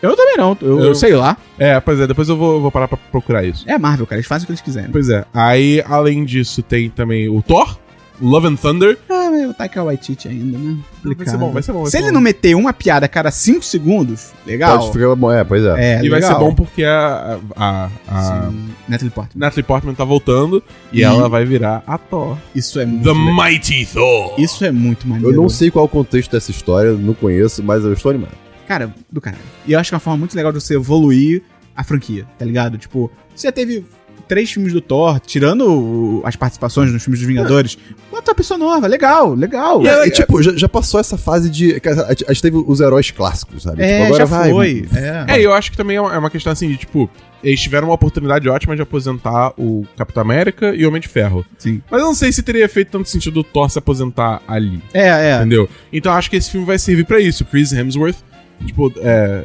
[0.01, 0.57] Eu também não.
[0.61, 1.37] Eu, Eu- eu sei lá.
[1.57, 3.63] É, pois é, depois eu vou, vou parar pra procurar isso.
[3.67, 4.17] É Marvel, cara.
[4.19, 4.91] Eles fazem o que eles quiserem.
[4.91, 5.25] Pois é.
[5.33, 7.77] Aí, além disso, tem também o Thor,
[8.21, 8.97] Love and Thunder.
[9.09, 10.77] Ah, mas o Taika Waititi ainda, né?
[11.17, 11.79] Vai ser bom, vai ser bom.
[11.79, 12.13] vai Se ser ele bom.
[12.13, 14.79] não meter uma piada a cada 5 segundos, legal.
[14.79, 15.31] Pode ficar bom.
[15.31, 15.95] É, pois é.
[15.95, 16.33] É, E vai legal.
[16.33, 18.51] ser bom porque a, a, a.
[18.87, 19.39] Natalie Portman.
[19.45, 22.37] Natalie Portman tá voltando e, E- ela vai virar a Thor.
[22.55, 23.35] Isso é muito The legal.
[23.45, 24.33] Mighty Thor.
[24.39, 25.31] Isso é muito maneiro.
[25.35, 28.33] Eu não sei qual é o contexto dessa história, não conheço, mas eu estou animado.
[28.67, 29.43] Cara, do caralho.
[29.67, 31.43] E eu acho que é uma forma muito legal de você evoluir
[31.75, 32.77] a franquia, tá ligado?
[32.77, 33.85] Tipo, você já teve
[34.27, 37.77] três filmes do Thor, tirando as participações nos filmes dos Vingadores.
[38.11, 39.83] Bota uma pessoa nova, legal, legal.
[39.83, 41.81] E, é, tipo, já, já passou essa fase de.
[42.27, 43.83] A gente teve os heróis clássicos, sabe?
[43.83, 44.85] É, tipo, já foi.
[44.95, 45.35] É.
[45.37, 47.09] É, eu acho que também é uma é uma questão assim de, tipo,
[47.43, 51.45] eles tiveram uma oportunidade ótima de aposentar o Capitão América e o Homem de Ferro.
[51.57, 51.81] Sim.
[51.91, 55.07] Mas eu não sei se teria feito tanto sentido o Thor se aposentar ali, É,
[55.31, 55.35] é.
[55.37, 55.69] entendeu?
[55.93, 57.45] Então eu acho que esse filme vai servir pra isso.
[57.45, 58.17] Chris Hemsworth,
[58.65, 59.43] tipo, é.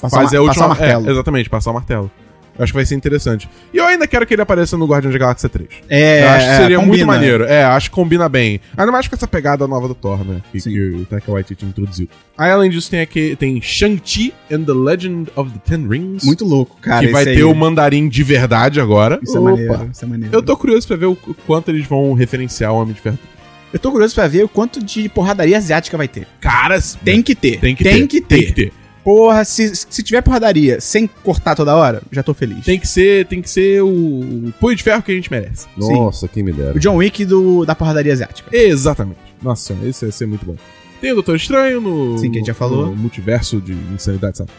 [0.00, 0.54] Passar fazer o a ma- última.
[0.54, 1.08] passar o martelo.
[1.08, 2.10] É, exatamente, passar o martelo.
[2.58, 3.48] Eu acho que vai ser interessante.
[3.72, 5.68] E eu ainda quero que ele apareça no Guardião da Galáxia 3.
[5.88, 7.06] É, eu acho que é, seria muito combina.
[7.06, 7.44] maneiro.
[7.44, 8.60] É, acho que combina bem.
[8.76, 10.40] Ainda mais com essa pegada nova do Thor, né?
[10.50, 10.70] Que, Sim.
[10.70, 12.08] que o Taika Waititi introduziu.
[12.36, 16.24] Aí, além disso, tem aqui tem Shang-Chi and the Legend of the Ten Rings.
[16.24, 17.06] Muito louco, cara.
[17.06, 17.44] que vai ter aí.
[17.44, 19.20] o mandarim de verdade agora.
[19.22, 19.50] Isso é Opa.
[19.50, 20.34] maneiro, isso é maneiro.
[20.36, 23.18] Eu tô curioso pra ver o qu- quanto eles vão referenciar o Homem de Ferro.
[23.72, 26.26] Eu tô curioso pra ver o quanto de porradaria asiática vai ter.
[26.40, 27.60] Caras, Tem que ter.
[27.60, 28.06] tem que tem ter.
[28.08, 28.36] Que ter.
[28.36, 28.72] Tem que ter.
[29.08, 32.62] Porra, se, se tiver porradaria sem cortar toda hora, já tô feliz.
[32.66, 35.66] Tem que ser, tem que ser o, o punho de ferro que a gente merece.
[35.78, 36.76] Nossa, quem me dera.
[36.76, 38.50] O John Wick do, da porradaria asiática.
[38.54, 39.18] Exatamente.
[39.42, 40.56] Nossa senhora, esse vai ser muito bom.
[41.00, 42.18] Tem o Doutor Estranho no.
[42.18, 42.84] Sim, que a gente já falou.
[42.88, 44.50] No multiverso de insanidade, sabe?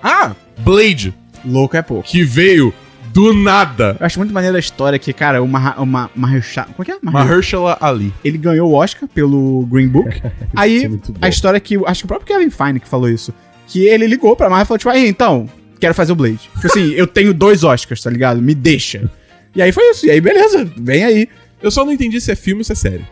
[0.00, 0.36] Ah!
[0.60, 1.12] Blade,
[1.44, 2.04] Louco é pouco.
[2.06, 2.72] que veio
[3.12, 3.96] do nada.
[3.98, 6.68] Eu acho muito maneiro a história que, cara, o Maha- o Ma- Mahershala...
[6.76, 6.98] Como é que é?
[7.02, 8.14] Maher- Mahershala Ali.
[8.24, 10.22] Ele ganhou o Oscar pelo Green Book.
[10.22, 10.98] É Aí, bom.
[11.20, 11.74] a história que...
[11.86, 13.34] Acho que o próprio Kevin Feige que falou isso.
[13.70, 15.48] Que ele ligou pra Marvel e falou, tipo, aí, então,
[15.78, 16.38] quero fazer o Blade.
[16.38, 18.42] Tipo assim, eu tenho dois Oscars, tá ligado?
[18.42, 19.08] Me deixa.
[19.54, 20.06] E aí foi isso.
[20.06, 20.70] E aí, beleza.
[20.76, 21.28] Vem aí.
[21.62, 23.06] Eu só não entendi se é filme ou se é série.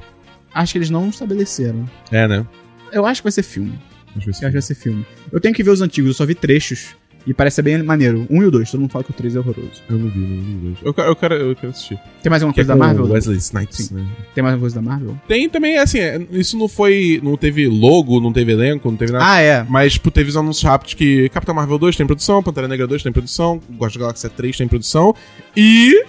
[0.52, 1.88] Acho que eles não estabeleceram.
[2.10, 2.44] É, né?
[2.92, 3.78] Eu acho que vai ser filme.
[4.16, 5.06] Acho que Eu acho que vai ser filme.
[5.30, 6.96] Eu tenho que ver os antigos, eu só vi trechos.
[7.28, 8.26] E parece ser bem maneiro.
[8.30, 8.70] Um e o dois.
[8.70, 9.82] Todo mundo fala que o três é horroroso.
[9.86, 10.26] Eu não vi, vi.
[10.26, 10.76] não vi.
[10.82, 12.00] Eu, quero- eu, quero, eu quero assistir.
[12.22, 13.04] Tem mais alguma é coisa com da Marvel?
[13.04, 13.94] o Wesley Snipes, Sim.
[13.96, 14.06] né?
[14.34, 15.14] Tem mais alguma coisa da Marvel?
[15.28, 17.20] Tem também, assim, é, isso não foi.
[17.22, 19.26] Não teve logo, não teve elenco, não teve nada.
[19.30, 19.62] Ah, é.
[19.68, 23.02] Mas, tipo, teve os anúncios rápidos que Capitão Marvel 2 tem produção, Pantera Negra 2
[23.02, 25.14] tem produção, Guardiões da Galáxia 3 tem produção
[25.54, 26.02] e.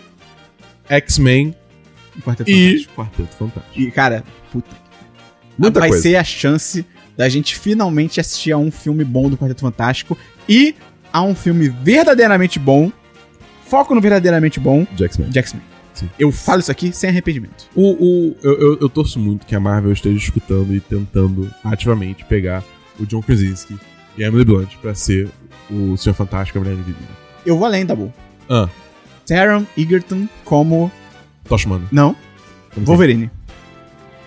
[0.88, 1.54] X-Men
[2.18, 2.56] O Quarteto e.
[2.86, 2.94] Fantástico.
[2.96, 3.80] Quarteto Fantástico.
[3.80, 4.70] E, cara, puta.
[5.58, 6.02] Muita vai coisa.
[6.02, 6.86] ser a chance
[7.18, 10.18] da gente finalmente assistir a um filme bom do Quarteto Fantástico
[10.48, 10.74] e
[11.12, 12.92] a um filme verdadeiramente bom.
[13.66, 14.86] Foco no verdadeiramente bom
[15.34, 15.62] X-Men.
[15.94, 16.10] Sim.
[16.18, 17.68] Eu falo isso aqui sem arrependimento.
[17.76, 22.24] O, o, eu, eu, eu torço muito que a Marvel esteja escutando e tentando ativamente
[22.26, 22.64] pegar
[23.00, 23.78] o John Krasinski
[24.18, 25.30] e a Emily Blunt pra ser
[25.70, 27.08] o Senhor Fantástico e a Mulher Invisível.
[27.46, 28.14] Eu vou além, Dabu.
[28.50, 28.68] Ah,
[29.28, 30.92] Taron Egerton como.
[31.48, 31.88] Toshmano.
[31.92, 32.16] Não,
[32.74, 33.30] Como Wolverine.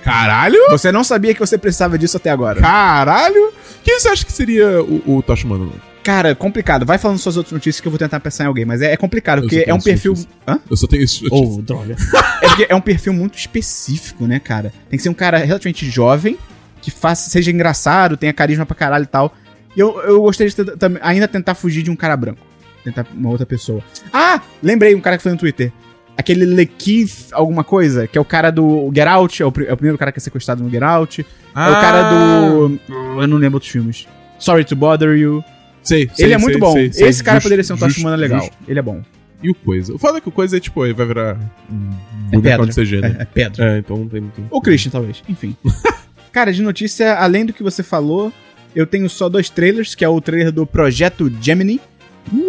[0.03, 0.59] Caralho!
[0.70, 2.61] Você não sabia que você precisava disso até agora.
[2.61, 3.53] Caralho!
[3.85, 5.72] Quem você acha que seria o, o Toshmano?
[6.03, 6.84] Cara, complicado.
[6.84, 8.64] Vai falando suas outras notícias que eu vou tentar pensar em alguém.
[8.64, 10.12] Mas é, é complicado, Eu porque é um perfil.
[10.12, 10.32] notícias.
[10.46, 10.59] Hã?
[10.68, 11.24] Eu só tenho isso.
[11.30, 11.94] Oh, droga.
[12.42, 14.72] é porque é um perfil muito específico, né, cara?
[14.90, 16.36] Tem que ser um cara relativamente jovem,
[16.80, 19.32] que faça, seja engraçado, tenha carisma pra caralho e tal.
[19.76, 22.40] E eu, eu gostaria de tam- ainda tentar fugir de um cara branco.
[22.84, 23.80] Tentar uma outra pessoa.
[24.12, 24.40] Ah!
[24.62, 25.72] Lembrei um cara que foi no Twitter.
[26.16, 29.76] Aquele Lekeith alguma coisa, que é o cara do Get Out, é o, é o
[29.76, 31.24] primeiro cara que é sequestrado no Get Out.
[31.55, 32.80] Ah, É o cara do.
[33.22, 34.07] Eu não lembro outros filmes.
[34.38, 35.42] Sorry to Bother You.
[35.83, 36.72] Sei, sei, ele é muito sei, bom.
[36.72, 37.09] sei.
[37.09, 38.41] Esse cara poderia ser um Toshimana legal.
[38.41, 38.57] justo.
[38.68, 39.03] Ele é bom.
[39.43, 39.93] E o Coisa?
[39.95, 41.37] O foda é que o Coisa é tipo, ele vai virar
[41.70, 41.91] um
[42.30, 42.66] É pedra.
[42.66, 43.16] de CG, né?
[43.18, 43.74] É, é pedra.
[43.74, 44.41] É, então não tem muito.
[44.51, 45.22] Ou Christian, talvez.
[45.28, 45.57] Enfim.
[46.30, 48.33] Cara, de notícia, além do que você falou,
[48.74, 51.80] eu tenho só dois trailers, que é o trailer do Projeto Gemini,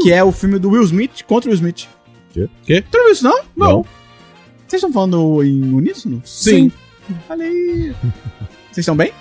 [0.02, 1.88] que é o filme do Will Smith contra o Will Smith.
[2.32, 2.48] Quê?
[2.64, 2.82] Quê?
[2.90, 3.42] Tu não viu isso, não?
[3.58, 3.86] Não.
[4.68, 6.22] Vocês estão falando em uníssono?
[6.24, 6.72] Sim.
[7.30, 7.94] Aí.
[8.72, 9.12] Vocês estão bem?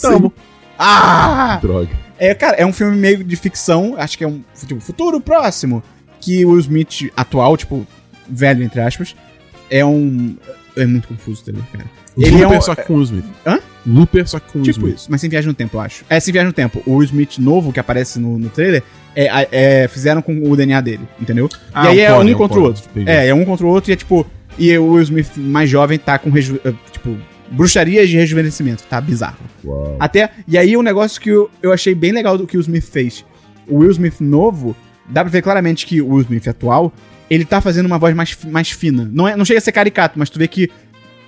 [0.00, 0.32] Tamo.
[0.78, 1.58] Ah!
[1.60, 1.90] Droga.
[2.18, 5.82] É, cara, é um filme meio de ficção, acho que é um tipo, futuro próximo,
[6.20, 7.86] que o Will Smith atual, tipo,
[8.28, 9.14] velho, entre aspas,
[9.70, 10.36] é um.
[10.76, 11.84] É muito confuso também, cara.
[12.18, 13.24] Ele Looper é um- só com o Smith.
[13.46, 13.58] Hã?
[13.86, 14.96] Looper só com o Tipo Smith.
[14.96, 16.04] isso, mas sem viagem no tempo, eu acho.
[16.08, 16.82] É, sem viagem no tempo.
[16.86, 18.82] O Will Smith novo que aparece no, no trailer,
[19.14, 21.48] é, é, fizeram com o DNA dele, entendeu?
[21.72, 22.82] Ah, e aí um é clone, um contra o outro.
[22.90, 23.10] entendi.
[23.10, 24.26] É, é um contra o outro e é tipo.
[24.58, 27.16] E o Will Smith mais jovem tá com, reju- eh, tipo,
[27.50, 28.84] bruxarias de rejuvenescimento.
[28.88, 29.38] Tá bizarro.
[29.64, 29.96] Uau.
[30.00, 30.30] Até.
[30.48, 33.24] E aí, um negócio que eu, eu achei bem legal do que o Smith fez.
[33.68, 34.74] O Will Smith novo,
[35.08, 36.92] dá pra ver claramente que o Will Smith atual,
[37.28, 39.08] ele tá fazendo uma voz mais, mais fina.
[39.12, 40.70] Não, é, não chega a ser caricato, mas tu vê que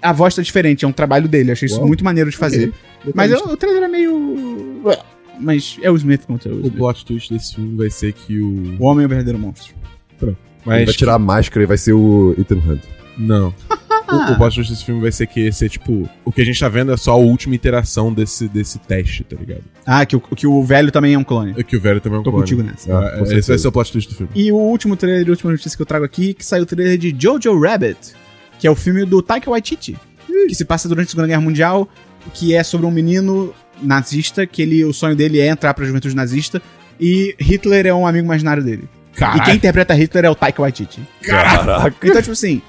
[0.00, 1.50] a voz tá diferente, é um trabalho dele.
[1.50, 1.88] Eu achei isso Uau.
[1.88, 2.72] muito maneiro de fazer.
[3.00, 3.12] Ok.
[3.14, 4.80] Mas eu- o trailer é meio.
[4.84, 4.98] Ué,
[5.40, 6.78] Mas é o Smith contra o Will O Smith.
[6.78, 8.76] plot twist desse filme vai ser que o.
[8.78, 9.74] O homem é o verdadeiro monstro.
[10.20, 12.82] Ele Mas vai tirar a máscara e vai ser o Ethan Hunt.
[13.18, 13.52] Não.
[14.08, 16.08] o, o plot twist desse filme vai ser que esse é tipo.
[16.24, 19.36] O que a gente tá vendo é só a última iteração desse, desse teste, tá
[19.36, 19.64] ligado?
[19.84, 21.54] Ah, que o, que o velho também é um clone.
[21.56, 22.44] É que o velho também é um Tô clone.
[22.44, 22.96] contigo nessa.
[22.96, 24.32] Ah, é, esse vai ser o plot twist do filme.
[24.34, 26.96] E o último trailer, a última notícia que eu trago aqui, que saiu o trailer
[26.96, 28.14] de Jojo Rabbit,
[28.58, 29.96] que é o filme do Taika Waititi,
[30.26, 31.88] que se passa durante a Segunda Guerra Mundial,
[32.32, 36.14] que é sobre um menino nazista, que ele, o sonho dele é entrar pra juventude
[36.14, 36.60] nazista,
[37.00, 38.88] e Hitler é um amigo imaginário dele.
[39.36, 41.00] E quem interpreta Hitler é o Taika Waititi.
[41.22, 41.94] Caraca.
[42.06, 42.62] Então, tipo assim,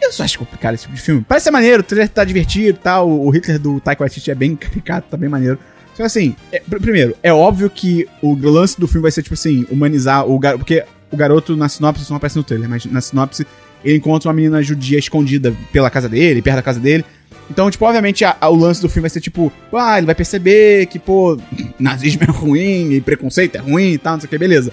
[0.00, 1.24] eu só acho complicado esse tipo de filme.
[1.26, 4.34] Parece ser maneiro, o trailer tá divertido e tal, o Hitler do Taika Waititi é
[4.34, 5.58] bem caricato, tá bem maneiro.
[5.94, 9.34] Só assim, é- pr- primeiro, é óbvio que o lance do filme vai ser, tipo
[9.34, 10.58] assim, humanizar o garoto.
[10.60, 13.46] Porque o garoto na sinopse não aparece no trailer, mas na sinopse
[13.84, 17.04] ele encontra uma menina judia escondida pela casa dele, perto da casa dele.
[17.50, 20.14] Então, tipo, obviamente a- a- o lance do filme vai ser tipo, ah, ele vai
[20.14, 21.38] perceber que, pô,
[21.78, 24.72] nazismo é ruim e preconceito é ruim e tal, não sei o que, beleza.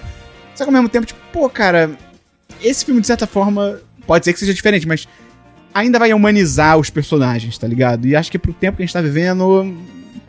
[0.54, 1.90] Só que ao mesmo tempo, tipo, pô, cara,
[2.62, 5.06] esse filme, de certa forma, pode ser que seja diferente, mas
[5.72, 8.06] ainda vai humanizar os personagens, tá ligado?
[8.06, 9.74] E acho que pro tempo que a gente tá vivendo,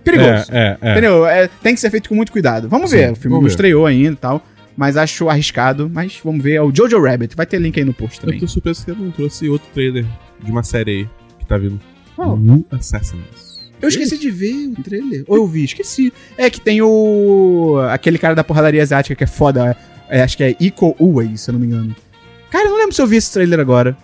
[0.03, 0.51] perigoso.
[0.51, 0.91] É, é, é.
[0.91, 1.25] Entendeu?
[1.25, 2.67] É, tem que ser feito com muito cuidado.
[2.69, 3.49] Vamos Sim, ver, o filme não ver.
[3.49, 4.41] estreou ainda e tal,
[4.75, 5.89] mas acho arriscado.
[5.93, 7.35] Mas vamos ver, é o Jojo Rabbit.
[7.35, 8.39] Vai ter link aí no post Eu também.
[8.39, 10.05] tô surpreso que eu não trouxe outro trailer
[10.43, 11.09] de uma série aí
[11.39, 11.79] que tá vindo.
[12.15, 12.35] Qual?
[12.37, 13.45] Wu Assassins.
[13.81, 15.23] Eu esqueci de ver o trailer.
[15.27, 16.11] Ou eu vi, esqueci.
[16.37, 17.75] É que tem o.
[17.91, 19.75] aquele cara da porradaria asiática que é foda.
[20.09, 21.95] é, acho que é Iko Uwei, se eu não me engano.
[22.55, 23.97] Cara, eu não lembro se eu vi esse trailer agora.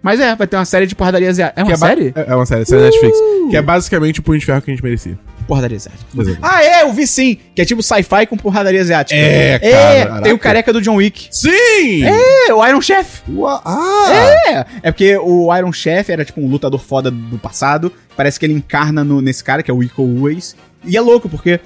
[0.00, 1.60] Mas é, vai ter uma série de porradaria asiática.
[1.60, 2.12] É uma ba- série?
[2.14, 3.18] É, é uma série, série Netflix.
[3.50, 5.18] Que é basicamente o Punho de Ferro que a gente merecia.
[5.46, 6.04] Porradaria asiática.
[6.40, 7.36] Ah, é, eu vi sim.
[7.54, 9.18] Que é tipo sci-fi com porradaria asiática.
[9.18, 10.22] É, É, cara.
[10.22, 11.26] tem o careca do John Wick.
[11.32, 12.04] Sim!
[12.04, 13.22] É, o Iron Chef.
[13.28, 14.12] Ua- Ah!
[14.46, 17.92] É, é porque o Iron Chef era tipo um lutador foda do passado.
[18.16, 20.54] Parece que ele encarna no- nesse cara, que é o Iko Uwais.
[20.84, 21.58] E é louco, porque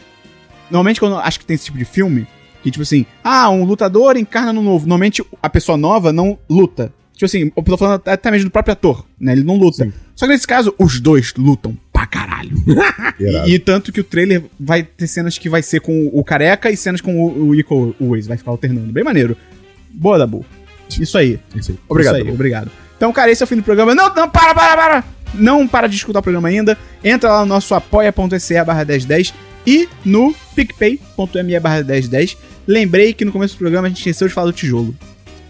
[0.71, 2.27] normalmente quando eu acho que tem esse tipo de filme,
[2.63, 4.87] que tipo assim, ah, um lutador encarna no novo.
[4.87, 6.93] Normalmente a pessoa nova não luta.
[7.13, 9.33] Tipo assim, eu tô falando até mesmo do próprio ator, né?
[9.33, 9.85] Ele não luta.
[9.85, 9.93] Sim.
[10.15, 12.53] Só que nesse caso, os dois lutam pra caralho.
[13.21, 16.71] E, e tanto que o trailer vai ter cenas que vai ser com o careca
[16.71, 18.27] e cenas com o, o Iko Uwais.
[18.27, 18.93] Vai ficar alternando.
[18.93, 19.37] Bem maneiro.
[19.91, 20.45] Boa, Dabu.
[20.99, 21.39] Isso aí.
[21.55, 21.79] Isso aí.
[21.89, 22.71] Obrigado, Isso aí, obrigado.
[22.97, 23.95] Então, cara, esse é o fim do programa.
[23.95, 25.05] Não, não, para, para, para!
[25.35, 26.77] Não para de escutar o programa ainda.
[27.05, 29.35] Entra lá no nosso apoia.se barra 1010
[29.67, 32.37] e no picpay.me barra 1010.
[32.67, 34.95] Lembrei que no começo do programa a gente esqueceu de falar do tijolo.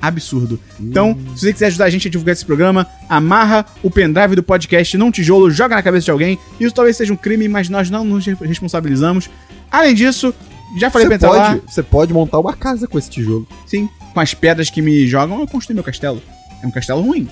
[0.01, 0.59] Absurdo.
[0.81, 4.43] Então, se você quiser ajudar a gente a divulgar esse programa, amarra o pendrive do
[4.43, 6.39] podcast num tijolo, joga na cabeça de alguém.
[6.59, 9.31] Isso talvez seja um crime, mas nós não nos responsabilizamos.
[9.71, 10.35] Além disso,
[10.77, 11.51] já falei pra Você entrar lá.
[11.55, 13.47] pode, você pode montar uma casa com esse tijolo.
[13.65, 16.21] Sim, com as pedras que me jogam, eu construí meu castelo.
[16.63, 17.29] É um castelo ruim.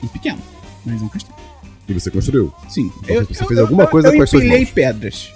[0.00, 0.38] E pequeno.
[0.86, 1.34] Mas é um castelo.
[1.88, 2.52] E você construiu.
[2.68, 2.92] Sim.
[3.02, 4.70] Então, você fez alguma coisa eu com as suas mãos.
[4.70, 5.32] pedras.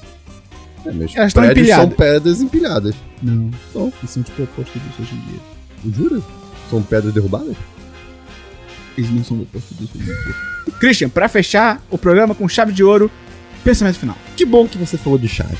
[0.88, 1.86] É, Elas estão empilhadas.
[1.86, 2.94] são pedras empilhadas.
[3.22, 3.50] Não.
[3.72, 3.92] São.
[4.02, 5.94] E são tipo oposto disso hoje em dia.
[5.96, 6.22] Jura?
[6.70, 7.56] São pedras derrubadas?
[8.96, 10.34] Eles não são oposto disso hoje em dia.
[10.78, 13.10] Christian, pra fechar o programa com chave de ouro,
[13.64, 14.16] pensamento final.
[14.36, 15.56] Que bom que você falou de chave.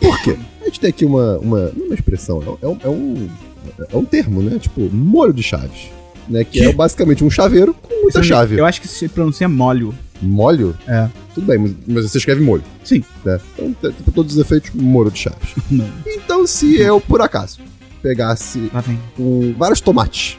[0.00, 0.36] Por quê?
[0.62, 3.28] A gente tem aqui uma, uma, não é uma expressão, é um, é um,
[3.92, 4.58] é um termo, né?
[4.58, 5.90] Tipo, molho de chaves.
[6.28, 6.44] Né?
[6.44, 8.58] Que, é basicamente um chaveiro com muita chave.
[8.58, 9.94] Eu acho que se pronuncia molho.
[10.22, 10.76] Molho?
[10.86, 11.08] É.
[11.34, 12.64] Tudo bem, mas, mas você escreve molho.
[12.82, 13.04] Sim.
[13.24, 13.38] Né?
[13.58, 15.54] Então, pra todos os efeitos, molho de chaves.
[15.70, 15.88] Não.
[16.06, 17.58] Então, se eu, por acaso,
[18.02, 18.70] pegasse
[19.18, 20.38] um, vários tomates.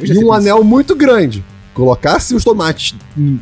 [0.00, 1.44] Eu e um anel muito grande,
[1.74, 3.38] colocasse os tomates, hum,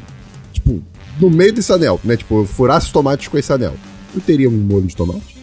[0.52, 0.82] tipo,
[1.20, 2.16] no meio desse anel, né?
[2.16, 3.74] Tipo, eu furasse os tomates com esse anel,
[4.14, 5.38] eu teria um molho de tomate?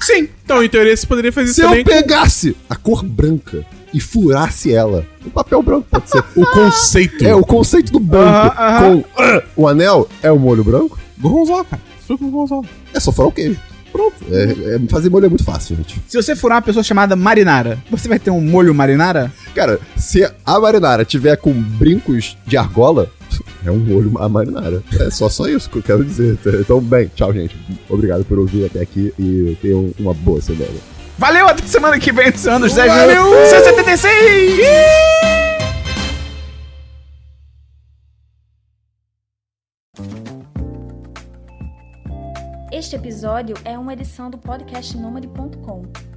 [0.00, 0.28] Sim.
[0.44, 1.84] Então, em teoria, você poderia fazer Se isso eu também.
[1.84, 6.22] pegasse a cor branca e furasse ela, o papel branco pode ser.
[6.36, 7.24] O conceito.
[7.26, 9.02] É, o conceito do branco Aham, aham.
[9.02, 11.82] com ah, o anel é o molho branco, Gorgonzola, cara.
[12.08, 12.62] Com gorgonzola.
[12.92, 13.58] é só furar o queijo.
[13.92, 14.14] Pronto.
[14.30, 16.00] É, é- fazer molho é muito fácil, gente.
[16.08, 19.30] Se você furar uma pessoa chamada marinara, você vai ter um molho marinara?
[19.54, 23.10] Cara, se a marinara tiver com brincos de argola,
[23.64, 24.82] É um olho a marinara.
[24.98, 26.38] É só, só isso que eu quero dizer.
[26.60, 27.56] Então, bem, tchau, gente.
[27.88, 30.70] Obrigado por ouvir até aqui e tenham uma boa semana.
[31.18, 33.46] Valeu, até semana que vem, anos 10 Valeu!
[33.46, 34.60] 176!
[42.72, 46.11] Este episódio é uma edição do podcast Nômade.com.